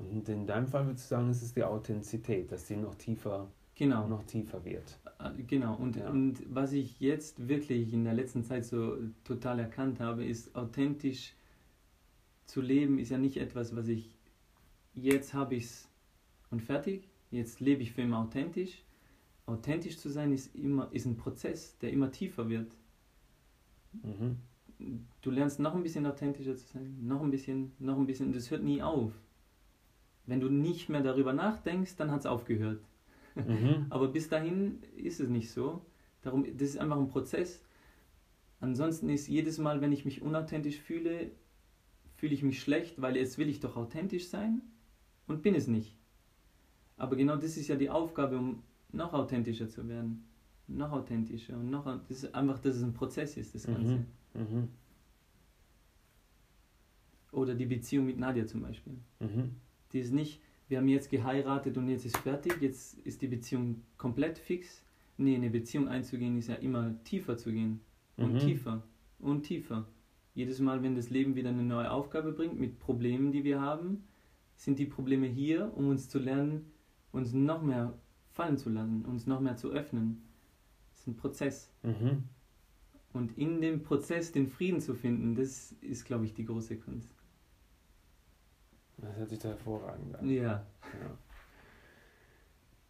Und 0.00 0.28
in 0.28 0.46
deinem 0.46 0.66
Fall 0.66 0.86
würdest 0.86 1.06
du 1.10 1.14
sagen, 1.14 1.28
es 1.28 1.42
ist 1.42 1.56
die 1.56 1.64
Authentizität, 1.64 2.50
dass 2.50 2.66
die 2.66 2.76
noch 2.76 2.94
tiefer, 2.94 3.48
genau. 3.74 4.08
noch 4.08 4.24
tiefer 4.24 4.64
wird. 4.64 4.98
Äh, 5.18 5.42
Genau, 5.46 5.74
und, 5.76 5.96
Ja. 5.96 6.10
und 6.10 6.42
was 6.48 6.72
ich 6.72 6.98
jetzt 7.00 7.48
wirklich 7.48 7.92
in 7.92 8.04
der 8.04 8.14
letzten 8.14 8.42
Zeit 8.42 8.64
so 8.64 8.96
total 9.24 9.58
erkannt 9.58 10.00
habe, 10.00 10.24
ist 10.24 10.54
authentisch 10.56 11.34
zu 12.46 12.60
leben, 12.60 12.98
ist 12.98 13.10
ja 13.10 13.18
nicht 13.18 13.36
etwas, 13.36 13.76
was 13.76 13.88
ich 13.88 14.16
jetzt 14.94 15.34
habe 15.34 15.54
ich 15.54 15.64
es 15.64 15.88
und 16.50 16.62
fertig, 16.62 17.08
jetzt 17.30 17.60
lebe 17.60 17.82
ich 17.82 17.92
für 17.92 18.02
immer 18.02 18.18
authentisch. 18.18 18.82
Authentisch 19.46 19.98
zu 19.98 20.08
sein 20.08 20.32
ist 20.32 20.54
immer 20.54 20.88
ist 20.92 21.06
ein 21.06 21.16
Prozess, 21.16 21.76
der 21.78 21.92
immer 21.92 22.10
tiefer 22.10 22.48
wird. 22.48 22.76
Mhm. 24.02 24.36
Du 25.20 25.30
lernst 25.30 25.60
noch 25.60 25.74
ein 25.74 25.82
bisschen 25.82 26.06
authentischer 26.06 26.56
zu 26.56 26.66
sein, 26.66 26.96
noch 27.06 27.22
ein 27.22 27.30
bisschen, 27.30 27.72
noch 27.78 27.98
ein 27.98 28.06
bisschen, 28.06 28.32
das 28.32 28.50
hört 28.50 28.62
nie 28.62 28.82
auf. 28.82 29.12
Wenn 30.30 30.38
du 30.38 30.48
nicht 30.48 30.88
mehr 30.88 31.02
darüber 31.02 31.32
nachdenkst, 31.32 31.96
dann 31.96 32.12
hat 32.12 32.20
es 32.20 32.26
aufgehört. 32.26 32.80
Mhm. 33.34 33.86
Aber 33.90 34.06
bis 34.06 34.28
dahin 34.28 34.78
ist 34.96 35.18
es 35.18 35.28
nicht 35.28 35.50
so. 35.50 35.84
Darum, 36.22 36.44
das 36.56 36.68
ist 36.68 36.78
einfach 36.78 36.98
ein 36.98 37.08
Prozess. 37.08 37.64
Ansonsten 38.60 39.08
ist 39.10 39.26
jedes 39.26 39.58
Mal, 39.58 39.80
wenn 39.80 39.90
ich 39.90 40.04
mich 40.04 40.22
unauthentisch 40.22 40.78
fühle, 40.78 41.32
fühle 42.14 42.32
ich 42.32 42.44
mich 42.44 42.60
schlecht, 42.60 43.02
weil 43.02 43.16
jetzt 43.16 43.38
will 43.38 43.48
ich 43.48 43.58
doch 43.58 43.76
authentisch 43.76 44.28
sein 44.28 44.62
und 45.26 45.42
bin 45.42 45.56
es 45.56 45.66
nicht. 45.66 45.98
Aber 46.96 47.16
genau 47.16 47.34
das 47.34 47.56
ist 47.56 47.66
ja 47.66 47.74
die 47.74 47.90
Aufgabe, 47.90 48.38
um 48.38 48.62
noch 48.92 49.12
authentischer 49.12 49.68
zu 49.68 49.88
werden. 49.88 50.28
Noch 50.68 50.92
authentischer 50.92 51.56
und 51.56 51.70
noch. 51.70 51.86
Das 52.06 52.22
ist 52.22 52.32
einfach, 52.36 52.60
dass 52.60 52.76
es 52.76 52.84
ein 52.84 52.92
Prozess 52.92 53.36
ist, 53.36 53.56
das 53.56 53.66
Ganze. 53.66 54.06
Mhm. 54.34 54.40
Mhm. 54.40 54.68
Oder 57.32 57.56
die 57.56 57.66
Beziehung 57.66 58.06
mit 58.06 58.16
Nadia 58.16 58.46
zum 58.46 58.62
Beispiel. 58.62 58.96
Mhm. 59.18 59.56
Die 59.92 60.00
ist 60.00 60.12
nicht, 60.12 60.40
wir 60.68 60.78
haben 60.78 60.88
jetzt 60.88 61.10
geheiratet 61.10 61.76
und 61.76 61.88
jetzt 61.88 62.04
ist 62.04 62.16
fertig, 62.18 62.56
jetzt 62.60 62.98
ist 63.00 63.22
die 63.22 63.28
Beziehung 63.28 63.82
komplett 63.96 64.38
fix. 64.38 64.84
Nee, 65.16 65.34
eine 65.34 65.50
Beziehung 65.50 65.88
einzugehen 65.88 66.38
ist 66.38 66.48
ja 66.48 66.54
immer 66.56 66.94
tiefer 67.04 67.36
zu 67.36 67.52
gehen. 67.52 67.80
Und 68.16 68.34
Mhm. 68.34 68.38
tiefer 68.38 68.82
und 69.18 69.42
tiefer. 69.42 69.86
Jedes 70.34 70.60
Mal, 70.60 70.82
wenn 70.82 70.94
das 70.94 71.10
Leben 71.10 71.34
wieder 71.34 71.48
eine 71.50 71.62
neue 71.62 71.90
Aufgabe 71.90 72.32
bringt 72.32 72.58
mit 72.58 72.78
Problemen, 72.78 73.32
die 73.32 73.44
wir 73.44 73.60
haben, 73.60 74.04
sind 74.56 74.78
die 74.78 74.86
Probleme 74.86 75.26
hier, 75.26 75.72
um 75.76 75.88
uns 75.88 76.08
zu 76.08 76.18
lernen, 76.18 76.66
uns 77.12 77.32
noch 77.32 77.62
mehr 77.62 77.98
fallen 78.30 78.58
zu 78.58 78.70
lassen, 78.70 79.04
uns 79.04 79.26
noch 79.26 79.40
mehr 79.40 79.56
zu 79.56 79.70
öffnen. 79.70 80.22
Das 80.92 81.00
ist 81.00 81.06
ein 81.08 81.16
Prozess. 81.16 81.72
Mhm. 81.82 82.24
Und 83.12 83.36
in 83.36 83.60
dem 83.60 83.82
Prozess 83.82 84.30
den 84.32 84.46
Frieden 84.46 84.80
zu 84.80 84.94
finden, 84.94 85.34
das 85.34 85.72
ist, 85.80 86.04
glaube 86.04 86.26
ich, 86.26 86.34
die 86.34 86.44
große 86.44 86.76
Kunst. 86.76 87.12
Das 89.00 89.16
hört 89.16 89.28
sich 89.30 89.38
da 89.38 89.48
hervorragend 89.50 90.16
an. 90.16 90.28
Ja. 90.28 90.42
Ja. 90.42 90.64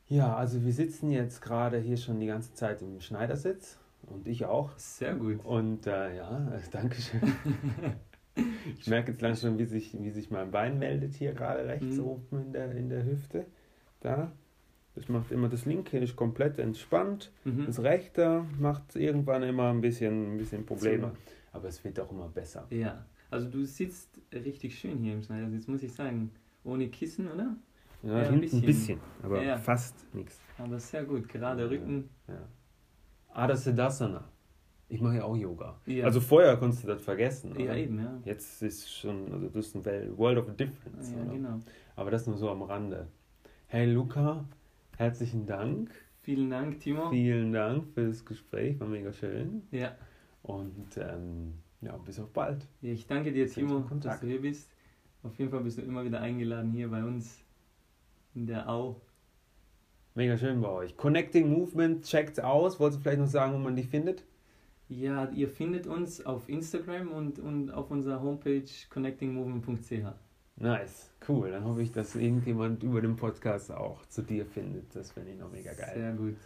ja, 0.08 0.36
also 0.36 0.64
wir 0.64 0.72
sitzen 0.72 1.11
jetzt 1.11 1.40
gerade 1.40 1.78
hier 1.78 1.96
schon 1.96 2.20
die 2.20 2.26
ganze 2.26 2.52
Zeit 2.54 2.82
im 2.82 3.00
Schneidersitz 3.00 3.78
und 4.02 4.26
ich 4.26 4.44
auch. 4.46 4.76
Sehr 4.78 5.14
gut. 5.14 5.44
Und 5.44 5.86
äh, 5.86 6.16
ja, 6.16 6.50
danke 6.72 7.00
schön. 7.00 7.20
Ich 8.78 8.86
merke 8.86 9.11
jetzt 9.11 9.20
langsam, 9.20 9.58
wie 9.58 9.64
sich, 9.66 9.94
wie 10.00 10.11
sich 10.11 10.30
mein 10.30 10.50
Bein 10.50 10.78
meldet 10.78 11.14
hier 11.14 11.34
gerade 11.34 11.66
rechts 11.66 11.96
Mhm. 11.96 12.04
oben 12.04 12.40
in 12.46 12.52
der, 12.52 12.70
in 12.72 12.88
der 12.88 13.04
Hüfte. 13.04 13.44
Da. 14.00 14.32
Das 14.94 15.08
macht 15.08 15.30
immer 15.30 15.48
das 15.48 15.66
linke 15.66 15.98
ist 15.98 16.16
komplett 16.16 16.58
entspannt. 16.58 17.32
Mhm. 17.44 17.66
Das 17.66 17.80
rechte 17.82 18.44
macht 18.58 18.96
irgendwann 18.96 19.42
immer 19.42 19.70
ein 19.70 19.80
bisschen, 19.80 20.34
ein 20.34 20.38
bisschen 20.38 20.64
Probleme. 20.64 21.12
Aber 21.52 21.68
es 21.68 21.84
wird 21.84 21.98
auch 22.00 22.11
immer 22.12 22.28
besser. 22.28 22.66
Ja, 22.70 23.04
also 23.31 23.49
du 23.49 23.64
sitzt 23.64 24.20
richtig 24.33 24.78
schön 24.78 24.99
hier 24.99 25.14
im 25.14 25.22
Schneidersitz, 25.22 25.66
muss 25.68 25.83
ich 25.83 25.93
sagen. 25.93 26.31
Ohne 26.64 26.89
Kissen, 26.89 27.28
oder? 27.31 27.57
Ja, 28.03 28.22
Ja, 28.22 28.28
ein 28.31 28.41
bisschen. 28.41 28.61
ein 28.61 28.66
bisschen, 28.66 29.01
aber 29.22 29.43
Ja. 29.43 29.57
fast 29.59 29.95
nichts. 30.14 30.41
Aber 30.59 30.78
sehr 30.78 31.05
gut, 31.05 31.28
gerade. 31.28 31.68
Rücken. 31.70 32.09
Ja. 32.28 32.47
Adha 33.33 33.57
Siddhasana. 33.57 34.24
Ich 34.89 35.01
mache 35.01 35.16
ja 35.16 35.24
auch 35.24 35.37
Yoga. 35.37 35.78
Ja. 35.87 36.05
Also 36.07 36.20
vorher 36.20 36.57
konntest 36.57 36.83
du 36.83 36.89
das 36.89 37.01
vergessen. 37.03 37.55
ja, 37.59 37.66
oder? 37.66 37.76
eben, 37.76 37.99
ja. 37.99 38.20
Jetzt 38.24 38.61
ist 38.62 38.91
schon, 38.93 39.33
also 39.33 39.49
das 39.49 39.68
ist 39.68 39.76
ein 39.76 40.18
World 40.18 40.39
of 40.39 40.57
Difference. 40.57 41.12
Ja, 41.12 41.22
oder? 41.22 41.33
genau. 41.33 41.61
Aber 41.97 42.11
das 42.11 42.26
nur 42.26 42.37
so 42.37 42.51
am 42.51 42.62
Rande. 42.62 43.07
Hey 43.68 43.87
Luca, 43.91 44.45
herzlichen 44.97 45.47
Dank. 45.47 45.91
Vielen 46.22 46.51
Dank, 46.51 46.81
Timo. 46.81 47.09
Vielen 47.11 47.53
Dank 47.53 47.87
für 47.95 48.07
das 48.09 48.24
Gespräch, 48.24 48.78
war 48.81 48.89
mega 48.89 49.12
schön. 49.12 49.62
Ja. 49.70 49.93
Und 50.43 50.97
ähm, 50.99 51.55
ja, 51.81 51.97
bis 51.97 52.18
auf 52.18 52.31
bald. 52.31 52.66
ich 52.83 53.07
danke 53.07 53.33
dir, 53.33 53.49
Timo, 53.49 53.81
dass 54.01 54.20
du 54.20 54.26
hier 54.26 54.41
bist. 54.41 54.70
Auf 55.22 55.39
jeden 55.39 55.51
Fall 55.51 55.61
bist 55.61 55.78
du 55.78 55.83
immer 55.83 56.05
wieder 56.05 56.20
eingeladen 56.20 56.72
hier 56.72 56.89
bei 56.89 57.05
uns 57.05 57.45
in 58.35 58.47
der 58.47 58.68
Au. 58.68 59.01
Mega 60.14 60.37
schön 60.37 60.61
bei 60.61 60.68
euch. 60.68 60.97
Connecting 60.97 61.51
Movement, 61.51 62.05
checkt's 62.05 62.39
aus. 62.39 62.81
Wolltest 62.81 63.01
du 63.01 63.03
vielleicht 63.03 63.20
noch 63.20 63.28
sagen, 63.28 63.55
wo 63.55 63.59
man 63.59 63.76
dich 63.76 63.87
findet? 63.87 64.24
Ja, 64.89 65.28
ihr 65.31 65.49
findet 65.49 65.87
uns 65.87 66.24
auf 66.26 66.49
Instagram 66.49 67.12
und, 67.12 67.39
und 67.39 67.70
auf 67.70 67.91
unserer 67.91 68.20
Homepage 68.20 68.64
connectingmovement.ch. 68.89 70.12
Nice, 70.57 71.11
cool. 71.28 71.51
Dann 71.53 71.64
hoffe 71.64 71.83
ich, 71.83 71.93
dass 71.93 72.16
irgendjemand 72.16 72.83
über 72.83 73.01
den 73.01 73.16
Podcast 73.16 73.70
auch 73.70 74.05
zu 74.07 74.22
dir 74.22 74.45
findet. 74.45 74.95
Das 74.95 75.12
finde 75.12 75.31
ich 75.31 75.39
noch 75.39 75.51
mega 75.51 75.72
geil. 75.72 75.93
Sehr 75.95 76.12
gut. 76.12 76.37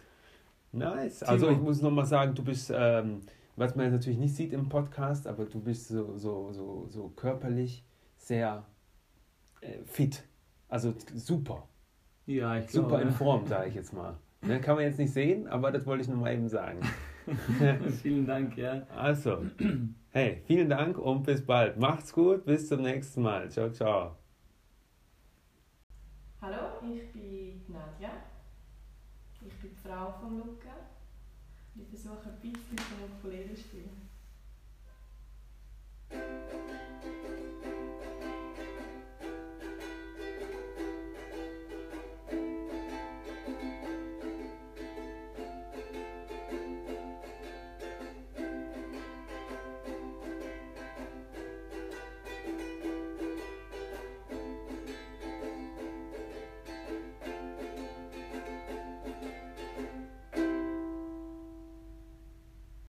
Nice. 0.71 1.23
Also 1.23 1.49
ich 1.49 1.57
muss 1.57 1.81
nochmal 1.81 2.05
sagen, 2.05 2.35
du 2.35 2.43
bist, 2.43 2.71
ähm, 2.73 3.21
was 3.55 3.75
man 3.75 3.85
jetzt 3.85 3.93
natürlich 3.93 4.19
nicht 4.19 4.35
sieht 4.35 4.53
im 4.53 4.69
Podcast, 4.69 5.27
aber 5.27 5.45
du 5.45 5.61
bist 5.61 5.87
so, 5.87 6.17
so, 6.17 6.51
so, 6.51 6.87
so 6.87 7.09
körperlich 7.09 7.85
sehr 8.17 8.65
äh, 9.61 9.83
fit. 9.85 10.23
Also 10.67 10.93
super. 11.13 11.67
Ja, 12.25 12.57
ich 12.57 12.69
Super 12.69 12.87
glaube. 12.87 13.03
in 13.03 13.11
Form, 13.11 13.45
sage 13.47 13.69
ich 13.69 13.75
jetzt 13.75 13.93
mal. 13.93 14.17
Ne, 14.41 14.59
kann 14.59 14.75
man 14.75 14.83
jetzt 14.83 14.99
nicht 14.99 15.13
sehen, 15.13 15.47
aber 15.47 15.71
das 15.71 15.85
wollte 15.85 16.03
ich 16.03 16.07
nur 16.07 16.17
mal 16.17 16.33
eben 16.33 16.49
sagen. 16.49 16.79
Vielen 18.01 18.27
Dank, 18.27 18.55
ja. 18.57 18.85
Also, 18.95 19.43
hey, 20.11 20.43
vielen 20.45 20.69
Dank 20.69 20.99
und 20.99 21.23
bis 21.23 21.43
bald. 21.43 21.77
Macht's 21.77 22.13
gut, 22.13 22.45
bis 22.45 22.67
zum 22.67 22.83
nächsten 22.83 23.23
Mal. 23.23 23.49
Ciao, 23.49 23.71
ciao. 23.71 24.15
Hallo, 26.39 26.57
ich 26.83 27.11
bin 27.11 27.63
Nadja. 27.67 28.11
Ich 29.33 29.39
bin 29.39 29.49
die 29.63 29.75
Frau 29.75 30.11
von 30.19 30.37
Luca. 30.37 30.94
Ich 31.77 31.89
versuche 31.89 32.29
ein 32.29 32.39
bisschen 32.39 32.77
vom 32.77 33.17
Ukulele 33.17 33.53
zu 33.53 33.61
spielen. 33.61 34.09